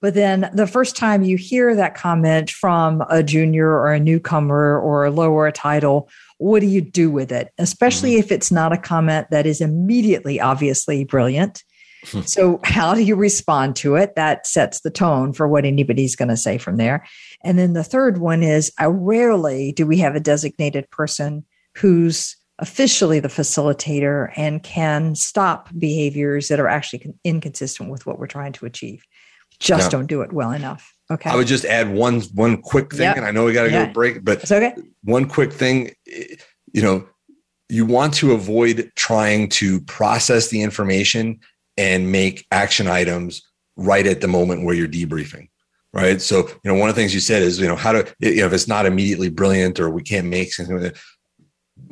But 0.00 0.14
then 0.14 0.50
the 0.52 0.66
first 0.66 0.96
time 0.96 1.22
you 1.22 1.36
hear 1.36 1.74
that 1.74 1.94
comment 1.94 2.50
from 2.50 3.02
a 3.08 3.22
junior 3.22 3.68
or 3.68 3.92
a 3.92 4.00
newcomer 4.00 4.78
or 4.78 5.04
a 5.04 5.10
lower 5.10 5.50
title 5.50 6.08
what 6.38 6.60
do 6.60 6.66
you 6.66 6.80
do 6.80 7.10
with 7.10 7.32
it? 7.32 7.50
Especially 7.58 8.12
mm-hmm. 8.12 8.20
if 8.20 8.32
it's 8.32 8.50
not 8.50 8.72
a 8.72 8.78
comment 8.78 9.28
that 9.30 9.46
is 9.46 9.60
immediately 9.60 10.40
obviously 10.40 11.04
brilliant. 11.04 11.62
Hmm. 12.06 12.20
so, 12.22 12.60
how 12.64 12.94
do 12.94 13.02
you 13.02 13.16
respond 13.16 13.76
to 13.76 13.96
it? 13.96 14.14
That 14.14 14.46
sets 14.46 14.80
the 14.80 14.90
tone 14.90 15.32
for 15.32 15.48
what 15.48 15.64
anybody's 15.64 16.16
going 16.16 16.28
to 16.28 16.36
say 16.36 16.58
from 16.58 16.76
there. 16.76 17.06
And 17.42 17.58
then 17.58 17.72
the 17.72 17.84
third 17.84 18.18
one 18.18 18.42
is 18.42 18.72
I 18.78 18.86
rarely 18.86 19.72
do 19.72 19.86
we 19.86 19.98
have 19.98 20.14
a 20.14 20.20
designated 20.20 20.90
person 20.90 21.44
who's 21.76 22.36
officially 22.58 23.20
the 23.20 23.28
facilitator 23.28 24.32
and 24.36 24.62
can 24.62 25.14
stop 25.14 25.68
behaviors 25.76 26.48
that 26.48 26.60
are 26.60 26.68
actually 26.68 27.14
inconsistent 27.24 27.90
with 27.90 28.06
what 28.06 28.18
we're 28.18 28.26
trying 28.26 28.52
to 28.52 28.66
achieve. 28.66 29.02
Just 29.58 29.90
don't 29.90 30.06
do 30.06 30.22
it 30.22 30.32
well 30.32 30.52
enough. 30.52 30.93
Okay. 31.10 31.30
I 31.30 31.36
would 31.36 31.46
just 31.46 31.64
add 31.64 31.92
one 31.92 32.22
one 32.34 32.62
quick 32.62 32.92
thing, 32.92 33.02
yep. 33.02 33.16
and 33.16 33.26
I 33.26 33.30
know 33.30 33.44
we 33.44 33.52
got 33.52 33.64
to 33.64 33.70
yeah. 33.70 33.86
go 33.86 33.92
break, 33.92 34.24
but 34.24 34.50
okay. 34.50 34.74
One 35.02 35.28
quick 35.28 35.52
thing, 35.52 35.92
you 36.06 36.82
know, 36.82 37.06
you 37.68 37.84
want 37.84 38.14
to 38.14 38.32
avoid 38.32 38.90
trying 38.96 39.48
to 39.50 39.80
process 39.82 40.48
the 40.48 40.62
information 40.62 41.40
and 41.76 42.10
make 42.10 42.46
action 42.50 42.86
items 42.86 43.42
right 43.76 44.06
at 44.06 44.20
the 44.20 44.28
moment 44.28 44.64
where 44.64 44.74
you're 44.74 44.88
debriefing. 44.88 45.48
Right. 45.92 46.20
So, 46.20 46.48
you 46.48 46.72
know, 46.72 46.74
one 46.74 46.88
of 46.88 46.96
the 46.96 47.00
things 47.00 47.14
you 47.14 47.20
said 47.20 47.42
is, 47.42 47.60
you 47.60 47.68
know, 47.68 47.76
how 47.76 47.92
to, 47.92 48.14
you 48.18 48.40
know, 48.40 48.46
if 48.46 48.52
it's 48.52 48.66
not 48.66 48.84
immediately 48.84 49.28
brilliant 49.28 49.78
or 49.78 49.90
we 49.90 50.02
can't 50.02 50.26
make 50.26 50.52
something 50.52 50.92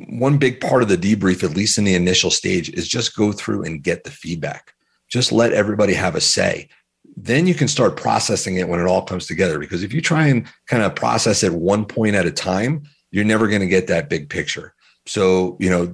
one 0.09 0.37
big 0.37 0.59
part 0.59 0.83
of 0.83 0.89
the 0.89 0.97
debrief, 0.97 1.43
at 1.43 1.55
least 1.55 1.77
in 1.77 1.83
the 1.83 1.95
initial 1.95 2.31
stage, 2.31 2.69
is 2.69 2.87
just 2.87 3.15
go 3.15 3.31
through 3.31 3.63
and 3.63 3.83
get 3.83 4.03
the 4.03 4.11
feedback. 4.11 4.73
Just 5.09 5.31
let 5.31 5.53
everybody 5.53 5.93
have 5.93 6.15
a 6.15 6.21
say 6.21 6.69
then 7.15 7.47
you 7.47 7.53
can 7.53 7.67
start 7.67 7.97
processing 7.97 8.55
it 8.55 8.67
when 8.67 8.79
it 8.79 8.87
all 8.87 9.03
comes 9.03 9.27
together. 9.27 9.59
Because 9.59 9.83
if 9.83 9.93
you 9.93 10.01
try 10.01 10.27
and 10.27 10.47
kind 10.67 10.83
of 10.83 10.95
process 10.95 11.43
it 11.43 11.53
one 11.53 11.85
point 11.85 12.15
at 12.15 12.25
a 12.25 12.31
time, 12.31 12.83
you're 13.11 13.25
never 13.25 13.47
going 13.47 13.61
to 13.61 13.67
get 13.67 13.87
that 13.87 14.09
big 14.09 14.29
picture. 14.29 14.73
So, 15.05 15.57
you 15.59 15.69
know, 15.69 15.87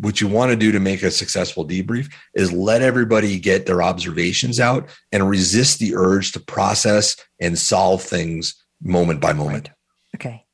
what 0.00 0.20
you 0.20 0.26
want 0.26 0.50
to 0.50 0.56
do 0.56 0.72
to 0.72 0.80
make 0.80 1.02
a 1.02 1.10
successful 1.10 1.66
debrief 1.66 2.12
is 2.34 2.52
let 2.52 2.82
everybody 2.82 3.38
get 3.38 3.66
their 3.66 3.82
observations 3.82 4.58
out 4.58 4.88
and 5.12 5.28
resist 5.28 5.78
the 5.78 5.94
urge 5.94 6.32
to 6.32 6.40
process 6.40 7.16
and 7.40 7.58
solve 7.58 8.02
things 8.02 8.54
moment 8.82 9.20
by 9.20 9.32
moment. 9.32 9.68
Right. 9.68 10.16
Okay. 10.16 10.46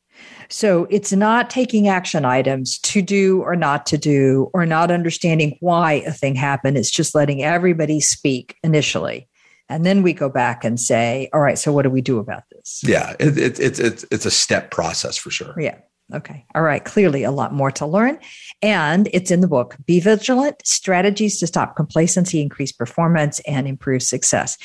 So 0.50 0.87
it's 0.90 1.12
not 1.12 1.48
taking 1.48 1.88
action 1.88 2.26
items 2.26 2.78
to 2.80 3.00
do 3.00 3.40
or 3.40 3.56
not 3.56 3.87
to 3.87 3.96
do, 3.96 4.50
or 4.52 4.66
not 4.66 4.90
understanding 4.90 5.56
why 5.61 5.94
a 6.06 6.12
thing 6.12 6.35
happened. 6.35 6.76
It's 6.76 6.90
just 6.90 7.14
letting 7.14 7.42
everybody 7.42 8.00
speak 8.00 8.56
initially 8.62 9.28
and 9.68 9.87
then 9.87 10.03
we 10.03 10.12
go 10.12 10.29
back 10.29 10.64
and 10.64 10.79
say 10.79 11.29
all 11.33 11.40
right 11.40 11.59
so 11.59 11.72
what 11.72 11.83
do 11.83 11.90
we 11.90 12.01
do 12.01 12.18
about 12.18 12.44
this? 12.51 12.81
Yeah 12.85 13.14
it, 13.18 13.38
it, 13.38 13.61
it's 13.61 13.79
it's 13.79 14.05
it's 14.11 14.27
a 14.27 14.31
step 14.31 14.70
process 14.70 15.16
for 15.16 15.31
sure. 15.31 15.55
Yeah 15.59 15.79
okay. 16.12 16.44
All 16.55 16.62
right 16.62 16.85
clearly 16.85 17.22
a 17.22 17.31
lot 17.31 17.53
more 17.53 17.70
to 17.72 17.87
learn. 17.87 18.18
And 18.61 19.09
it's 19.12 19.31
in 19.31 19.40
the 19.40 19.48
book 19.48 19.77
be 19.87 20.01
vigilant 20.01 20.61
strategies 20.66 21.38
to 21.40 21.46
stop 21.46 21.77
complacency 21.77 22.40
increase 22.40 22.72
performance 22.72 23.40
and 23.40 23.66
improve 23.66 24.03
success. 24.03 24.59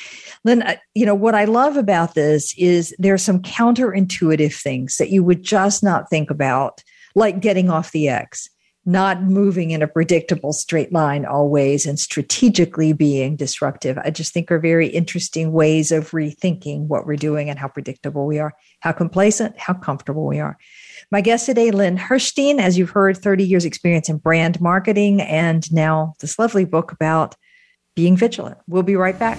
Len 0.44 0.78
you 0.94 1.06
know 1.06 1.14
what 1.14 1.34
i 1.34 1.44
love 1.44 1.76
about 1.76 2.14
this 2.14 2.54
is 2.58 2.94
there's 2.98 3.22
some 3.22 3.40
counterintuitive 3.40 4.54
things 4.54 4.96
that 4.96 5.10
you 5.10 5.22
would 5.24 5.42
just 5.42 5.82
not 5.82 6.10
think 6.10 6.30
about 6.30 6.82
like 7.14 7.40
getting 7.40 7.70
off 7.70 7.92
the 7.92 8.08
x 8.08 8.48
not 8.88 9.22
moving 9.22 9.70
in 9.70 9.82
a 9.82 9.86
predictable 9.86 10.50
straight 10.50 10.90
line 10.90 11.26
always 11.26 11.84
and 11.84 11.98
strategically 11.98 12.94
being 12.94 13.36
disruptive. 13.36 13.98
I 13.98 14.08
just 14.08 14.32
think 14.32 14.50
are 14.50 14.58
very 14.58 14.86
interesting 14.86 15.52
ways 15.52 15.92
of 15.92 16.12
rethinking 16.12 16.86
what 16.86 17.06
we're 17.06 17.16
doing 17.16 17.50
and 17.50 17.58
how 17.58 17.68
predictable 17.68 18.26
we 18.26 18.38
are, 18.38 18.54
how 18.80 18.92
complacent, 18.92 19.58
how 19.58 19.74
comfortable 19.74 20.26
we 20.26 20.40
are. 20.40 20.56
My 21.10 21.20
guest 21.20 21.44
today, 21.44 21.70
Len 21.70 21.98
Herstein, 21.98 22.60
as 22.60 22.78
you've 22.78 22.88
heard, 22.88 23.18
30 23.18 23.44
years 23.44 23.66
experience 23.66 24.08
in 24.08 24.16
brand 24.16 24.58
marketing 24.58 25.20
and 25.20 25.70
now 25.70 26.14
this 26.20 26.38
lovely 26.38 26.64
book 26.64 26.90
about 26.90 27.36
being 27.94 28.16
vigilant. 28.16 28.56
We'll 28.66 28.84
be 28.84 28.96
right 28.96 29.18
back. 29.18 29.38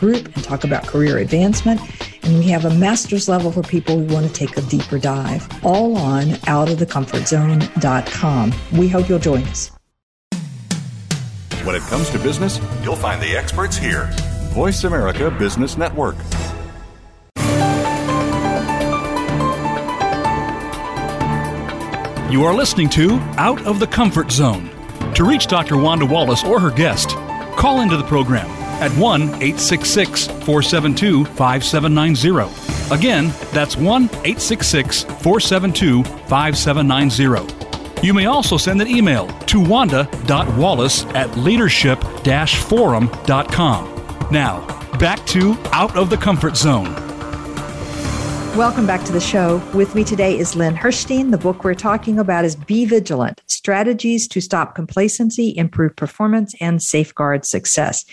group 0.00 0.34
and 0.34 0.42
talk 0.42 0.64
about 0.64 0.84
career 0.86 1.18
advancement. 1.18 1.78
And 2.24 2.38
we 2.38 2.48
have 2.48 2.64
a 2.64 2.74
master's 2.74 3.28
level 3.28 3.52
for 3.52 3.62
people 3.62 3.96
who 3.98 4.12
want 4.12 4.26
to 4.26 4.32
take 4.32 4.56
a 4.56 4.62
deeper 4.62 4.98
dive, 4.98 5.46
all 5.64 5.96
on 5.96 6.22
outofthecomfortzone.com. 6.22 8.52
We 8.72 8.88
hope 8.88 9.08
you'll 9.08 9.20
join 9.20 9.44
us. 9.44 9.70
When 11.64 11.76
it 11.76 11.82
comes 11.82 12.10
to 12.10 12.18
business, 12.18 12.58
you'll 12.82 12.96
find 12.96 13.22
the 13.22 13.36
experts 13.36 13.76
here. 13.76 14.10
Voice 14.54 14.82
America 14.84 15.30
Business 15.30 15.76
Network. 15.76 16.16
You 22.32 22.44
are 22.44 22.54
listening 22.54 22.88
to 22.90 23.14
Out 23.36 23.66
of 23.66 23.80
the 23.80 23.88
Comfort 23.88 24.30
Zone. 24.30 24.70
To 25.14 25.24
reach 25.24 25.48
Dr. 25.48 25.76
Wanda 25.76 26.06
Wallace 26.06 26.44
or 26.44 26.60
her 26.60 26.70
guest, 26.70 27.08
call 27.56 27.80
into 27.80 27.96
the 27.96 28.04
program 28.04 28.59
at 28.80 28.90
1 28.92 29.22
866 29.22 30.26
472 30.26 31.24
5790. 31.24 32.94
Again, 32.94 33.32
that's 33.52 33.76
1 33.76 34.04
866 34.04 35.04
472 35.04 36.02
5790. 36.04 37.60
You 38.02 38.14
may 38.14 38.26
also 38.26 38.56
send 38.56 38.80
an 38.80 38.88
email 38.88 39.28
to 39.46 39.60
wanda.wallace 39.60 41.04
at 41.06 41.36
leadership 41.36 42.02
forum.com. 42.02 43.84
Now, 44.30 44.66
back 44.98 45.26
to 45.26 45.56
Out 45.72 45.96
of 45.96 46.08
the 46.08 46.16
Comfort 46.16 46.56
Zone. 46.56 46.94
Welcome 48.56 48.86
back 48.86 49.04
to 49.04 49.12
the 49.12 49.20
show. 49.20 49.62
With 49.74 49.94
me 49.94 50.02
today 50.02 50.36
is 50.36 50.56
Len 50.56 50.76
Herstein. 50.76 51.30
The 51.30 51.38
book 51.38 51.62
we're 51.62 51.74
talking 51.74 52.18
about 52.18 52.44
is 52.44 52.56
Be 52.56 52.84
Vigilant 52.84 53.40
Strategies 53.46 54.26
to 54.28 54.40
Stop 54.40 54.74
Complacency, 54.74 55.56
Improve 55.56 55.94
Performance, 55.94 56.54
and 56.60 56.82
Safeguard 56.82 57.46
Success. 57.46 58.04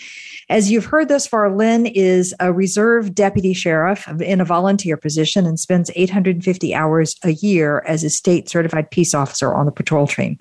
As 0.48 0.70
you've 0.70 0.86
heard 0.86 1.08
thus 1.08 1.26
far, 1.26 1.54
Len 1.54 1.86
is 1.86 2.34
a 2.40 2.52
reserve 2.52 3.14
deputy 3.14 3.52
sheriff 3.52 4.08
in 4.20 4.40
a 4.40 4.44
volunteer 4.44 4.96
position 4.96 5.46
and 5.46 5.60
spends 5.60 5.90
850 5.94 6.74
hours 6.74 7.14
a 7.22 7.30
year 7.30 7.82
as 7.86 8.02
a 8.02 8.10
state 8.10 8.48
certified 8.48 8.90
peace 8.90 9.12
officer 9.12 9.54
on 9.54 9.66
the 9.66 9.72
patrol 9.72 10.06
team 10.06 10.38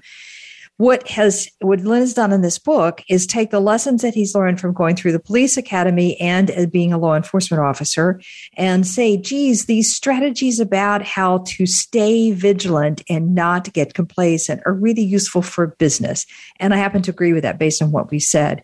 what 0.78 1.08
has 1.08 1.49
what 1.60 1.82
Len 1.82 2.01
has 2.01 2.14
done 2.14 2.32
in 2.32 2.41
this 2.41 2.60
book 2.60 3.03
is 3.10 3.26
take 3.26 3.49
the 3.49 3.60
lessons 3.60 4.03
that 4.03 4.14
he's 4.14 4.36
learned 4.36 4.62
from 4.62 4.74
going 4.74 4.95
through 4.95 5.12
the 5.12 5.20
police 5.20 5.58
academy 5.58 6.20
and 6.22 6.51
as 6.51 6.68
being 6.68 6.93
a 6.93 6.99
law 6.99 7.16
enforcement 7.16 7.64
officer 7.64 8.22
and 8.55 8.86
say, 8.86 9.18
geez, 9.18 9.66
these 9.66 9.93
strategies 9.93 10.60
about 10.60 11.01
how 11.01 11.39
to 11.47 11.66
stay 11.66 12.32
vigilant 12.32 13.01
and 13.10 13.34
not 13.34 13.74
get 13.74 13.95
complacent 13.95 14.62
are 14.66 14.74
really 14.74 15.01
useful 15.01 15.41
for 15.41 15.68
business. 15.68 16.28
And 16.60 16.74
I 16.74 16.78
happen 16.78 17.01
to 17.03 17.12
agree 17.12 17.34
with 17.34 17.43
that 17.43 17.58
based 17.58 17.82
on 17.82 17.91
what 17.91 18.12
we 18.12 18.20
said. 18.20 18.64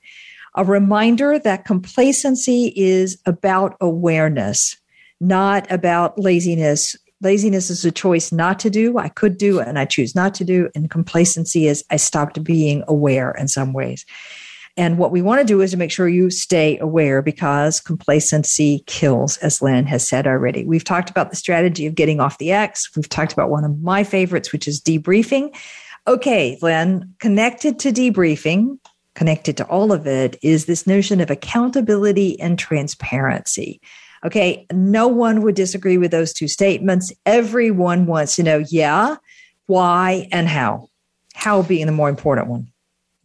A 0.55 0.63
reminder 0.63 1.39
that 1.39 1.65
complacency 1.65 2.73
is 2.75 3.17
about 3.25 3.75
awareness, 3.81 4.77
not 5.19 5.69
about 5.71 6.19
laziness 6.19 6.95
Laziness 7.23 7.69
is 7.69 7.85
a 7.85 7.91
choice 7.91 8.33
not 8.33 8.59
to 8.59 8.69
do. 8.69 8.97
I 8.97 9.07
could 9.07 9.37
do 9.37 9.59
and 9.59 9.79
I 9.79 9.85
choose 9.85 10.13
not 10.13 10.33
to 10.35 10.43
do. 10.43 10.69
And 10.75 10.91
complacency 10.91 11.67
is 11.67 11.83
I 11.89 11.95
stopped 11.95 12.43
being 12.43 12.83
aware 12.85 13.31
in 13.31 13.47
some 13.47 13.71
ways. 13.71 14.05
And 14.75 14.97
what 14.97 15.11
we 15.11 15.21
want 15.21 15.39
to 15.39 15.45
do 15.45 15.61
is 15.61 15.71
to 15.71 15.77
make 15.77 15.91
sure 15.91 16.09
you 16.09 16.29
stay 16.29 16.77
aware 16.79 17.21
because 17.21 17.79
complacency 17.79 18.83
kills, 18.87 19.37
as 19.37 19.61
Len 19.61 19.85
has 19.85 20.07
said 20.07 20.27
already. 20.27 20.65
We've 20.65 20.83
talked 20.83 21.09
about 21.09 21.29
the 21.29 21.35
strategy 21.35 21.85
of 21.85 21.95
getting 21.95 22.19
off 22.19 22.39
the 22.39 22.51
X. 22.51 22.89
We've 22.95 23.07
talked 23.07 23.31
about 23.31 23.51
one 23.51 23.63
of 23.63 23.81
my 23.81 24.03
favorites, 24.03 24.51
which 24.51 24.67
is 24.67 24.81
debriefing. 24.81 25.55
Okay, 26.07 26.57
Len, 26.61 27.13
connected 27.19 27.79
to 27.79 27.91
debriefing, 27.91 28.79
connected 29.15 29.57
to 29.57 29.65
all 29.67 29.91
of 29.91 30.07
it, 30.07 30.37
is 30.41 30.65
this 30.65 30.87
notion 30.87 31.21
of 31.21 31.29
accountability 31.29 32.39
and 32.39 32.57
transparency. 32.57 33.79
Okay. 34.25 34.65
No 34.71 35.07
one 35.07 35.41
would 35.41 35.55
disagree 35.55 35.97
with 35.97 36.11
those 36.11 36.33
two 36.33 36.47
statements. 36.47 37.11
Everyone 37.25 38.05
wants 38.05 38.35
to 38.37 38.43
know, 38.43 38.63
yeah, 38.69 39.17
why 39.67 40.27
and 40.31 40.47
how. 40.47 40.89
How 41.35 41.61
being 41.61 41.87
the 41.87 41.91
more 41.91 42.09
important 42.09 42.47
one. 42.47 42.67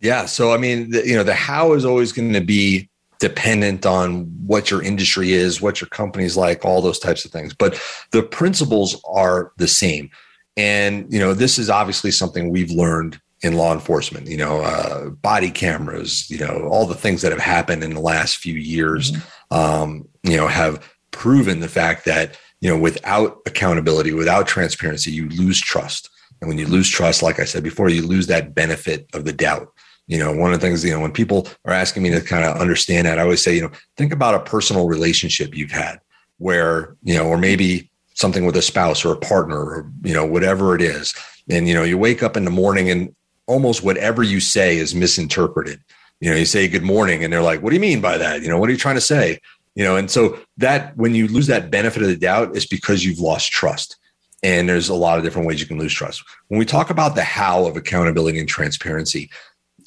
Yeah. 0.00 0.26
So, 0.26 0.52
I 0.52 0.56
mean, 0.56 0.90
the, 0.90 1.06
you 1.06 1.14
know, 1.14 1.22
the 1.22 1.34
how 1.34 1.72
is 1.74 1.84
always 1.84 2.12
going 2.12 2.32
to 2.32 2.40
be 2.40 2.88
dependent 3.20 3.84
on 3.84 4.24
what 4.46 4.70
your 4.70 4.82
industry 4.82 5.32
is, 5.32 5.60
what 5.60 5.80
your 5.80 5.88
company's 5.88 6.36
like, 6.36 6.64
all 6.64 6.80
those 6.80 6.98
types 6.98 7.24
of 7.24 7.32
things. 7.32 7.52
But 7.54 7.80
the 8.12 8.22
principles 8.22 9.00
are 9.08 9.52
the 9.56 9.68
same. 9.68 10.10
And, 10.56 11.12
you 11.12 11.18
know, 11.18 11.34
this 11.34 11.58
is 11.58 11.70
obviously 11.70 12.10
something 12.10 12.50
we've 12.50 12.70
learned 12.70 13.20
in 13.42 13.56
law 13.56 13.72
enforcement, 13.72 14.26
you 14.26 14.36
know, 14.36 14.60
uh, 14.62 15.10
body 15.10 15.50
cameras, 15.50 16.28
you 16.28 16.38
know, 16.38 16.68
all 16.70 16.86
the 16.86 16.94
things 16.94 17.22
that 17.22 17.32
have 17.32 17.40
happened 17.40 17.84
in 17.84 17.94
the 17.94 18.00
last 18.00 18.38
few 18.38 18.54
years, 18.54 19.12
mm-hmm. 19.12 19.54
um, 19.54 20.08
you 20.24 20.36
know, 20.36 20.48
have 20.48 20.84
proven 21.12 21.60
the 21.60 21.68
fact 21.68 22.04
that, 22.04 22.36
you 22.60 22.68
know, 22.68 22.78
without 22.78 23.38
accountability, 23.46 24.12
without 24.12 24.48
transparency, 24.48 25.12
you 25.12 25.28
lose 25.28 25.60
trust. 25.60 26.10
And 26.40 26.48
when 26.48 26.58
you 26.58 26.66
lose 26.66 26.88
trust, 26.88 27.22
like 27.22 27.38
I 27.38 27.44
said 27.44 27.62
before, 27.62 27.88
you 27.88 28.06
lose 28.06 28.26
that 28.26 28.54
benefit 28.54 29.08
of 29.14 29.24
the 29.24 29.32
doubt. 29.32 29.72
You 30.06 30.18
know, 30.18 30.34
one 30.34 30.52
of 30.52 30.60
the 30.60 30.66
things, 30.66 30.84
you 30.84 30.92
know, 30.92 31.00
when 31.00 31.12
people 31.12 31.46
are 31.64 31.72
asking 31.72 32.02
me 32.02 32.10
to 32.10 32.20
kind 32.20 32.44
of 32.44 32.56
understand 32.56 33.06
that, 33.06 33.18
I 33.18 33.22
always 33.22 33.42
say, 33.42 33.54
you 33.54 33.62
know, 33.62 33.70
think 33.96 34.12
about 34.12 34.34
a 34.34 34.40
personal 34.40 34.88
relationship 34.88 35.54
you've 35.54 35.70
had 35.70 36.00
where, 36.38 36.96
you 37.02 37.14
know, 37.14 37.26
or 37.26 37.36
maybe 37.36 37.90
something 38.14 38.44
with 38.46 38.56
a 38.56 38.62
spouse 38.62 39.04
or 39.04 39.12
a 39.12 39.18
partner 39.18 39.58
or, 39.58 39.92
you 40.02 40.14
know, 40.14 40.24
whatever 40.24 40.74
it 40.74 40.80
is. 40.80 41.14
And, 41.50 41.68
you 41.68 41.74
know, 41.74 41.84
you 41.84 41.98
wake 41.98 42.22
up 42.22 42.36
in 42.36 42.44
the 42.44 42.50
morning 42.50 42.90
and 42.90 43.14
almost 43.48 43.82
whatever 43.82 44.22
you 44.22 44.38
say 44.38 44.76
is 44.76 44.94
misinterpreted. 44.94 45.80
You 46.20 46.30
know, 46.30 46.36
you 46.36 46.44
say 46.44 46.68
good 46.68 46.82
morning 46.82 47.24
and 47.24 47.32
they're 47.32 47.42
like, 47.42 47.62
what 47.62 47.70
do 47.70 47.74
you 47.74 47.80
mean 47.80 48.00
by 48.00 48.18
that? 48.18 48.42
You 48.42 48.48
know, 48.48 48.58
what 48.58 48.68
are 48.68 48.72
you 48.72 48.78
trying 48.78 48.96
to 48.96 49.00
say? 49.00 49.40
You 49.74 49.84
know, 49.84 49.96
and 49.96 50.10
so 50.10 50.38
that 50.58 50.96
when 50.96 51.14
you 51.14 51.26
lose 51.28 51.46
that 51.46 51.70
benefit 51.70 52.02
of 52.02 52.08
the 52.08 52.16
doubt, 52.16 52.56
it's 52.56 52.66
because 52.66 53.04
you've 53.04 53.20
lost 53.20 53.50
trust. 53.50 53.96
And 54.42 54.68
there's 54.68 54.88
a 54.88 54.94
lot 54.94 55.18
of 55.18 55.24
different 55.24 55.48
ways 55.48 55.60
you 55.60 55.66
can 55.66 55.78
lose 55.78 55.92
trust. 55.92 56.22
When 56.48 56.58
we 56.58 56.64
talk 56.64 56.90
about 56.90 57.14
the 57.14 57.24
how 57.24 57.66
of 57.66 57.76
accountability 57.76 58.38
and 58.38 58.48
transparency, 58.48 59.30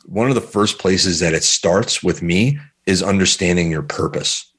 one 0.06 0.28
of 0.28 0.36
the 0.36 0.42
first 0.42 0.80
places 0.80 1.20
that 1.20 1.34
it 1.34 1.44
starts 1.44 2.04
with 2.04 2.22
me 2.22 2.60
is 2.86 3.04
understanding 3.04 3.70
your 3.70 3.84
purpose. 3.84 4.52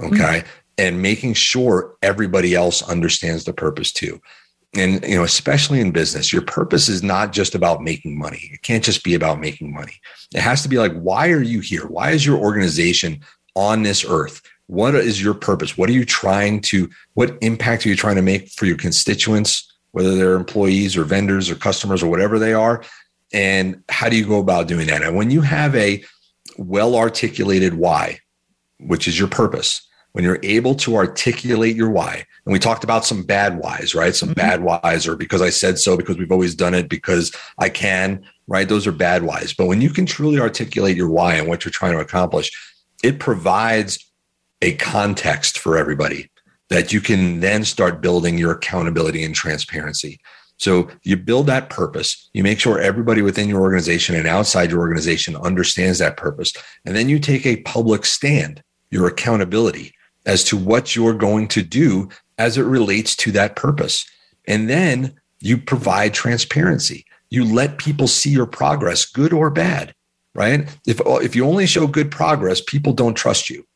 Okay. 0.00 0.16
Mm-hmm. 0.16 0.48
And 0.78 1.02
making 1.02 1.34
sure 1.34 1.96
everybody 2.02 2.54
else 2.54 2.82
understands 2.82 3.44
the 3.44 3.52
purpose 3.52 3.92
too 3.92 4.20
and 4.74 5.02
you 5.04 5.16
know 5.16 5.24
especially 5.24 5.80
in 5.80 5.90
business 5.90 6.32
your 6.32 6.42
purpose 6.42 6.88
is 6.88 7.02
not 7.02 7.32
just 7.32 7.54
about 7.54 7.82
making 7.82 8.18
money. 8.18 8.50
It 8.52 8.62
can't 8.62 8.84
just 8.84 9.02
be 9.04 9.14
about 9.14 9.40
making 9.40 9.72
money. 9.72 9.94
It 10.34 10.40
has 10.40 10.62
to 10.62 10.68
be 10.68 10.78
like 10.78 10.92
why 10.92 11.30
are 11.30 11.42
you 11.42 11.60
here? 11.60 11.86
Why 11.86 12.10
is 12.10 12.26
your 12.26 12.38
organization 12.38 13.20
on 13.54 13.82
this 13.82 14.04
earth? 14.04 14.42
What 14.66 14.94
is 14.94 15.22
your 15.22 15.34
purpose? 15.34 15.78
What 15.78 15.88
are 15.88 15.94
you 15.94 16.04
trying 16.04 16.60
to 16.62 16.90
what 17.14 17.38
impact 17.40 17.86
are 17.86 17.88
you 17.88 17.96
trying 17.96 18.16
to 18.16 18.22
make 18.22 18.50
for 18.50 18.66
your 18.66 18.76
constituents 18.76 19.72
whether 19.92 20.14
they're 20.14 20.34
employees 20.34 20.96
or 20.96 21.04
vendors 21.04 21.48
or 21.48 21.54
customers 21.54 22.02
or 22.02 22.10
whatever 22.10 22.38
they 22.38 22.52
are? 22.52 22.84
And 23.32 23.82
how 23.88 24.08
do 24.08 24.16
you 24.16 24.26
go 24.26 24.38
about 24.38 24.68
doing 24.68 24.86
that? 24.88 25.02
And 25.02 25.16
when 25.16 25.30
you 25.30 25.40
have 25.40 25.74
a 25.74 26.04
well 26.56 26.96
articulated 26.96 27.74
why 27.74 28.18
which 28.80 29.08
is 29.08 29.18
your 29.18 29.28
purpose 29.28 29.87
when 30.12 30.24
you're 30.24 30.40
able 30.42 30.74
to 30.74 30.96
articulate 30.96 31.76
your 31.76 31.90
why, 31.90 32.24
and 32.44 32.52
we 32.52 32.58
talked 32.58 32.84
about 32.84 33.04
some 33.04 33.22
bad 33.22 33.58
whys, 33.58 33.94
right? 33.94 34.14
Some 34.14 34.30
mm-hmm. 34.30 34.40
bad 34.40 34.62
whys 34.62 35.06
are 35.06 35.16
because 35.16 35.42
I 35.42 35.50
said 35.50 35.78
so, 35.78 35.96
because 35.96 36.16
we've 36.16 36.32
always 36.32 36.54
done 36.54 36.74
it, 36.74 36.88
because 36.88 37.34
I 37.58 37.68
can, 37.68 38.24
right? 38.46 38.68
Those 38.68 38.86
are 38.86 38.92
bad 38.92 39.22
whys. 39.22 39.52
But 39.52 39.66
when 39.66 39.80
you 39.80 39.90
can 39.90 40.06
truly 40.06 40.40
articulate 40.40 40.96
your 40.96 41.10
why 41.10 41.34
and 41.34 41.46
what 41.46 41.64
you're 41.64 41.72
trying 41.72 41.92
to 41.92 42.00
accomplish, 42.00 42.50
it 43.04 43.20
provides 43.20 44.04
a 44.62 44.74
context 44.76 45.58
for 45.58 45.76
everybody 45.76 46.30
that 46.70 46.92
you 46.92 47.00
can 47.00 47.40
then 47.40 47.64
start 47.64 48.00
building 48.00 48.38
your 48.38 48.52
accountability 48.52 49.24
and 49.24 49.34
transparency. 49.34 50.18
So 50.56 50.90
you 51.02 51.16
build 51.16 51.46
that 51.46 51.70
purpose. 51.70 52.28
You 52.32 52.42
make 52.42 52.58
sure 52.58 52.80
everybody 52.80 53.22
within 53.22 53.48
your 53.48 53.60
organization 53.60 54.16
and 54.16 54.26
outside 54.26 54.70
your 54.70 54.80
organization 54.80 55.36
understands 55.36 55.98
that 55.98 56.16
purpose. 56.16 56.52
And 56.84 56.96
then 56.96 57.08
you 57.08 57.20
take 57.20 57.46
a 57.46 57.62
public 57.62 58.04
stand, 58.04 58.62
your 58.90 59.06
accountability 59.06 59.92
as 60.26 60.44
to 60.44 60.56
what 60.56 60.94
you're 60.94 61.14
going 61.14 61.48
to 61.48 61.62
do 61.62 62.08
as 62.38 62.56
it 62.56 62.62
relates 62.62 63.16
to 63.16 63.32
that 63.32 63.56
purpose. 63.56 64.06
And 64.46 64.68
then 64.68 65.14
you 65.40 65.58
provide 65.58 66.14
transparency. 66.14 67.04
You 67.30 67.44
let 67.44 67.78
people 67.78 68.06
see 68.06 68.30
your 68.30 68.46
progress, 68.46 69.04
good 69.04 69.32
or 69.32 69.50
bad, 69.50 69.94
right? 70.34 70.68
If, 70.86 71.00
if 71.04 71.36
you 71.36 71.44
only 71.44 71.66
show 71.66 71.86
good 71.86 72.10
progress, 72.10 72.60
people 72.60 72.92
don't 72.92 73.14
trust 73.14 73.50
you. 73.50 73.66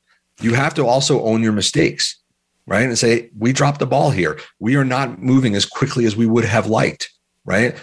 You 0.41 0.55
have 0.55 0.75
to 0.75 0.87
also 0.87 1.23
own 1.23 1.43
your 1.43 1.53
mistakes, 1.53 2.19
right? 2.67 2.85
And 2.85 2.99
say, 2.99 3.31
we 3.39 3.53
dropped 3.53 3.79
the 3.79 3.87
ball 3.87 4.11
here. 4.11 4.39
We 4.59 4.77
are 4.77 4.85
not 4.85 5.21
moving 5.21 5.55
as 5.55 5.67
quickly 5.67 6.07
as 6.07 6.17
we 6.17 6.27
would 6.27 6.45
have 6.45 6.67
liked, 6.67 7.11
right? 7.45 7.77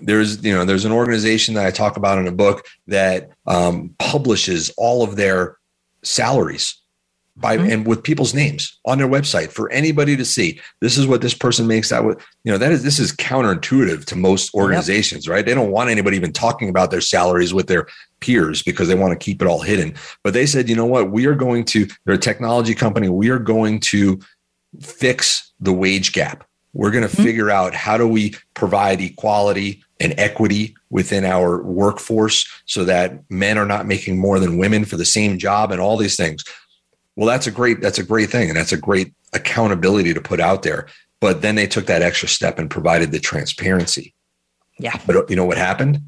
There's, 0.00 0.42
you 0.44 0.52
know, 0.52 0.64
there's 0.64 0.84
an 0.84 0.92
organization 0.92 1.54
that 1.54 1.66
I 1.66 1.70
talk 1.70 1.96
about 1.96 2.18
in 2.18 2.26
a 2.26 2.32
book 2.32 2.66
that 2.88 3.30
um, 3.46 3.94
publishes 3.98 4.70
all 4.76 5.04
of 5.04 5.16
their 5.16 5.56
salaries 6.02 6.76
by 7.36 7.56
mm-hmm. 7.56 7.70
and 7.70 7.86
with 7.86 8.02
people's 8.02 8.32
names 8.32 8.78
on 8.84 8.98
their 8.98 9.08
website 9.08 9.50
for 9.50 9.70
anybody 9.72 10.16
to 10.16 10.24
see. 10.24 10.60
This 10.80 10.96
is 10.96 11.06
what 11.06 11.20
this 11.20 11.34
person 11.34 11.66
makes 11.66 11.90
out 11.90 12.04
with. 12.04 12.24
You 12.44 12.52
know, 12.52 12.58
that 12.58 12.70
is 12.70 12.82
this 12.84 12.98
is 12.98 13.12
counterintuitive 13.12 14.04
to 14.06 14.16
most 14.16 14.54
organizations, 14.54 15.26
yep. 15.26 15.32
right? 15.32 15.46
They 15.46 15.54
don't 15.54 15.72
want 15.72 15.90
anybody 15.90 16.16
even 16.16 16.32
talking 16.32 16.68
about 16.68 16.90
their 16.90 17.00
salaries 17.00 17.52
with 17.52 17.66
their 17.66 17.88
peers 18.20 18.62
because 18.62 18.88
they 18.88 18.94
want 18.94 19.18
to 19.18 19.24
keep 19.24 19.42
it 19.42 19.48
all 19.48 19.60
hidden. 19.60 19.94
But 20.22 20.34
they 20.34 20.46
said, 20.46 20.68
you 20.68 20.76
know 20.76 20.86
what? 20.86 21.10
We 21.10 21.26
are 21.26 21.34
going 21.34 21.64
to, 21.66 21.88
they're 22.04 22.14
a 22.14 22.18
technology 22.18 22.74
company. 22.74 23.08
We 23.08 23.30
are 23.30 23.40
going 23.40 23.80
to 23.80 24.20
fix 24.80 25.52
the 25.60 25.72
wage 25.72 26.12
gap. 26.12 26.46
We're 26.72 26.90
going 26.90 27.06
to 27.06 27.14
mm-hmm. 27.14 27.22
figure 27.22 27.50
out 27.50 27.74
how 27.74 27.96
do 27.96 28.06
we 28.06 28.34
provide 28.54 29.00
equality 29.00 29.82
and 30.00 30.14
equity 30.18 30.76
within 30.90 31.24
our 31.24 31.62
workforce 31.62 32.48
so 32.66 32.84
that 32.84 33.18
men 33.30 33.58
are 33.58 33.66
not 33.66 33.86
making 33.86 34.18
more 34.18 34.40
than 34.40 34.58
women 34.58 34.84
for 34.84 34.96
the 34.96 35.04
same 35.04 35.38
job 35.38 35.70
and 35.70 35.80
all 35.80 35.96
these 35.96 36.16
things 36.16 36.44
well, 37.16 37.26
that's 37.26 37.46
a 37.46 37.50
great 37.50 37.80
that's 37.80 37.98
a 37.98 38.04
great 38.04 38.30
thing, 38.30 38.48
and 38.48 38.56
that's 38.56 38.72
a 38.72 38.76
great 38.76 39.12
accountability 39.32 40.14
to 40.14 40.20
put 40.20 40.40
out 40.40 40.62
there. 40.62 40.88
But 41.20 41.42
then 41.42 41.54
they 41.54 41.66
took 41.66 41.86
that 41.86 42.02
extra 42.02 42.28
step 42.28 42.58
and 42.58 42.70
provided 42.70 43.12
the 43.12 43.20
transparency. 43.20 44.14
Yeah. 44.78 44.98
But 45.06 45.30
you 45.30 45.36
know 45.36 45.44
what 45.44 45.56
happened? 45.56 46.02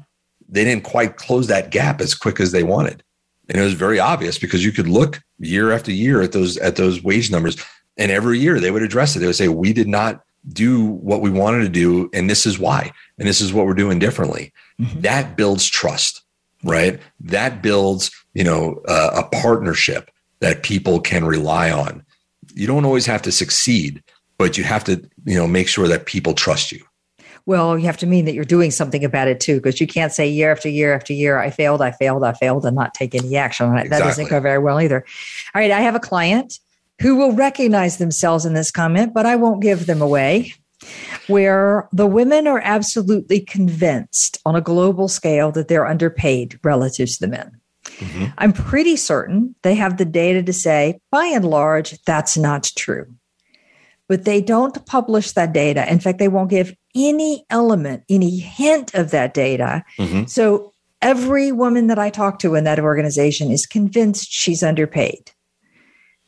They 0.49 0.63
didn't 0.63 0.83
quite 0.83 1.17
close 1.17 1.47
that 1.47 1.71
gap 1.71 2.01
as 2.01 2.13
quick 2.13 2.39
as 2.39 2.51
they 2.51 2.63
wanted. 2.63 3.03
And 3.49 3.57
it 3.57 3.63
was 3.63 3.73
very 3.73 3.99
obvious 3.99 4.37
because 4.37 4.63
you 4.63 4.71
could 4.71 4.87
look 4.87 5.21
year 5.39 5.71
after 5.71 5.91
year 5.91 6.21
at 6.21 6.33
those 6.33 6.57
at 6.57 6.75
those 6.75 7.01
wage 7.01 7.31
numbers 7.31 7.57
and 7.97 8.11
every 8.11 8.39
year 8.39 8.59
they 8.59 8.71
would 8.71 8.83
address 8.83 9.15
it. 9.15 9.19
They 9.19 9.25
would 9.25 9.35
say, 9.35 9.47
"We 9.47 9.71
did 9.71 9.87
not 9.87 10.21
do 10.49 10.85
what 10.85 11.21
we 11.21 11.29
wanted 11.29 11.61
to 11.63 11.69
do 11.69 12.09
and 12.13 12.29
this 12.29 12.45
is 12.45 12.59
why. 12.59 12.91
And 13.17 13.27
this 13.27 13.41
is 13.41 13.53
what 13.53 13.65
we're 13.65 13.73
doing 13.73 13.99
differently." 13.99 14.51
Mm-hmm. 14.81 15.01
That 15.01 15.37
builds 15.37 15.67
trust, 15.67 16.21
right? 16.63 16.99
That 17.21 17.61
builds, 17.61 18.11
you 18.33 18.43
know, 18.43 18.81
uh, 18.87 19.23
a 19.23 19.35
partnership 19.35 20.11
that 20.39 20.63
people 20.63 20.99
can 20.99 21.25
rely 21.25 21.71
on. 21.71 22.05
You 22.53 22.67
don't 22.67 22.85
always 22.85 23.05
have 23.05 23.21
to 23.23 23.31
succeed, 23.31 24.03
but 24.37 24.57
you 24.57 24.63
have 24.63 24.83
to, 24.85 25.03
you 25.25 25.37
know, 25.37 25.47
make 25.47 25.67
sure 25.67 25.87
that 25.87 26.05
people 26.05 26.33
trust 26.33 26.71
you. 26.71 26.83
Well, 27.45 27.77
you 27.77 27.85
have 27.85 27.97
to 27.97 28.05
mean 28.05 28.25
that 28.25 28.33
you're 28.33 28.43
doing 28.43 28.71
something 28.71 29.05
about 29.05 29.27
it 29.27 29.39
too, 29.39 29.55
because 29.55 29.79
you 29.79 29.87
can't 29.87 30.11
say 30.11 30.27
year 30.27 30.51
after 30.51 30.67
year 30.67 30.93
after 30.93 31.13
year, 31.13 31.39
I 31.39 31.49
failed, 31.49 31.81
I 31.81 31.91
failed, 31.91 32.23
I 32.23 32.33
failed, 32.33 32.65
and 32.65 32.75
not 32.75 32.93
take 32.93 33.15
any 33.15 33.37
action 33.37 33.67
on 33.67 33.77
it. 33.77 33.85
Exactly. 33.85 33.99
That 33.99 34.05
doesn't 34.05 34.29
go 34.29 34.39
very 34.41 34.59
well 34.59 34.81
either. 34.81 35.05
All 35.55 35.61
right, 35.61 35.71
I 35.71 35.79
have 35.79 35.95
a 35.95 35.99
client 35.99 36.59
who 37.01 37.15
will 37.15 37.31
recognize 37.31 37.97
themselves 37.97 38.45
in 38.45 38.53
this 38.53 38.69
comment, 38.69 39.13
but 39.13 39.25
I 39.25 39.37
won't 39.37 39.61
give 39.61 39.85
them 39.85 40.01
away. 40.01 40.53
Where 41.25 41.89
the 41.91 42.05
women 42.05 42.47
are 42.47 42.61
absolutely 42.63 43.39
convinced 43.39 44.39
on 44.45 44.55
a 44.55 44.61
global 44.61 45.07
scale 45.07 45.51
that 45.53 45.67
they're 45.67 45.87
underpaid 45.87 46.59
relative 46.63 47.09
to 47.09 47.19
the 47.19 47.27
men. 47.27 47.56
Mm-hmm. 47.97 48.25
I'm 48.37 48.53
pretty 48.53 48.95
certain 48.95 49.55
they 49.63 49.75
have 49.75 49.97
the 49.97 50.05
data 50.05 50.43
to 50.43 50.53
say, 50.53 50.99
by 51.11 51.25
and 51.25 51.45
large, 51.45 52.01
that's 52.03 52.37
not 52.37 52.71
true. 52.75 53.05
But 54.07 54.23
they 54.23 54.41
don't 54.41 54.85
publish 54.85 55.33
that 55.33 55.53
data. 55.53 55.89
In 55.91 55.99
fact, 55.99 56.19
they 56.19 56.29
won't 56.29 56.49
give 56.49 56.73
any 56.95 57.45
element, 57.49 58.03
any 58.09 58.37
hint 58.37 58.93
of 58.93 59.11
that 59.11 59.33
data. 59.33 59.83
Mm-hmm. 59.99 60.25
So 60.25 60.73
every 61.01 61.51
woman 61.51 61.87
that 61.87 61.99
I 61.99 62.09
talk 62.09 62.39
to 62.39 62.55
in 62.55 62.63
that 62.63 62.79
organization 62.79 63.51
is 63.51 63.65
convinced 63.65 64.31
she's 64.31 64.63
underpaid. 64.63 65.31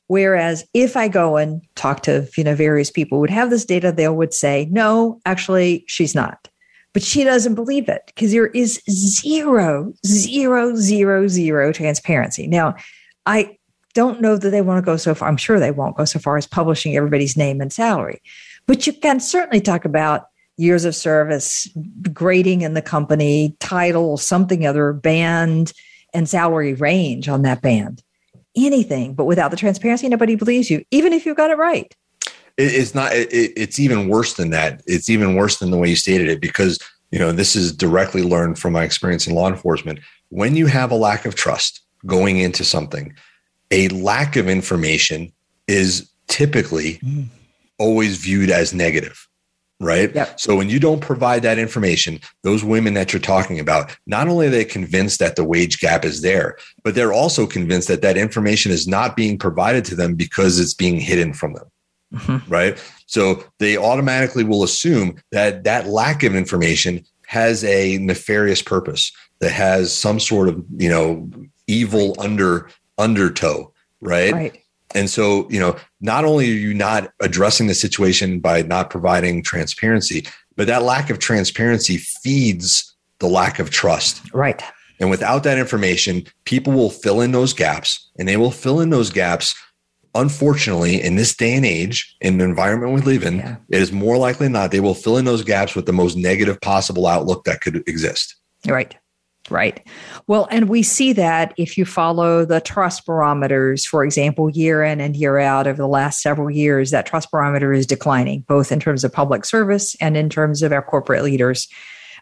Whereas 0.08 0.66
if 0.74 0.98
I 0.98 1.08
go 1.08 1.38
and 1.38 1.62
talk 1.76 2.02
to 2.04 2.28
you 2.36 2.44
know 2.44 2.56
various 2.56 2.90
people 2.90 3.18
who 3.18 3.22
would 3.22 3.30
have 3.30 3.52
this 3.52 3.64
data, 3.64 3.92
they 3.92 4.10
would 4.10 4.34
say, 4.34 4.68
no, 4.72 5.22
actually, 5.26 5.86
she's 5.88 6.16
not. 6.16 6.49
But 6.94 7.04
she 7.04 7.24
doesn't 7.24 7.56
believe 7.56 7.88
it 7.88 8.02
because 8.08 8.32
there 8.32 8.48
is 8.48 8.82
zero, 8.90 9.94
zero, 10.06 10.76
zero, 10.76 11.28
zero 11.28 11.72
transparency. 11.72 12.48
Now, 12.48 12.76
I 13.26 13.58
don't 13.94 14.22
know 14.22 14.38
that 14.38 14.50
they 14.50 14.62
want 14.62 14.84
to 14.84 14.86
go 14.86 14.98
so 14.98 15.14
far. 15.14 15.28
I'm 15.28 15.38
sure 15.38 15.60
they 15.60 15.72
won't 15.72 15.98
go 15.98 16.06
so 16.06 16.20
far 16.20 16.38
as 16.38 16.48
publishing 16.48 16.96
everybody's 16.96 17.38
name 17.38 17.62
and 17.62 17.72
salary. 17.72 18.22
But 18.66 18.88
you 18.88 18.94
can 18.94 19.20
certainly 19.20 19.62
talk 19.62 19.86
about 19.86 20.28
years 20.58 20.84
of 20.84 20.96
service, 20.96 21.68
grading 22.12 22.62
in 22.62 22.74
the 22.74 22.82
company, 22.82 23.56
title, 23.60 24.18
something 24.18 24.66
other, 24.66 24.94
band, 24.94 25.74
and 26.14 26.28
salary 26.28 26.74
range 26.74 27.30
on 27.30 27.44
that 27.44 27.62
band. 27.62 28.04
Anything, 28.58 29.14
but 29.14 29.26
without 29.26 29.52
the 29.52 29.58
transparency, 29.58 30.10
nobody 30.10 30.36
believes 30.36 30.70
you, 30.70 30.84
even 30.92 31.14
if 31.14 31.26
you've 31.26 31.38
got 31.38 31.52
it 31.52 31.58
right. 31.58 31.96
It's 32.62 32.94
not. 32.94 33.12
It's 33.14 33.80
even 33.80 34.10
worse 34.10 34.34
than 34.34 34.50
that. 34.50 34.82
It's 34.86 35.10
even 35.10 35.36
worse 35.36 35.60
than 35.60 35.72
the 35.72 35.78
way 35.78 35.90
you 35.90 35.96
stated 35.96 36.28
it 36.28 36.42
because 36.42 36.78
you 37.10 37.18
know 37.18 37.32
this 37.32 37.56
is 37.56 37.72
directly 37.72 38.22
learned 38.22 38.60
from 38.60 38.74
my 38.74 38.84
experience 38.84 39.28
in 39.28 39.34
law 39.34 39.48
enforcement. 39.48 40.00
When 40.28 40.56
you 40.58 40.68
have 40.68 40.92
a 40.92 40.96
lack 40.96 41.26
of 41.26 41.36
trust 41.36 41.82
going 42.06 42.38
into 42.38 42.66
something, 42.66 43.16
a 43.72 43.88
lack 43.90 44.36
of 44.36 44.50
information 44.50 45.32
is 45.68 46.12
typically 46.28 46.96
mm. 46.96 47.28
always 47.78 48.18
viewed 48.18 48.50
as 48.50 48.74
negative 48.74 49.26
right? 49.82 50.14
Yep. 50.14 50.40
So 50.40 50.56
when 50.56 50.70
you 50.70 50.80
don't 50.80 51.00
provide 51.00 51.42
that 51.44 51.58
information, 51.58 52.20
those 52.44 52.64
women 52.64 52.94
that 52.96 53.14
you're 53.14 53.22
talking 53.22 53.60
about, 53.60 53.96
not 54.06 54.28
only 54.28 54.48
are 54.48 54.50
they 54.50 54.66
convinced 54.66 55.20
that 55.20 55.36
the 55.36 55.44
wage 55.44 55.80
gap 55.80 56.04
is 56.04 56.22
there, 56.22 56.58
but 56.84 56.96
they're 56.96 57.14
also 57.14 57.48
convinced 57.48 57.88
that 57.88 58.02
that 58.02 58.18
information 58.18 58.72
is 58.72 58.88
not 58.88 59.16
being 59.16 59.38
provided 59.38 59.86
to 59.86 59.96
them 59.96 60.16
because 60.16 60.60
it's 60.60 60.74
being 60.74 61.00
hidden 61.00 61.34
from 61.34 61.54
them. 61.54 61.68
Mm-hmm. 62.14 62.52
Right. 62.52 62.84
So 63.06 63.44
they 63.60 63.78
automatically 63.78 64.44
will 64.44 64.64
assume 64.64 65.22
that 65.32 65.64
that 65.64 65.88
lack 65.88 66.24
of 66.24 66.36
information 66.36 67.06
has 67.28 67.64
a 67.64 67.98
nefarious 68.00 68.62
purpose 68.62 69.12
that 69.40 69.52
has 69.52 69.96
some 69.96 70.20
sort 70.20 70.50
of, 70.50 70.64
you 70.78 70.90
know, 70.90 71.30
evil 71.68 72.16
under 72.20 72.70
undertow. 72.98 73.72
Right. 74.02 74.34
Right. 74.34 74.64
And 74.96 75.10
so, 75.10 75.48
you 75.52 75.60
know, 75.60 75.76
not 76.02 76.26
only 76.26 76.50
are 76.50 76.56
you 76.56 76.74
not 76.74 77.12
addressing 77.20 77.68
the 77.68 77.76
situation 77.76 78.40
by 78.40 78.64
not 78.64 78.90
providing 78.90 79.44
transparency, 79.44 80.26
but 80.56 80.68
that 80.68 80.84
lack 80.84 81.10
of 81.12 81.20
transparency 81.20 81.98
feeds 81.98 82.96
the 83.20 83.28
lack 83.28 83.60
of 83.60 83.70
trust. 83.70 84.34
Right. 84.34 84.62
And 85.00 85.10
without 85.10 85.44
that 85.44 85.58
information, 85.58 86.24
people 86.46 86.74
will 86.74 86.90
fill 86.90 87.22
in 87.22 87.32
those 87.32 87.54
gaps 87.54 88.10
and 88.18 88.28
they 88.28 88.38
will 88.38 88.52
fill 88.52 88.80
in 88.80 88.90
those 88.90 89.12
gaps. 89.12 89.56
Unfortunately, 90.16 91.02
in 91.02 91.16
this 91.16 91.36
day 91.36 91.54
and 91.54 91.66
age, 91.66 92.16
in 92.22 92.40
the 92.40 92.46
environment 92.46 92.94
we 92.94 93.02
live 93.02 93.24
in, 93.24 93.38
yeah. 93.38 93.58
it 93.70 93.82
is 93.82 93.92
more 93.92 94.18
likely 94.18 94.46
than 94.46 94.54
not 94.54 94.72
they 94.72 94.80
will 94.80 94.96
fill 94.96 95.18
in 95.18 95.26
those 95.26 95.44
gaps 95.44 95.76
with 95.76 95.86
the 95.86 95.94
most 95.94 96.18
negative 96.18 96.60
possible 96.62 97.06
outlook 97.06 97.44
that 97.44 97.62
could 97.62 97.88
exist. 97.88 98.36
Right. 98.68 98.96
Right. 99.50 99.88
Well, 100.28 100.48
and 100.52 100.70
we 100.70 100.84
see 100.84 101.14
that 101.14 101.54
if 101.58 101.78
you 101.78 101.86
follow 101.86 102.46
the 102.46 102.62
trust 102.62 103.06
barometers, 103.06 103.86
for 103.86 104.04
example, 104.04 104.50
year 104.50 104.84
in 104.84 105.00
and 105.00 105.16
year 105.16 105.40
out 105.40 105.66
over 105.66 105.78
the 105.78 105.88
last 105.88 106.22
several 106.22 106.52
years, 106.52 106.92
that 106.92 107.06
trust 107.06 107.32
barometer 107.32 107.74
is 107.74 107.88
declining, 107.88 108.42
both 108.48 108.72
in 108.72 108.80
terms 108.80 109.04
of 109.04 109.14
public 109.14 109.46
service 109.46 109.96
and 110.02 110.16
in 110.18 110.30
terms 110.30 110.62
of 110.62 110.72
our 110.72 110.84
corporate 110.84 111.24
leaders. 111.24 111.68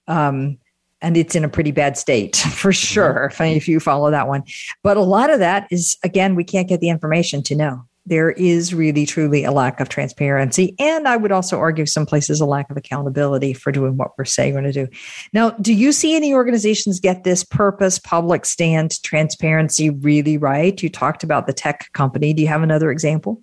Um, 0.08 0.58
and 1.02 1.16
it's 1.18 1.36
in 1.36 1.44
a 1.44 1.50
pretty 1.50 1.72
bad 1.72 1.98
state 1.98 2.36
for 2.56 2.72
mm-hmm. 2.72 2.72
sure 2.72 3.32
mm-hmm. 3.34 3.58
if 3.58 3.68
you 3.68 3.80
follow 3.80 4.12
that 4.12 4.28
one. 4.28 4.44
But 4.84 4.98
a 4.98 5.02
lot 5.02 5.30
of 5.30 5.40
that 5.40 5.68
is, 5.72 5.98
again, 6.04 6.36
we 6.36 6.44
can't 6.44 6.68
get 6.68 6.80
the 6.80 6.90
information 6.90 7.44
to 7.44 7.56
know 7.56 7.86
there 8.08 8.32
is 8.32 8.74
really 8.74 9.06
truly 9.06 9.44
a 9.44 9.52
lack 9.52 9.80
of 9.80 9.90
transparency. 9.90 10.74
And 10.80 11.08
I 11.08 11.18
would 11.18 11.32
also 11.32 11.60
argue 11.60 11.86
some 11.86 12.06
places 12.06 12.40
a 12.40 12.46
lack 12.46 12.72
of 12.72 12.78
accountability 12.78 13.54
for 13.54 13.72
doing 13.72 13.98
what 13.98 14.12
we're 14.18 14.26
saying 14.26 14.56
we're 14.56 14.62
going 14.62 14.72
to 14.72 14.86
do. 14.86 14.92
Now, 15.34 15.52
do 15.52 15.74
you 15.74 15.92
see 15.92 16.16
any 16.16 16.34
organizations 16.34 17.02
get 17.02 17.26
this 17.26 17.44
purpose, 17.44 18.00
public 18.00 18.46
stand, 18.46 19.04
transparency 19.04 19.90
really 19.90 20.38
right? 20.38 20.82
You 20.82 20.90
talked 20.90 21.24
about 21.24 21.48
the 21.48 21.54
tech 21.54 21.92
company. 21.92 22.34
Do 22.34 22.42
you 22.42 22.48
have 22.48 22.64
another 22.64 22.92
example? 22.92 23.42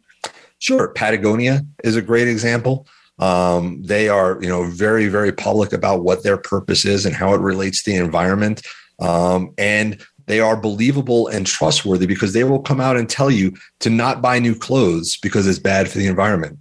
Sure. 0.60 0.88
Patagonia 0.94 1.60
is 1.84 1.94
a 1.94 2.02
great 2.02 2.26
example. 2.26 2.86
Um, 3.18 3.82
they 3.82 4.08
are, 4.08 4.38
you 4.42 4.48
know, 4.48 4.64
very, 4.64 5.08
very 5.08 5.32
public 5.32 5.72
about 5.72 6.02
what 6.02 6.22
their 6.22 6.36
purpose 6.36 6.84
is 6.84 7.06
and 7.06 7.14
how 7.14 7.32
it 7.34 7.40
relates 7.40 7.82
to 7.82 7.90
the 7.90 7.96
environment. 7.96 8.66
Um, 8.98 9.54
and 9.56 10.04
they 10.26 10.40
are 10.40 10.56
believable 10.56 11.28
and 11.28 11.46
trustworthy 11.46 12.06
because 12.06 12.32
they 12.32 12.44
will 12.44 12.60
come 12.60 12.80
out 12.80 12.96
and 12.96 13.08
tell 13.08 13.30
you 13.30 13.54
to 13.80 13.90
not 13.90 14.22
buy 14.22 14.38
new 14.38 14.54
clothes 14.54 15.16
because 15.18 15.46
it's 15.46 15.58
bad 15.58 15.88
for 15.88 15.98
the 15.98 16.06
environment. 16.06 16.58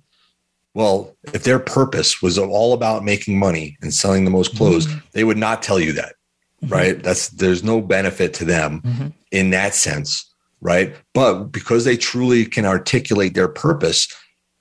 Well, 0.73 1.15
if 1.33 1.43
their 1.43 1.59
purpose 1.59 2.21
was 2.21 2.37
all 2.37 2.73
about 2.73 3.03
making 3.03 3.37
money 3.37 3.77
and 3.81 3.93
selling 3.93 4.25
the 4.25 4.31
most 4.31 4.55
clothes, 4.55 4.87
mm-hmm. 4.87 4.99
they 5.11 5.23
would 5.23 5.37
not 5.37 5.61
tell 5.61 5.79
you 5.79 5.93
that. 5.93 6.15
Mm-hmm. 6.63 6.73
Right? 6.73 7.03
That's 7.03 7.29
there's 7.29 7.63
no 7.63 7.81
benefit 7.81 8.33
to 8.35 8.45
them 8.45 8.81
mm-hmm. 8.81 9.07
in 9.31 9.51
that 9.51 9.75
sense, 9.75 10.33
right? 10.61 10.95
But 11.13 11.45
because 11.45 11.85
they 11.85 11.97
truly 11.97 12.45
can 12.45 12.65
articulate 12.65 13.35
their 13.35 13.49
purpose, 13.49 14.07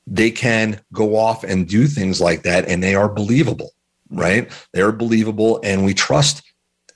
they 0.06 0.30
can 0.30 0.80
go 0.92 1.16
off 1.16 1.44
and 1.44 1.68
do 1.68 1.86
things 1.86 2.20
like 2.20 2.42
that 2.42 2.66
and 2.68 2.82
they 2.82 2.94
are 2.94 3.08
believable, 3.08 3.70
right? 4.10 4.50
They 4.72 4.82
are 4.82 4.92
believable 4.92 5.60
and 5.62 5.84
we 5.84 5.94
trust 5.94 6.42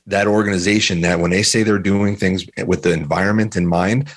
that 0.06 0.26
organization 0.26 1.00
that 1.00 1.20
when 1.20 1.30
they 1.30 1.42
say 1.42 1.62
they're 1.62 1.78
doing 1.78 2.16
things 2.16 2.44
with 2.64 2.82
the 2.82 2.92
environment 2.92 3.56
in 3.56 3.66
mind, 3.66 4.08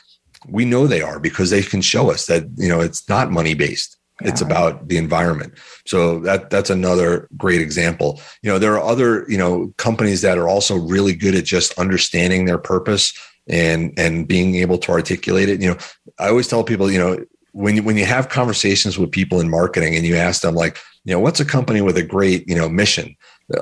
we 0.48 0.66
know 0.66 0.88
they 0.88 1.02
are 1.02 1.20
because 1.20 1.50
they 1.50 1.62
can 1.62 1.82
show 1.82 2.12
us 2.12 2.26
that 2.28 2.44
you 2.58 2.70
know 2.70 2.80
it's 2.80 3.08
not 3.10 3.32
money 3.32 3.54
based. 3.54 3.98
Yeah. 4.22 4.30
It's 4.30 4.42
about 4.42 4.88
the 4.88 4.98
environment. 4.98 5.54
So 5.86 6.20
that 6.20 6.50
that's 6.50 6.70
another 6.70 7.30
great 7.38 7.62
example. 7.62 8.22
You 8.42 8.52
know, 8.52 8.60
there 8.60 8.74
are 8.74 8.84
other, 8.84 9.26
you 9.30 9.38
know, 9.38 9.74
companies 9.78 10.22
that 10.22 10.38
are 10.38 10.50
also 10.50 10.76
really 10.76 11.14
good 11.14 11.36
at 11.36 11.46
just 11.46 11.78
understanding 11.80 12.46
their 12.46 12.58
purpose 12.58 13.14
and 13.48 13.94
and 13.98 14.28
being 14.28 14.56
able 14.56 14.78
to 14.80 14.92
articulate 14.92 15.50
it. 15.50 15.62
You 15.62 15.72
know, 15.72 15.78
I 16.20 16.28
always 16.30 16.48
tell 16.48 16.64
people, 16.64 16.92
you 16.92 17.00
know, 17.00 17.24
when 17.52 17.76
you 17.76 17.84
when 17.84 17.98
you 17.98 18.06
have 18.06 18.30
conversations 18.30 18.98
with 18.98 19.12
people 19.12 19.40
in 19.40 19.50
marketing 19.50 19.96
and 19.96 20.06
you 20.06 20.16
ask 20.16 20.42
them 20.42 20.56
like, 20.56 20.78
you 21.06 21.14
know, 21.14 21.20
what's 21.20 21.40
a 21.40 21.46
company 21.46 21.82
with 21.82 21.98
a 21.98 22.04
great, 22.04 22.48
you 22.48 22.56
know, 22.56 22.70
mission? 22.70 23.16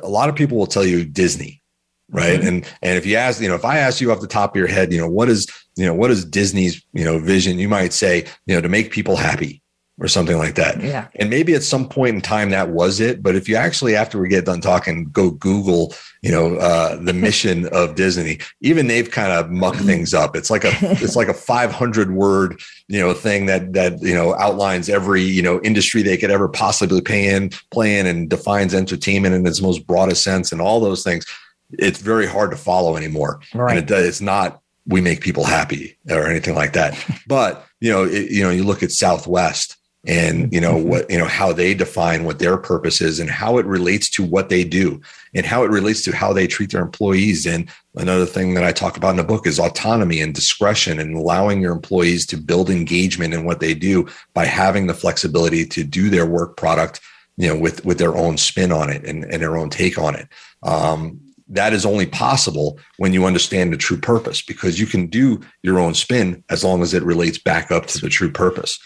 A 0.04 0.10
lot 0.10 0.30
of 0.30 0.36
people 0.36 0.58
will 0.58 0.68
tell 0.68 0.86
you 0.86 1.06
Disney 1.06 1.62
right 2.10 2.40
mm-hmm. 2.40 2.48
and 2.48 2.74
and 2.82 2.98
if 2.98 3.06
you 3.06 3.16
ask 3.16 3.42
you 3.42 3.48
know 3.48 3.56
if 3.56 3.66
i 3.66 3.78
ask 3.78 4.00
you 4.00 4.12
off 4.12 4.22
the 4.22 4.28
top 4.28 4.52
of 4.52 4.60
your 4.60 4.68
head 4.68 4.94
you 4.94 5.00
know 5.00 5.10
what 5.10 5.28
is 5.28 5.48
you 5.76 5.86
know 5.86 5.94
what 5.94 6.10
is 6.10 6.24
disney's 6.24 6.82
you 6.94 7.04
know 7.04 7.20
vision 7.20 7.60
you 7.60 7.68
might 7.68 7.92
say 7.92 8.26
you 8.46 8.56
know 8.56 8.62
to 8.62 8.70
make 8.70 8.92
people 8.92 9.16
happy 9.16 9.62
or 10.00 10.08
something 10.08 10.38
like 10.38 10.56
that. 10.56 10.82
Yeah. 10.82 11.08
And 11.16 11.30
maybe 11.30 11.56
at 11.56 11.64
some 11.64 11.90
point 11.90 12.16
in 12.16 12.22
time 12.22 12.52
that 12.52 12.70
was 12.70 13.00
it. 13.00 13.24
But 13.24 13.36
if 13.36 13.50
you 13.50 13.56
actually, 13.56 13.96
after 13.96 14.20
we 14.20 14.30
get 14.30 14.46
done 14.46 14.62
talking, 14.62 15.10
go 15.10 15.32
Google, 15.32 15.94
you 16.22 16.32
know, 16.32 16.56
uh, 16.58 16.98
the 16.98 17.14
mission 17.28 17.68
of 17.70 17.96
Disney, 17.96 18.38
even 18.62 18.88
they've 18.88 19.10
kind 19.10 19.32
of 19.32 19.50
mucked 19.50 19.80
things 19.80 20.14
up. 20.14 20.36
It's 20.36 20.52
like 20.52 20.64
a, 20.64 20.72
it's 20.82 21.16
like 21.16 21.30
a 21.30 21.34
500 21.48 22.12
word, 22.12 22.60
you 22.88 23.00
know, 23.00 23.14
thing 23.14 23.48
that, 23.48 23.74
that, 23.74 24.00
you 24.02 24.14
know, 24.14 24.36
outlines 24.36 24.88
every, 24.88 25.24
you 25.24 25.42
know, 25.42 25.60
industry 25.62 26.04
they 26.04 26.18
could 26.18 26.32
ever 26.32 26.48
possibly 26.48 27.02
play 27.02 27.30
in, 27.30 27.50
play 27.72 27.98
in 27.98 28.06
and 28.06 28.30
defines 28.30 28.76
entertainment 28.76 29.34
in 29.34 29.48
its 29.48 29.62
most 29.62 29.88
broadest 29.88 30.24
sense 30.24 30.52
and 30.52 30.62
all 30.62 30.80
those 30.80 31.04
things. 31.04 31.26
It's 31.72 32.00
very 32.00 32.28
hard 32.28 32.52
to 32.52 32.58
follow 32.58 32.98
anymore. 32.98 33.42
Right. 33.54 33.78
And 33.78 33.92
it, 33.92 34.06
it's 34.06 34.22
not, 34.22 34.62
we 34.86 35.02
make 35.02 35.22
people 35.22 35.44
happy 35.44 35.98
or 36.10 36.28
anything 36.28 36.56
like 36.56 36.74
that. 36.74 36.98
But, 37.28 37.66
you 37.82 37.92
know, 37.92 38.06
it, 38.06 38.32
you 38.32 38.42
know, 38.42 38.52
you 38.52 38.64
look 38.64 38.84
at 38.84 38.92
Southwest, 38.92 39.76
and 40.08 40.52
you 40.54 40.62
know 40.62 40.68
Mm-hmm. 40.78 40.90
what 40.90 41.10
you 41.10 41.18
know 41.18 41.26
how 41.26 41.52
they 41.52 41.74
define 41.74 42.24
what 42.24 42.40
their 42.40 42.58
purpose 42.58 43.02
is 43.02 43.20
and 43.20 43.30
how 43.30 43.58
it 43.58 43.66
relates 43.66 44.10
to 44.12 44.24
what 44.24 44.50
they 44.50 44.64
do 44.64 45.02
and 45.34 45.46
how 45.46 45.64
it 45.64 45.70
relates 45.70 46.04
to 46.04 46.16
how 46.16 46.34
they 46.34 46.48
treat 46.48 46.72
their 46.72 46.82
employees. 46.82 47.46
And 47.46 47.70
another 47.96 48.26
thing 48.26 48.54
that 48.54 48.64
i 48.64 48.72
talk 48.72 48.98
about 48.98 49.12
in 49.12 49.18
the 49.18 49.24
book 49.24 49.46
is 49.48 49.60
autonomy 49.60 50.22
and 50.22 50.34
discretion 50.34 51.00
and 51.00 51.16
allowing 51.16 51.62
your 51.62 51.74
employees 51.74 52.26
to 52.28 52.38
build 52.38 52.70
engagement 52.70 53.34
in 53.34 53.46
what 53.46 53.60
they 53.60 53.74
do 53.74 54.08
by 54.34 54.46
having 54.46 54.88
the 54.88 54.94
flexibility 54.94 55.66
to 55.66 55.84
do 55.84 56.10
their 56.10 56.26
work 56.26 56.58
product 56.58 57.02
you 57.38 57.48
know 57.48 57.60
with 57.60 57.84
with 57.86 57.98
their 57.98 58.16
own 58.16 58.38
spin 58.38 58.72
on 58.72 58.90
it 58.90 59.04
and, 59.06 59.26
and 59.26 59.42
their 59.42 59.58
own 59.58 59.70
take 59.70 59.98
on 59.98 60.16
it. 60.16 60.28
Um, 60.64 61.20
that 61.50 61.72
is 61.72 61.86
only 61.86 62.06
possible 62.06 62.78
when 62.98 63.14
you 63.14 63.26
understand 63.26 63.72
the 63.72 63.78
true 63.78 63.98
purpose 63.98 64.42
because 64.42 64.80
you 64.80 64.86
can 64.86 65.08
do 65.08 65.40
your 65.64 65.80
own 65.80 65.94
spin 65.94 66.44
as 66.50 66.64
long 66.64 66.82
as 66.82 66.94
it 66.94 67.04
relates 67.04 67.38
back 67.38 67.72
up 67.72 67.86
to 67.88 68.00
the 68.00 68.10
true 68.10 68.32
purpose 68.32 68.80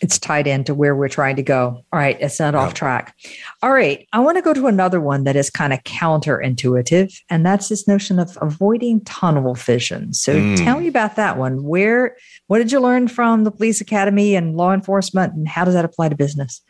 it's 0.00 0.18
tied 0.18 0.46
into 0.46 0.74
where 0.74 0.94
we're 0.94 1.08
trying 1.08 1.36
to 1.36 1.42
go. 1.42 1.84
All 1.92 1.98
right, 1.98 2.16
it's 2.20 2.38
not 2.38 2.54
off 2.54 2.74
track. 2.74 3.14
All 3.62 3.72
right, 3.72 4.06
I 4.12 4.20
want 4.20 4.36
to 4.36 4.42
go 4.42 4.54
to 4.54 4.66
another 4.66 5.00
one 5.00 5.24
that 5.24 5.36
is 5.36 5.50
kind 5.50 5.72
of 5.72 5.82
counterintuitive, 5.84 7.14
and 7.30 7.44
that's 7.44 7.68
this 7.68 7.86
notion 7.88 8.18
of 8.18 8.36
avoiding 8.40 9.00
tunnel 9.04 9.54
vision. 9.54 10.12
So 10.12 10.40
Mm. 10.40 10.64
tell 10.64 10.78
me 10.78 10.88
about 10.88 11.16
that 11.16 11.38
one. 11.38 11.64
Where, 11.64 12.16
what 12.46 12.58
did 12.58 12.70
you 12.72 12.80
learn 12.80 13.08
from 13.08 13.44
the 13.44 13.50
police 13.50 13.80
academy 13.80 14.34
and 14.34 14.56
law 14.56 14.72
enforcement, 14.72 15.34
and 15.34 15.48
how 15.48 15.64
does 15.64 15.74
that 15.74 15.84
apply 15.84 16.08
to 16.10 16.16
business? 16.16 16.60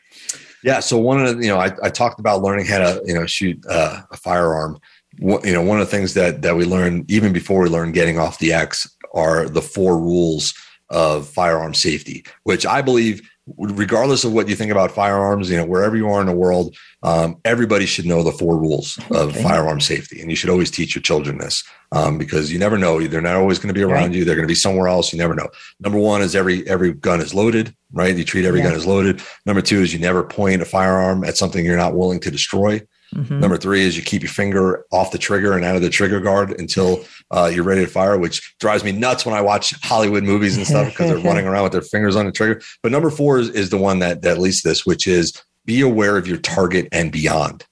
Yeah. 0.65 0.81
So 0.81 0.99
one 0.99 1.25
of 1.25 1.37
the, 1.37 1.43
you 1.45 1.49
know, 1.49 1.59
I, 1.59 1.71
I 1.83 1.89
talked 1.91 2.19
about 2.19 2.43
learning 2.43 2.67
how 2.67 2.79
to, 2.79 3.03
you 3.05 3.15
know, 3.15 3.27
shoot 3.27 3.65
uh, 3.69 4.01
a 4.11 4.17
firearm. 4.17 4.79
You 5.21 5.53
know, 5.53 5.63
one 5.63 5.81
of 5.81 5.87
the 5.87 5.91
things 5.91 6.15
that 6.15 6.43
that 6.43 6.57
we 6.57 6.65
learn 6.65 7.05
even 7.09 7.33
before 7.33 7.63
we 7.63 7.69
learn 7.69 7.93
getting 7.93 8.19
off 8.19 8.39
the 8.39 8.53
X 8.53 8.89
are 9.15 9.49
the 9.49 9.63
four 9.63 9.99
rules 9.99 10.55
of 10.91 11.29
firearm 11.29 11.75
safety, 11.75 12.25
which 12.45 12.65
I 12.67 12.81
believe, 12.83 13.21
regardless 13.57 14.25
of 14.25 14.33
what 14.33 14.49
you 14.49 14.55
think 14.57 14.71
about 14.71 14.91
firearms, 14.91 15.51
you 15.51 15.57
know, 15.57 15.65
wherever 15.65 15.97
you 15.97 16.09
are 16.09 16.21
in 16.21 16.27
the 16.27 16.33
world, 16.35 16.77
um, 17.03 17.39
everybody 17.45 17.87
should 17.87 18.05
know 18.07 18.23
the 18.23 18.33
four 18.33 18.59
rules 18.59 18.99
of 19.11 19.31
Okay. 19.31 19.43
firearm 19.43 19.81
safety, 19.81 20.21
and 20.21 20.31
you 20.31 20.37
should 20.37 20.51
always 20.51 20.71
teach 20.71 20.95
your 20.95 21.03
children 21.03 21.39
this 21.39 21.63
um, 21.93 22.19
because 22.19 22.53
you 22.53 22.59
never 22.59 22.77
know; 22.79 23.01
they're 23.07 23.21
not 23.21 23.37
always 23.37 23.59
going 23.59 23.69
to 23.69 23.75
be 23.75 23.83
around 23.83 24.05
Right. 24.09 24.13
you. 24.13 24.25
They're 24.25 24.35
going 24.35 24.49
to 24.49 24.53
be 24.53 24.55
somewhere 24.55 24.89
else. 24.89 25.13
You 25.13 25.19
never 25.19 25.35
know. 25.35 25.49
Number 25.81 25.99
one 25.99 26.23
is 26.23 26.35
every 26.35 26.67
every 26.69 26.93
gun 26.93 27.21
is 27.21 27.35
loaded, 27.35 27.75
right? 27.93 28.17
You 28.17 28.25
treat 28.25 28.45
every 28.45 28.61
Yeah. 28.61 28.67
gun 28.69 28.75
as 28.77 28.87
loaded. 28.87 29.23
Number 29.47 29.63
two 29.63 29.81
is 29.83 29.93
you 29.93 29.99
never 29.99 30.23
point 30.25 30.63
a 30.63 30.65
firearm 30.67 31.25
at 31.25 31.37
something 31.37 31.65
you're 31.65 31.77
not 31.77 31.95
willing 31.97 32.21
to 32.21 32.31
destroy. 32.31 32.83
Mhm. 33.15 33.41
Number 33.41 33.57
three 33.57 33.83
is 33.83 33.97
you 33.97 34.03
keep 34.03 34.23
your 34.23 34.31
finger 34.31 34.85
off 34.93 35.13
the 35.13 35.19
trigger 35.19 35.55
and 35.55 35.65
out 35.65 35.77
of 35.77 35.83
the 35.83 35.89
trigger 35.91 36.21
guard 36.21 36.59
until 36.59 37.05
uh, 37.31 37.51
you're 37.53 37.65
ready 37.65 37.85
to 37.85 37.91
fire, 37.91 38.19
which 38.19 38.57
drives 38.59 38.85
me 38.85 38.93
nuts 38.93 39.25
when 39.25 39.35
I 39.35 39.41
watch 39.41 39.73
Hollywood 39.83 40.25
movies 40.25 40.57
and 40.57 40.67
stuff 40.67 40.89
because 40.89 41.09
they're 41.09 41.19
running 41.31 41.47
around 41.47 41.63
with 41.65 41.73
their 41.73 41.83
fingers 41.83 42.17
on 42.17 42.27
the 42.27 42.33
trigger. 42.33 42.61
But 42.83 42.93
number 42.93 43.11
four 43.11 43.39
is, 43.39 43.49
is 43.51 43.71
the 43.71 43.79
one 43.79 44.01
that 44.01 44.23
that 44.23 44.39
leads 44.39 44.63
to 44.63 44.69
this, 44.69 44.85
which 44.85 45.07
is 45.07 45.33
be 45.65 45.81
aware 45.81 46.17
of 46.17 46.27
your 46.27 46.39
target 46.39 46.89
and 46.93 47.11
beyond. 47.11 47.65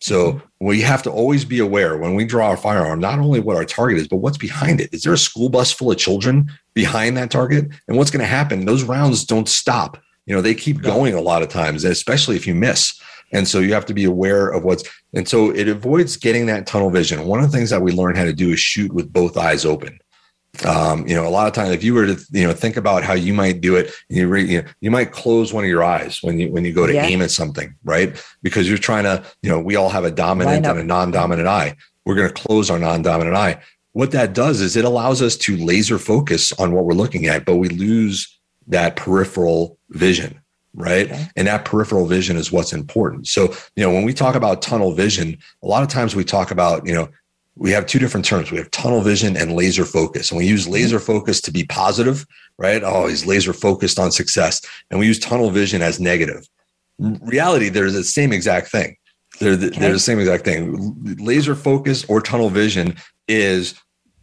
So 0.00 0.40
we 0.60 0.80
have 0.82 1.02
to 1.02 1.10
always 1.10 1.44
be 1.44 1.58
aware 1.58 1.96
when 1.96 2.14
we 2.14 2.24
draw 2.24 2.52
a 2.52 2.56
firearm, 2.56 3.00
not 3.00 3.18
only 3.18 3.40
what 3.40 3.56
our 3.56 3.64
target 3.64 3.98
is, 3.98 4.06
but 4.06 4.18
what's 4.18 4.38
behind 4.38 4.80
it. 4.80 4.92
Is 4.92 5.02
there 5.02 5.12
a 5.12 5.18
school 5.18 5.48
bus 5.48 5.72
full 5.72 5.90
of 5.90 5.98
children 5.98 6.50
behind 6.74 7.16
that 7.16 7.30
target? 7.30 7.66
And 7.88 7.96
what's 7.96 8.10
going 8.10 8.20
to 8.20 8.26
happen? 8.26 8.64
Those 8.64 8.84
rounds 8.84 9.24
don't 9.24 9.48
stop. 9.48 10.00
You 10.24 10.34
know, 10.34 10.40
they 10.40 10.54
keep 10.54 10.82
going 10.82 11.14
a 11.14 11.20
lot 11.20 11.42
of 11.42 11.48
times, 11.48 11.84
especially 11.84 12.36
if 12.36 12.46
you 12.46 12.54
miss. 12.54 13.00
And 13.32 13.46
so 13.46 13.58
you 13.60 13.72
have 13.74 13.86
to 13.86 13.94
be 13.94 14.04
aware 14.04 14.48
of 14.48 14.64
what's, 14.64 14.84
and 15.12 15.28
so 15.28 15.50
it 15.50 15.68
avoids 15.68 16.16
getting 16.16 16.46
that 16.46 16.66
tunnel 16.66 16.90
vision. 16.90 17.26
One 17.26 17.40
of 17.40 17.50
the 17.50 17.56
things 17.56 17.70
that 17.70 17.82
we 17.82 17.92
learn 17.92 18.16
how 18.16 18.24
to 18.24 18.32
do 18.32 18.50
is 18.52 18.60
shoot 18.60 18.92
with 18.92 19.12
both 19.12 19.36
eyes 19.36 19.64
open. 19.64 19.98
Um, 20.66 21.06
you 21.06 21.14
know, 21.14 21.26
a 21.26 21.30
lot 21.30 21.46
of 21.46 21.52
times, 21.52 21.70
if 21.70 21.84
you 21.84 21.94
were 21.94 22.06
to, 22.06 22.18
you 22.32 22.44
know, 22.46 22.52
think 22.52 22.76
about 22.76 23.04
how 23.04 23.12
you 23.12 23.32
might 23.32 23.60
do 23.60 23.76
it, 23.76 23.92
you, 24.08 24.26
re, 24.26 24.44
you, 24.44 24.62
know, 24.62 24.68
you 24.80 24.90
might 24.90 25.12
close 25.12 25.52
one 25.52 25.62
of 25.62 25.70
your 25.70 25.84
eyes 25.84 26.20
when 26.22 26.40
you 26.40 26.50
when 26.50 26.64
you 26.64 26.72
go 26.72 26.86
to 26.86 26.94
Yeah. 26.94 27.04
aim 27.04 27.22
at 27.22 27.30
something, 27.30 27.74
right? 27.84 28.20
Because 28.42 28.68
you're 28.68 28.78
trying 28.78 29.04
to, 29.04 29.22
you 29.42 29.50
know, 29.50 29.60
we 29.60 29.76
all 29.76 29.90
have 29.90 30.04
a 30.04 30.10
dominant 30.10 30.66
and 30.66 30.78
a 30.78 30.82
non-dominant 30.82 31.46
eye. 31.46 31.76
We're 32.04 32.16
going 32.16 32.28
to 32.28 32.34
close 32.34 32.70
our 32.70 32.78
non-dominant 32.78 33.36
eye. 33.36 33.60
What 33.92 34.10
that 34.12 34.32
does 34.32 34.60
is 34.60 34.74
it 34.74 34.84
allows 34.84 35.22
us 35.22 35.36
to 35.36 35.56
laser 35.56 35.98
focus 35.98 36.52
on 36.52 36.72
what 36.72 36.86
we're 36.86 36.94
looking 36.94 37.26
at, 37.26 37.44
but 37.44 37.56
we 37.56 37.68
lose 37.68 38.38
that 38.66 38.96
peripheral 38.96 39.78
vision, 39.90 40.40
right? 40.78 41.10
Okay. 41.10 41.28
And 41.36 41.48
that 41.48 41.64
peripheral 41.64 42.06
vision 42.06 42.36
is 42.36 42.52
what's 42.52 42.72
important. 42.72 43.26
So, 43.28 43.54
you 43.76 43.84
know, 43.84 43.92
when 43.92 44.04
we 44.04 44.14
talk 44.14 44.34
about 44.34 44.62
tunnel 44.62 44.92
vision, 44.92 45.36
a 45.62 45.66
lot 45.66 45.82
of 45.82 45.88
times 45.88 46.14
we 46.14 46.24
talk 46.24 46.50
about, 46.50 46.86
you 46.86 46.94
know, 46.94 47.08
we 47.56 47.72
have 47.72 47.86
two 47.86 47.98
different 47.98 48.24
terms. 48.24 48.52
We 48.52 48.58
have 48.58 48.70
tunnel 48.70 49.00
vision 49.00 49.36
and 49.36 49.54
laser 49.54 49.84
focus. 49.84 50.30
And 50.30 50.38
we 50.38 50.46
use 50.46 50.64
mm-hmm. 50.64 50.74
laser 50.74 51.00
focus 51.00 51.40
to 51.42 51.50
be 51.50 51.64
positive, 51.64 52.24
right? 52.56 52.82
Oh, 52.84 53.08
he's 53.08 53.26
laser 53.26 53.52
focused 53.52 53.98
on 53.98 54.12
success. 54.12 54.60
And 54.90 55.00
we 55.00 55.06
use 55.06 55.18
tunnel 55.18 55.50
vision 55.50 55.82
as 55.82 55.98
negative. 55.98 56.48
In 57.00 57.18
reality, 57.22 57.68
they're 57.68 57.90
the 57.90 58.04
same 58.04 58.32
exact 58.32 58.68
thing. 58.68 58.96
They're 59.40 59.56
the, 59.56 59.68
Okay. 59.68 59.80
they're 59.80 59.92
the 59.92 59.98
same 59.98 60.20
exact 60.20 60.44
thing. 60.44 61.16
Laser 61.18 61.54
focus 61.54 62.04
or 62.08 62.20
tunnel 62.20 62.50
vision 62.50 62.96
is 63.26 63.74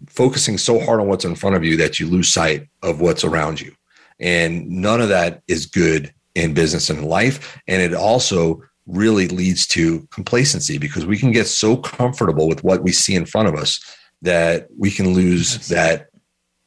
focusing 0.07 0.57
so 0.57 0.79
hard 0.79 0.99
on 0.99 1.07
what's 1.07 1.25
in 1.25 1.35
front 1.35 1.55
of 1.55 1.63
you 1.63 1.77
that 1.77 1.99
you 1.99 2.07
lose 2.07 2.31
sight 2.31 2.67
of 2.81 3.01
what's 3.01 3.23
around 3.23 3.59
you. 3.59 3.73
And 4.19 4.69
none 4.69 5.01
of 5.01 5.09
that 5.09 5.41
is 5.47 5.65
good 5.65 6.13
in 6.35 6.53
business 6.53 6.89
and 6.89 6.99
in 6.99 7.05
life. 7.05 7.59
And 7.67 7.81
it 7.81 7.93
also 7.93 8.61
really 8.85 9.27
leads 9.27 9.65
to 9.65 10.07
complacency 10.11 10.77
because 10.77 11.05
we 11.05 11.17
can 11.17 11.31
get 11.31 11.47
so 11.47 11.75
comfortable 11.77 12.47
with 12.47 12.63
what 12.63 12.83
we 12.83 12.91
see 12.91 13.15
in 13.15 13.25
front 13.25 13.47
of 13.47 13.55
us 13.55 13.79
that 14.21 14.67
we 14.77 14.91
can 14.91 15.13
lose 15.13 15.67
that 15.69 16.07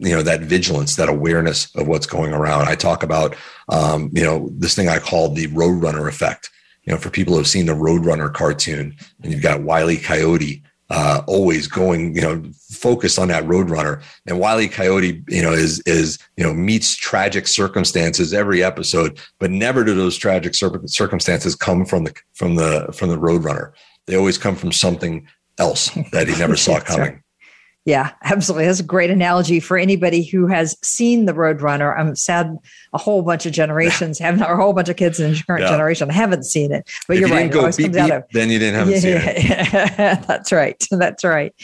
you 0.01 0.15
know 0.15 0.23
that 0.23 0.43
vigilance 0.43 0.95
that 0.95 1.09
awareness 1.09 1.75
of 1.75 1.89
what's 1.89 2.07
going 2.07 2.33
around. 2.33 2.69
I 2.69 2.75
talk 2.75 3.03
about 3.03 3.37
um, 3.69 4.11
you 4.13 4.23
know 4.23 4.49
this 4.53 4.75
thing 4.75 4.89
i 4.89 4.99
call 4.99 5.31
the 5.31 5.49
roadrunner 5.49 6.09
effect. 6.09 6.51
You 6.85 6.93
know 6.93 6.99
for 6.99 7.11
people 7.11 7.35
who 7.35 7.39
have 7.39 7.49
seen 7.49 7.67
the 7.67 7.73
roadrunner 7.73 8.33
cartoon 8.33 8.97
and 9.23 9.33
you've 9.33 9.43
got 9.43 9.63
wiley 9.63 9.97
coyote 9.97 10.63
uh, 10.91 11.23
always 11.27 11.67
going, 11.67 12.15
you 12.15 12.23
know, 12.23 12.43
focused 12.71 13.19
on 13.19 13.29
that 13.29 13.45
roadrunner. 13.45 14.03
And 14.27 14.41
Wile 14.41 14.61
E. 14.61 14.69
Coyote, 14.69 15.23
you 15.29 15.43
know, 15.43 15.53
is 15.53 15.81
is 15.81 16.19
you 16.37 16.45
know 16.45 16.55
meets 16.55 16.97
tragic 16.97 17.47
circumstances 17.47 18.33
every 18.33 18.63
episode, 18.63 19.19
but 19.39 19.51
never 19.51 19.85
do 19.85 19.95
those 19.95 20.17
tragic 20.17 20.55
cir- 20.55 20.87
circumstances 20.87 21.55
come 21.55 21.85
from 21.85 22.05
the 22.05 22.15
from 22.33 22.55
the 22.55 22.89
from 22.93 23.11
the 23.11 23.19
roadrunner. 23.19 23.73
They 24.07 24.17
always 24.17 24.39
come 24.39 24.57
from 24.57 24.73
something 24.73 25.27
else 25.59 25.91
that 26.13 26.29
he 26.29 26.39
never 26.39 26.57
saw 26.57 26.81
coming. 26.85 27.23
Yeah, 27.89 28.13
absolutely. 28.23 28.67
That's 28.67 28.81
a 28.81 28.83
great 28.83 29.09
analogy 29.09 29.61
for 29.61 29.79
anybody 29.79 30.23
who 30.23 30.47
has 30.47 30.77
seen 30.83 31.25
the 31.25 31.33
Roadrunner. 31.33 31.99
I'm 31.99 32.15
sad 32.17 32.55
a 32.93 32.99
whole 32.99 33.23
bunch 33.23 33.47
of 33.47 33.53
generations 33.53 34.19
haven't, 34.19 34.43
or 34.43 34.53
a 34.53 34.63
whole 34.63 34.75
bunch 34.75 34.91
of 34.91 34.97
kids 34.97 35.19
in 35.19 35.33
the 35.33 35.43
current 35.47 35.63
Yeah. 35.63 35.71
generation 35.71 36.11
haven't 36.11 36.45
seen 36.45 36.71
it. 36.71 36.87
But 37.09 37.15
if 37.15 37.21
you're 37.21 37.31
you 37.31 37.35
right. 37.35 37.51
go 37.51 37.73
beep, 37.73 37.93
beep, 37.93 38.13
of 38.13 38.25
then 38.31 38.51
you 38.51 38.59
didn't 38.59 38.75
have 38.75 38.91
yeah, 38.91 38.99
it. 38.99 39.45
yeah. 39.45 40.15
that's 40.27 40.53
right. 40.53 40.87
That's 40.91 41.25
right. 41.25 41.55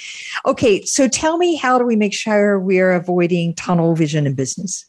Okay, 0.47 0.81
so 0.87 1.09
tell 1.09 1.37
me, 1.37 1.57
how 1.57 1.79
do 1.79 1.85
we 1.85 1.95
make 1.95 2.15
sure 2.15 2.59
we're 2.59 2.93
avoiding 2.93 3.53
tunnel 3.53 3.95
vision 3.95 4.27
in 4.27 4.33
business? 4.33 4.87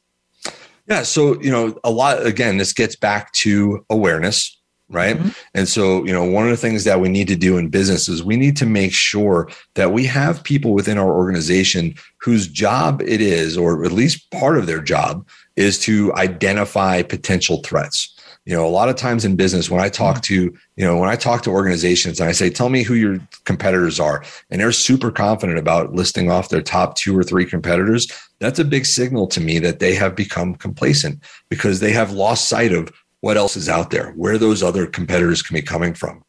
Yeah. 0.87 1.03
So, 1.03 1.37
you 1.41 1.51
know, 1.51 1.77
a 1.83 1.91
lot, 1.91 2.25
again, 2.25 2.59
this 2.59 2.71
gets 2.71 2.95
back 2.95 3.33
to 3.33 3.83
awareness, 3.89 4.54
right? 4.89 5.17
Mhm. 5.17 5.35
And 5.53 5.67
so, 5.67 6.05
you 6.05 6.13
know, 6.13 6.23
one 6.23 6.43
of 6.45 6.51
the 6.51 6.57
things 6.57 6.83
that 6.83 7.01
we 7.01 7.09
need 7.09 7.27
to 7.27 7.35
do 7.35 7.57
in 7.57 7.69
business 7.69 8.07
is 8.07 8.23
we 8.23 8.37
need 8.37 8.55
to 8.57 8.65
make 8.65 8.93
sure 8.93 9.49
that 9.73 9.91
we 9.91 10.05
have 10.05 10.43
people 10.43 10.73
within 10.73 10.97
our 10.97 11.11
organization 11.11 11.95
whose 12.21 12.47
job 12.47 13.01
it 13.05 13.21
is, 13.21 13.57
or 13.57 13.83
at 13.83 13.91
least 13.91 14.29
part 14.31 14.57
of 14.57 14.67
their 14.67 14.81
job, 14.81 15.27
is 15.55 15.79
to 15.79 16.13
identify 16.15 17.01
potential 17.01 17.61
threats. 17.63 18.11
You 18.45 18.55
know, 18.55 18.65
a 18.65 18.69
lot 18.69 18.89
of 18.89 18.95
times 18.95 19.25
in 19.25 19.35
business, 19.35 19.71
when 19.71 19.81
I 19.81 19.89
talk 19.89 20.21
to, 20.23 20.35
you 20.35 20.85
know, 20.85 20.97
when 20.97 21.09
I 21.09 21.15
talk 21.15 21.41
to 21.43 21.49
organizations 21.49 22.19
and 22.19 22.29
I 22.29 22.31
say, 22.31 22.51
tell 22.51 22.69
me 22.69 22.83
who 22.83 22.93
your 22.93 23.17
competitors 23.45 23.99
are, 23.99 24.23
and 24.51 24.61
they're 24.61 24.71
super 24.71 25.09
confident 25.09 25.57
about 25.57 25.93
listing 25.93 26.29
off 26.29 26.49
their 26.49 26.61
top 26.61 26.95
two 26.95 27.17
or 27.17 27.23
three 27.23 27.45
competitors, 27.45 28.07
that's 28.39 28.59
a 28.59 28.65
big 28.65 28.85
signal 28.85 29.25
to 29.27 29.41
me 29.41 29.57
that 29.59 29.79
they 29.79 29.95
have 29.95 30.15
become 30.15 30.53
complacent 30.53 31.23
because 31.49 31.79
they 31.79 31.91
have 31.91 32.11
lost 32.11 32.47
sight 32.47 32.71
of 32.71 32.91
what 33.25 33.37
else 33.37 33.57
is 33.57 33.67
out 33.67 33.89
there, 33.89 34.11
where 34.11 34.37
those 34.37 34.61
other 34.61 34.85
competitors 34.85 35.41
can 35.41 35.55
be 35.55 35.61
coming 35.63 35.95
from. 35.95 36.23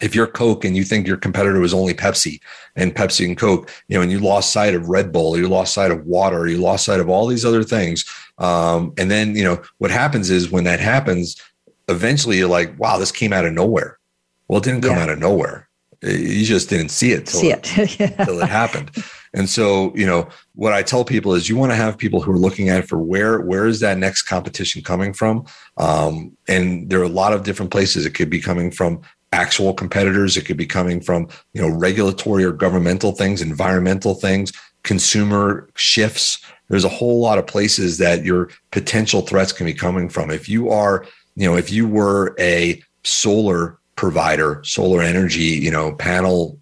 if 0.00 0.14
you're 0.14 0.28
Coke 0.28 0.64
and 0.64 0.76
you 0.76 0.84
think 0.84 1.04
your 1.04 1.16
competitor 1.16 1.58
was 1.58 1.74
only 1.74 1.94
Pepsi 1.94 2.40
and 2.76 2.94
Pepsi 2.94 3.26
and 3.26 3.36
Coke, 3.36 3.68
you 3.88 3.96
know, 3.96 4.02
and 4.02 4.10
you 4.10 4.20
lost 4.20 4.52
sight 4.52 4.72
of 4.76 4.88
Red 4.88 5.10
Bull, 5.10 5.34
or 5.34 5.38
you 5.38 5.48
lost 5.48 5.74
sight 5.74 5.90
of 5.90 6.06
water, 6.06 6.38
or 6.38 6.46
you 6.46 6.58
lost 6.58 6.84
sight 6.84 7.00
of 7.00 7.08
all 7.08 7.26
these 7.26 7.44
other 7.44 7.64
things. 7.64 8.04
Um, 8.38 8.92
and 8.98 9.10
then, 9.10 9.34
you 9.34 9.42
know, 9.42 9.60
what 9.78 9.90
happens 9.90 10.30
is 10.30 10.48
when 10.48 10.62
that 10.62 10.78
happens, 10.78 11.42
eventually 11.88 12.38
you're 12.38 12.48
like, 12.48 12.78
wow, 12.78 12.98
this 12.98 13.10
came 13.10 13.32
out 13.32 13.44
of 13.44 13.52
nowhere. 13.52 13.98
Well, 14.46 14.60
it 14.60 14.64
didn't 14.64 14.82
come 14.82 14.96
yeah. 14.96 15.02
out 15.02 15.10
of 15.10 15.18
nowhere. 15.18 15.68
You 16.02 16.44
just 16.44 16.68
didn't 16.68 16.90
see 16.90 17.10
it 17.10 17.26
till, 17.26 17.40
see 17.40 17.50
it. 17.50 17.64
till 18.24 18.40
it 18.40 18.48
happened. 18.48 18.92
And 19.34 19.48
so, 19.48 19.94
you 19.96 20.04
know, 20.04 20.28
what 20.54 20.72
I 20.72 20.82
tell 20.82 21.04
people 21.04 21.34
is 21.34 21.48
you 21.48 21.56
want 21.56 21.72
to 21.72 21.76
have 21.76 21.96
people 21.96 22.20
who 22.20 22.32
are 22.32 22.38
looking 22.38 22.68
at 22.68 22.80
it 22.80 22.88
for 22.88 22.98
where 22.98 23.40
where 23.40 23.66
is 23.66 23.80
that 23.80 23.98
next 23.98 24.22
competition 24.22 24.82
coming 24.82 25.12
from? 25.12 25.46
Um, 25.78 26.36
and 26.48 26.90
there 26.90 27.00
are 27.00 27.04
a 27.04 27.08
lot 27.08 27.32
of 27.32 27.42
different 27.42 27.70
places. 27.70 28.04
It 28.04 28.14
could 28.14 28.30
be 28.30 28.40
coming 28.40 28.70
from 28.70 29.00
actual 29.32 29.72
competitors. 29.72 30.36
It 30.36 30.44
could 30.44 30.58
be 30.58 30.66
coming 30.66 31.00
from, 31.00 31.28
you 31.54 31.62
know, 31.62 31.68
regulatory 31.68 32.44
or 32.44 32.52
governmental 32.52 33.12
things, 33.12 33.40
environmental 33.40 34.14
things, 34.14 34.52
consumer 34.82 35.68
shifts. 35.74 36.44
There's 36.68 36.84
a 36.84 36.90
whole 36.90 37.20
lot 37.20 37.38
of 37.38 37.46
places 37.46 37.98
that 37.98 38.24
your 38.24 38.50
potential 38.70 39.22
threats 39.22 39.52
can 39.52 39.66
be 39.66 39.74
coming 39.74 40.08
from. 40.08 40.30
If 40.30 40.48
you 40.48 40.70
are, 40.70 41.06
you 41.36 41.48
know, 41.48 41.56
if 41.56 41.70
you 41.70 41.88
were 41.88 42.34
a 42.38 42.82
solar 43.04 43.78
provider, 43.96 44.62
solar 44.64 45.02
energy, 45.02 45.44
you 45.44 45.70
know, 45.70 45.94
panel 45.94 46.58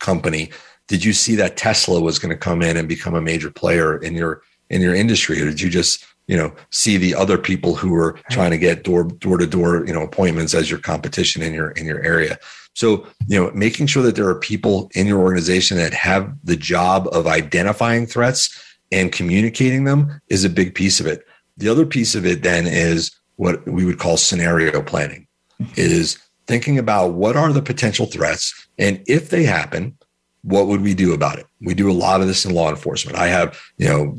company, 0.00 0.50
did 0.90 1.04
you 1.04 1.12
see 1.12 1.36
that 1.36 1.56
Tesla 1.56 2.00
was 2.00 2.18
going 2.18 2.30
to 2.30 2.36
come 2.36 2.62
in 2.62 2.76
and 2.76 2.88
become 2.88 3.14
a 3.14 3.20
major 3.20 3.48
player 3.48 3.96
in 3.96 4.14
your 4.14 4.42
in 4.70 4.80
your 4.80 4.92
industry? 4.92 5.40
Or 5.40 5.44
did 5.44 5.60
you 5.60 5.70
just 5.70 6.04
you 6.26 6.36
know 6.36 6.52
see 6.70 6.96
the 6.96 7.14
other 7.14 7.38
people 7.38 7.76
who 7.76 7.94
are 7.94 8.18
trying 8.32 8.50
to 8.50 8.58
get 8.58 8.82
door 8.82 9.04
door 9.04 9.38
to 9.38 9.46
door 9.46 9.86
you 9.86 9.92
know 9.92 10.02
appointments 10.02 10.52
as 10.52 10.68
your 10.68 10.80
competition 10.80 11.42
in 11.42 11.54
your 11.54 11.70
in 11.70 11.86
your 11.86 12.02
area? 12.02 12.38
So 12.74 13.06
you 13.28 13.40
know 13.40 13.52
making 13.52 13.86
sure 13.86 14.02
that 14.02 14.16
there 14.16 14.28
are 14.28 14.34
people 14.34 14.90
in 14.96 15.06
your 15.06 15.20
organization 15.20 15.76
that 15.76 15.94
have 15.94 16.34
the 16.42 16.56
job 16.56 17.08
of 17.12 17.28
identifying 17.28 18.06
threats 18.06 18.50
and 18.90 19.12
communicating 19.12 19.84
them 19.84 20.20
is 20.26 20.42
a 20.42 20.50
big 20.50 20.74
piece 20.74 20.98
of 20.98 21.06
it. 21.06 21.24
The 21.56 21.68
other 21.68 21.86
piece 21.86 22.16
of 22.16 22.26
it 22.26 22.42
then 22.42 22.66
is 22.66 23.12
what 23.36 23.64
we 23.64 23.84
would 23.84 24.00
call 24.00 24.16
scenario 24.16 24.82
planning 24.82 25.28
is 25.76 26.18
thinking 26.48 26.80
about 26.80 27.12
what 27.12 27.36
are 27.36 27.52
the 27.52 27.62
potential 27.62 28.06
threats 28.06 28.66
and 28.76 29.00
if 29.06 29.30
they 29.30 29.44
happen 29.44 29.96
what 30.42 30.66
would 30.66 30.82
we 30.82 30.94
do 30.94 31.12
about 31.12 31.38
it 31.38 31.46
we 31.60 31.74
do 31.74 31.90
a 31.90 31.92
lot 31.92 32.20
of 32.20 32.26
this 32.26 32.44
in 32.44 32.54
law 32.54 32.70
enforcement 32.70 33.16
i 33.16 33.26
have 33.26 33.58
you 33.78 33.88
know 33.88 34.16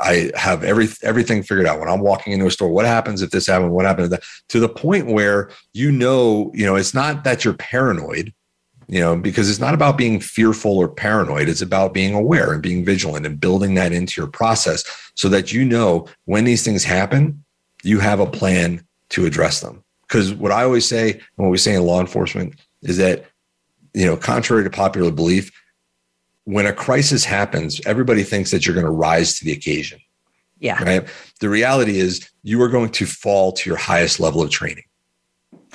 I 0.00 0.30
have 0.34 0.62
every 0.64 0.88
everything 1.02 1.42
figured 1.42 1.66
out 1.66 1.80
when 1.80 1.88
I'm 1.88 2.00
walking 2.00 2.32
into 2.32 2.46
a 2.46 2.50
store. 2.50 2.68
What 2.68 2.86
happens 2.86 3.22
if 3.22 3.30
this 3.30 3.46
happens? 3.46 3.70
What 3.70 3.84
happens? 3.84 4.14
To 4.48 4.60
the 4.60 4.68
point 4.68 5.06
where 5.06 5.50
you 5.74 5.90
know, 5.90 6.52
you 6.54 6.64
know, 6.64 6.76
it's 6.76 6.94
not 6.94 7.24
that 7.24 7.44
you're 7.44 7.54
paranoid, 7.54 8.32
you 8.88 9.00
know, 9.00 9.16
because 9.16 9.50
it's 9.50 9.58
not 9.58 9.74
about 9.74 9.98
being 9.98 10.20
fearful 10.20 10.78
or 10.78 10.88
paranoid. 10.88 11.48
It's 11.48 11.62
about 11.62 11.94
being 11.94 12.14
aware 12.14 12.52
and 12.52 12.62
being 12.62 12.84
vigilant 12.84 13.26
and 13.26 13.40
building 13.40 13.74
that 13.74 13.92
into 13.92 14.20
your 14.20 14.30
process 14.30 14.84
so 15.14 15.28
that 15.28 15.52
you 15.52 15.64
know 15.64 16.06
when 16.24 16.44
these 16.44 16.64
things 16.64 16.84
happen, 16.84 17.44
you 17.82 17.98
have 17.98 18.20
a 18.20 18.26
plan 18.26 18.86
to 19.10 19.26
address 19.26 19.60
them. 19.60 19.82
Because 20.02 20.32
what 20.32 20.52
I 20.52 20.62
always 20.62 20.86
say, 20.86 21.12
and 21.12 21.22
what 21.34 21.50
we 21.50 21.58
say 21.58 21.74
in 21.74 21.82
law 21.82 22.00
enforcement, 22.00 22.54
is 22.82 22.96
that 22.98 23.24
you 23.96 24.04
know, 24.04 24.16
contrary 24.16 24.62
to 24.62 24.70
popular 24.70 25.10
belief, 25.10 25.50
when 26.44 26.66
a 26.66 26.72
crisis 26.72 27.24
happens, 27.24 27.80
everybody 27.86 28.22
thinks 28.22 28.50
that 28.50 28.66
you're 28.66 28.74
going 28.74 28.86
to 28.86 28.92
rise 28.92 29.38
to 29.38 29.44
the 29.44 29.52
occasion. 29.52 29.98
Yeah. 30.58 30.82
Right. 30.84 31.08
The 31.40 31.48
reality 31.48 31.98
is 31.98 32.28
you 32.42 32.60
are 32.62 32.68
going 32.68 32.90
to 32.90 33.06
fall 33.06 33.52
to 33.52 33.68
your 33.68 33.78
highest 33.78 34.20
level 34.20 34.42
of 34.42 34.50
training. 34.50 34.84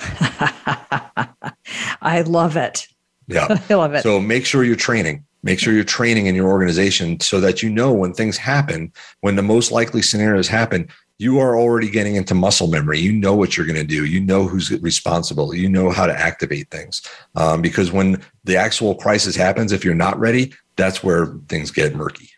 I 2.00 2.22
love 2.24 2.56
it. 2.56 2.86
Yeah. 3.26 3.58
I 3.70 3.74
love 3.74 3.94
it. 3.94 4.02
So 4.04 4.20
make 4.20 4.46
sure 4.46 4.62
you're 4.62 4.76
training. 4.76 5.24
Make 5.42 5.58
sure 5.58 5.74
you're 5.74 5.82
training 5.82 6.26
in 6.26 6.36
your 6.36 6.48
organization 6.48 7.18
so 7.18 7.40
that 7.40 7.60
you 7.62 7.70
know 7.70 7.92
when 7.92 8.14
things 8.14 8.36
happen, 8.36 8.92
when 9.20 9.34
the 9.34 9.42
most 9.42 9.72
likely 9.72 10.00
scenarios 10.00 10.46
happen, 10.46 10.88
you 11.18 11.38
are 11.38 11.56
already 11.56 11.88
getting 11.88 12.16
into 12.16 12.34
muscle 12.34 12.66
memory. 12.66 12.98
You 12.98 13.12
know 13.12 13.34
what 13.34 13.56
you're 13.56 13.66
going 13.66 13.76
to 13.76 13.84
do. 13.84 14.04
You 14.04 14.20
know 14.20 14.46
who's 14.46 14.70
responsible. 14.80 15.54
You 15.54 15.68
know 15.68 15.90
how 15.90 16.06
to 16.06 16.18
activate 16.18 16.70
things. 16.70 17.02
Um, 17.36 17.62
because 17.62 17.92
when 17.92 18.22
the 18.44 18.56
actual 18.56 18.94
crisis 18.94 19.36
happens, 19.36 19.72
if 19.72 19.84
you're 19.84 19.94
not 19.94 20.18
ready, 20.18 20.52
that's 20.76 21.04
where 21.04 21.26
things 21.48 21.70
get 21.70 21.94
murky. 21.94 22.30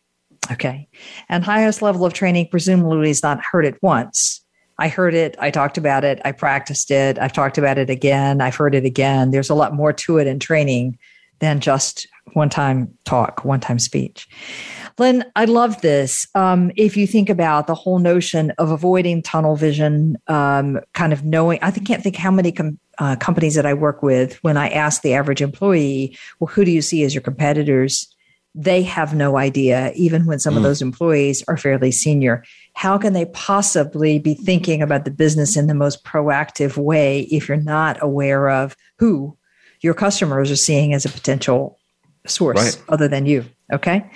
Okay. 0.53 0.89
And 1.29 1.45
highest 1.45 1.81
level 1.81 2.05
of 2.05 2.13
training 2.13 2.49
presumably 2.51 3.11
is 3.11 3.23
not 3.23 3.43
heard 3.43 3.65
it 3.65 3.79
once. 3.83 4.45
I 4.79 4.89
heard 4.89 5.15
it, 5.15 5.37
I 5.39 5.51
talked 5.51 5.79
about 5.79 6.05
it, 6.05 6.21
I 6.25 6.33
practiced 6.33 6.91
it, 6.91 7.17
I've 7.19 7.33
talked 7.33 7.59
about 7.59 7.79
it 7.79 7.91
again, 7.91 8.41
I've 8.41 8.57
heard 8.57 8.75
it 8.75 8.85
again. 8.85 9.31
There's 9.31 9.51
a 9.51 9.55
lot 9.55 9.73
more 9.73 9.93
to 9.93 10.19
it 10.19 10.27
in 10.27 10.41
training 10.41 10.99
than 11.39 11.61
just 11.61 12.09
one 12.33 12.49
time 12.49 12.93
talk, 13.05 13.45
one 13.45 13.61
time 13.61 13.79
speech. 13.79 14.29
Len, 14.97 15.25
I 15.35 15.45
love 15.47 15.81
this. 15.81 16.27
Um, 16.35 16.71
if 16.77 16.97
you 16.97 17.07
think 17.07 17.29
about 17.29 17.67
the 17.67 17.75
whole 17.75 17.99
notion 17.99 18.53
of 18.59 18.71
avoiding 18.71 19.23
tunnel 19.23 19.57
vision, 19.57 20.17
um, 20.29 20.81
kind 20.93 21.13
of 21.13 21.25
knowing, 21.25 21.59
I 21.63 21.73
can't 21.73 22.03
think 22.03 22.17
how 22.17 22.31
many 22.31 22.53
com- 22.53 22.79
uh, 22.99 23.17
companies 23.17 23.57
that 23.57 23.67
I 23.67 23.75
work 23.75 24.03
with, 24.03 24.35
when 24.45 24.57
I 24.57 24.69
ask 24.69 25.03
the 25.03 25.15
average 25.15 25.43
employee, 25.43 26.17
well, 26.39 26.49
who 26.49 26.65
do 26.65 26.71
you 26.71 26.81
see 26.81 27.03
as 27.03 27.13
your 27.13 27.23
competitors? 27.23 28.15
they 28.55 28.83
have 28.83 29.15
no 29.15 29.37
idea, 29.37 29.93
even 29.97 30.27
when 30.27 30.39
some 30.39 30.55
mm. 30.55 30.59
of 30.59 30.63
those 30.63 30.81
employees 30.81 31.43
are 31.49 31.57
fairly 31.57 31.91
senior. 31.91 32.45
How 32.75 32.97
can 32.99 33.13
they 33.13 33.27
possibly 33.27 34.19
be 34.19 34.35
thinking 34.35 34.81
about 34.81 35.05
the 35.05 35.11
business 35.11 35.57
in 35.57 35.67
the 35.67 35.75
most 35.75 36.05
proactive 36.05 36.77
way 36.77 37.23
if 37.23 37.49
you're 37.49 37.57
not 37.57 38.01
aware 38.01 38.49
of 38.49 38.77
who 38.99 39.37
your 39.81 39.95
customers 39.95 40.51
are 40.51 40.57
seeing 40.57 40.95
as 40.95 41.05
a 41.05 41.09
potential 41.09 41.79
source 42.27 42.57
right. 42.57 42.83
other 42.89 43.09
than 43.09 43.27
you? 43.27 43.45
Okay. 43.73 44.09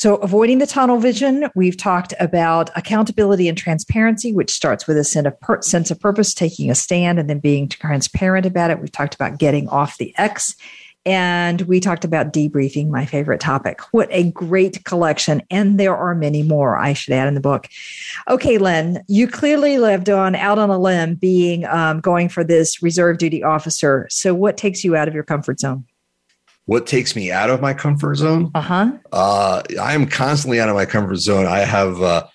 So, 0.00 0.14
avoiding 0.14 0.60
the 0.60 0.66
tunnel 0.66 0.96
vision, 0.96 1.50
we've 1.54 1.76
talked 1.76 2.14
about 2.18 2.70
accountability 2.74 3.48
and 3.48 3.58
transparency, 3.58 4.32
which 4.32 4.50
starts 4.50 4.86
with 4.86 4.96
a 4.96 5.04
sense 5.04 5.90
of, 5.90 6.00
purpose, 6.00 6.32
taking 6.32 6.70
a 6.70 6.74
stand, 6.74 7.18
and 7.18 7.28
then 7.28 7.38
being 7.38 7.68
transparent 7.68 8.46
about 8.46 8.70
it. 8.70 8.80
We've 8.80 8.90
talked 8.90 9.14
about 9.14 9.38
getting 9.38 9.68
off 9.68 9.98
the 9.98 10.14
X 10.16 10.56
and 11.04 11.60
we 11.62 11.80
talked 11.80 12.06
about 12.06 12.32
debriefing, 12.32 12.88
my 12.88 13.04
favorite 13.04 13.40
topic. 13.40 13.82
What 13.92 14.08
a 14.10 14.30
great 14.30 14.82
collection. 14.86 15.42
And 15.50 15.78
there 15.78 15.94
are 15.94 16.14
many 16.14 16.42
more, 16.42 16.78
I 16.78 16.94
should 16.94 17.12
add 17.12 17.28
in 17.28 17.34
the 17.34 17.40
book. 17.42 17.68
Okay, 18.26 18.56
Len, 18.56 19.04
you 19.06 19.28
clearly 19.28 19.76
lived 19.76 20.08
on 20.08 20.34
out 20.34 20.58
on 20.58 20.70
a 20.70 20.78
limb 20.78 21.16
being 21.16 21.66
um, 21.66 22.00
going 22.00 22.30
for 22.30 22.42
this 22.42 22.82
reserve 22.82 23.18
duty 23.18 23.42
officer. 23.42 24.06
So, 24.08 24.32
what 24.32 24.56
takes 24.56 24.82
you 24.82 24.96
out 24.96 25.08
of 25.08 25.14
your 25.14 25.24
comfort 25.24 25.60
zone? 25.60 25.84
What 26.70 26.86
takes 26.86 27.16
me 27.16 27.32
out 27.32 27.50
of 27.50 27.60
my 27.60 27.74
comfort 27.74 28.14
zone? 28.14 28.52
Uh-huh. 28.54 28.92
Uh, 29.10 29.60
I 29.82 29.92
am 29.92 30.06
constantly 30.06 30.60
out 30.60 30.68
of 30.68 30.76
my 30.76 30.86
comfort 30.86 31.16
zone. 31.16 31.44
I 31.44 31.58
have, 31.58 32.00
uh, 32.00 32.28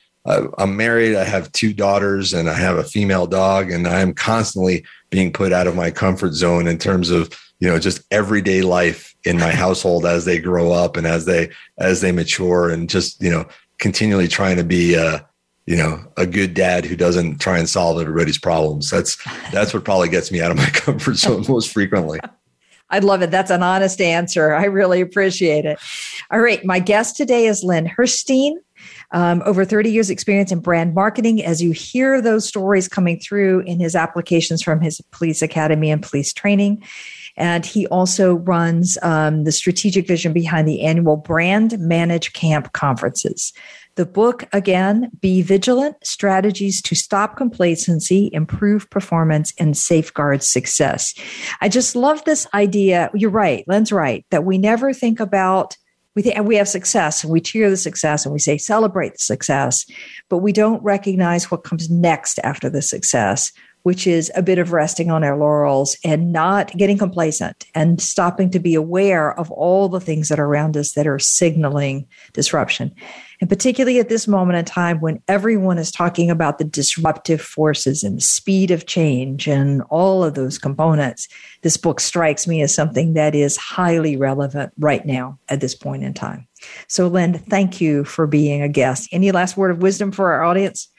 I'm 0.58 0.76
married. 0.76 1.16
I 1.16 1.24
have 1.24 1.50
two 1.54 1.72
daughters 1.72 2.34
and 2.34 2.50
I 2.50 2.54
have 2.56 2.76
a 2.76 2.84
female 2.84 3.28
dog, 3.28 3.72
and 3.72 3.88
I 3.88 4.02
am 4.02 4.14
constantly 4.14 4.84
being 5.10 5.32
put 5.32 5.54
out 5.54 5.68
of 5.68 5.76
my 5.78 5.90
comfort 5.90 6.34
zone 6.34 6.68
in 6.68 6.78
terms 6.78 7.12
of 7.12 7.32
you 7.62 7.70
know 7.70 7.80
just 7.80 8.02
everyday 8.12 8.62
life 8.62 9.16
in 9.24 9.40
my 9.40 9.52
household 9.52 10.06
as 10.06 10.26
they 10.26 10.38
grow 10.38 10.74
up 10.74 10.98
and 10.98 11.08
as 11.08 11.24
they 11.24 11.50
as 11.78 12.02
they 12.02 12.12
mature 12.12 12.70
and 12.70 12.90
just 12.90 13.22
you 13.22 13.32
know 13.32 13.48
continually 13.80 14.28
trying 14.28 14.58
to 14.58 14.66
be 14.66 14.96
a 14.96 15.26
you 15.66 15.78
know 15.78 16.04
a 16.18 16.26
good 16.26 16.54
dad 16.54 16.84
who 16.84 16.98
doesn't 16.98 17.40
try 17.40 17.58
and 17.58 17.70
solve 17.70 18.02
everybody's 18.02 18.38
problems 18.38 18.90
that's 18.90 19.16
that's 19.54 19.74
what 19.74 19.86
probably 19.86 20.10
gets 20.10 20.30
me 20.30 20.42
out 20.42 20.52
of 20.52 20.58
my 20.58 20.70
comfort 20.74 21.16
zone 21.16 21.46
most 21.48 21.72
frequently 21.72 22.20
I 22.90 23.00
love 23.00 23.22
it. 23.22 23.32
That's 23.32 23.52
an 23.52 23.64
honest 23.64 24.00
answer. 24.00 24.54
I 24.54 24.66
really 24.66 25.02
appreciate 25.02 25.66
it. 25.66 25.80
All 26.32 26.40
right. 26.40 26.64
My 26.64 26.80
guest 26.80 27.16
today 27.16 27.48
is 27.48 27.64
Len 27.64 27.88
Herstein. 27.88 28.54
Um, 29.12 29.42
over 29.46 29.66
30 29.66 29.90
years 29.90 30.10
experience 30.10 30.52
in 30.52 30.60
brand 30.60 30.94
marketing 30.94 31.44
as 31.44 31.62
you 31.62 31.72
hear 31.72 32.22
those 32.22 32.46
stories 32.48 32.88
coming 32.88 33.20
through 33.20 33.62
in 33.62 33.80
his 33.80 33.96
applications 33.96 34.62
from 34.62 34.82
his 34.82 35.02
police 35.12 35.42
academy 35.42 35.90
and 35.90 36.04
police 36.04 36.34
training 36.34 36.84
and 37.38 37.66
he 37.66 37.86
also 37.88 38.36
runs 38.36 38.98
um, 39.02 39.44
the 39.44 39.52
strategic 39.52 40.08
vision 40.08 40.34
behind 40.34 40.68
the 40.68 40.82
annual 40.82 41.18
Brand 41.18 41.78
Manage 41.80 42.34
Camp 42.34 42.72
conferences. 42.74 43.54
The 43.96 44.06
book, 44.06 44.44
again, 44.52 45.10
Be 45.22 45.42
Vigilant 45.42 45.96
Strategies 46.04 46.82
to 46.82 46.96
Stop 46.96 47.38
Complacency, 47.38 48.30
Improve 48.34 48.90
Performance, 48.90 49.54
and 49.58 49.78
Safeguard 49.78 50.44
Success. 50.44 51.14
I 51.62 51.70
just 51.70 51.96
love 51.96 52.24
this 52.26 52.46
idea. 52.54 53.10
You're 53.14 53.30
right, 53.30 53.64
Len's 53.68 53.94
right, 53.94 54.26
that 54.32 54.44
we 54.44 54.58
never 54.58 54.92
think 54.92 55.22
about. 55.22 55.78
We, 56.14 56.22
think, 56.22 56.46
we 56.46 56.56
have 56.58 56.68
success 56.68 57.24
and 57.24 57.32
we 57.32 57.42
cheer 57.42 57.70
the 57.70 57.78
success 57.78 58.26
and 58.26 58.32
we 58.34 58.40
say 58.40 58.58
celebrate 58.58 59.14
the 59.14 59.20
success, 59.20 59.86
but 60.30 60.38
we 60.38 60.52
don't 60.52 60.84
recognize 60.84 61.52
what 61.52 61.64
comes 61.64 61.90
next 61.90 62.40
after 62.44 62.70
the 62.70 62.82
success 62.82 63.52
which 63.86 64.08
is 64.08 64.32
a 64.34 64.42
bit 64.42 64.58
of 64.58 64.72
resting 64.72 65.12
on 65.12 65.24
our 65.24 65.38
laurels 65.38 65.96
and 66.04 66.34
not 66.34 66.76
getting 66.76 66.98
complacent 66.98 67.68
and 67.76 68.02
stopping 68.02 68.50
to 68.50 68.58
be 68.58 68.74
aware 68.74 69.40
of 69.40 69.52
all 69.52 69.88
the 69.90 70.00
things 70.00 70.28
that 70.28 70.40
are 70.40 70.48
around 70.48 70.76
us 70.76 70.94
that 70.94 71.06
are 71.06 71.20
signaling 71.20 72.08
disruption. 72.34 72.92
And 73.42 73.50
particularly 73.50 74.00
at 74.00 74.10
this 74.10 74.28
moment 74.28 74.58
in 74.58 74.66
time 74.66 75.02
when 75.02 75.22
everyone 75.28 75.78
is 75.78 75.92
talking 75.92 76.30
about 76.30 76.58
the 76.58 76.64
disruptive 76.64 77.42
forces 77.42 78.04
and 78.04 78.18
the 78.18 78.22
speed 78.22 78.72
of 78.72 78.86
change 78.86 79.48
and 79.48 79.82
all 79.90 80.24
of 80.24 80.36
those 80.36 80.58
components, 80.58 81.28
this 81.62 81.78
book 81.78 82.00
strikes 82.00 82.48
me 82.48 82.62
as 82.62 82.74
something 82.74 83.14
that 83.14 83.36
is 83.36 83.58
highly 83.58 84.16
relevant 84.16 84.72
right 84.80 85.06
now 85.06 85.38
at 85.50 85.62
this 85.62 85.76
point 85.76 86.04
in 86.04 86.14
time. 86.14 86.48
So, 86.88 87.08
Len, 87.08 87.34
thank 87.34 87.82
you 87.82 88.06
for 88.06 88.26
being 88.28 88.62
a 88.62 88.70
guest. 88.70 89.10
Any 89.12 89.32
last 89.32 89.58
word 89.58 89.72
of 89.72 89.82
wisdom 89.82 90.12
for 90.12 90.32
our 90.32 90.44
audience? 90.44 90.90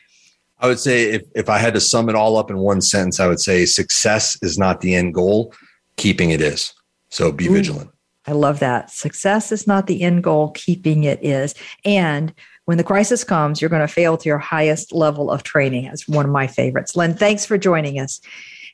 I 0.58 0.68
would 0.68 0.78
say 0.78 1.10
if, 1.10 1.22
if 1.34 1.48
I 1.48 1.58
had 1.58 1.74
to 1.74 1.80
sum 1.80 2.08
it 2.08 2.14
all 2.14 2.36
up 2.36 2.50
in 2.50 2.58
one 2.58 2.80
sentence, 2.80 3.20
I 3.20 3.26
would 3.26 3.40
say 3.40 3.66
success 3.66 4.38
is 4.42 4.58
not 4.58 4.80
the 4.80 4.94
end 4.94 5.14
goal, 5.14 5.52
keeping 5.96 6.30
it 6.30 6.40
is. 6.40 6.72
So 7.10 7.30
be 7.30 7.48
Ooh, 7.48 7.52
vigilant. 7.52 7.90
I 8.26 8.32
love 8.32 8.58
that. 8.60 8.90
Success 8.90 9.52
is 9.52 9.66
not 9.66 9.86
the 9.86 10.02
end 10.02 10.24
goal, 10.24 10.50
keeping 10.50 11.04
it 11.04 11.24
is. 11.24 11.54
And 11.84 12.34
when 12.64 12.78
the 12.78 12.84
crisis 12.84 13.22
comes, 13.22 13.60
you're 13.60 13.70
going 13.70 13.86
to 13.86 13.92
fail 13.92 14.16
to 14.16 14.28
your 14.28 14.38
highest 14.38 14.92
level 14.92 15.30
of 15.30 15.44
training. 15.44 15.84
That's 15.84 16.08
one 16.08 16.24
of 16.24 16.32
my 16.32 16.48
favorites. 16.48 16.96
Len, 16.96 17.14
thanks 17.14 17.46
for 17.46 17.56
joining 17.56 18.00
us. 18.00 18.20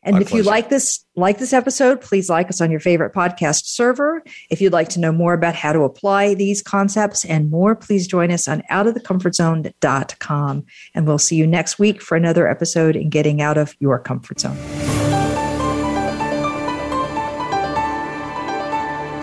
And 0.04 0.16
My 0.16 0.22
if 0.22 0.28
pleasure. 0.30 0.42
you 0.42 0.48
like 0.50 0.68
this, 0.68 1.04
like 1.14 1.38
this 1.38 1.52
episode, 1.52 2.00
please 2.00 2.28
like 2.28 2.48
us 2.48 2.60
on 2.60 2.72
your 2.72 2.80
favorite 2.80 3.14
podcast 3.14 3.66
server. 3.66 4.22
If 4.50 4.60
you'd 4.60 4.72
like 4.72 4.88
to 4.90 5.00
know 5.00 5.12
more 5.12 5.32
about 5.32 5.54
how 5.54 5.72
to 5.72 5.82
apply 5.82 6.34
these 6.34 6.60
concepts 6.60 7.24
and 7.24 7.50
more, 7.50 7.76
please 7.76 8.08
join 8.08 8.32
us 8.32 8.48
on 8.48 8.62
outofthecomfortzone.com. 8.70 10.64
And 10.94 11.06
we'll 11.06 11.18
see 11.18 11.36
you 11.36 11.46
next 11.46 11.78
week 11.78 12.02
for 12.02 12.16
another 12.16 12.48
episode 12.48 12.96
in 12.96 13.10
getting 13.10 13.40
out 13.40 13.58
of 13.58 13.76
your 13.78 14.00
comfort 14.00 14.40
zone. 14.40 14.58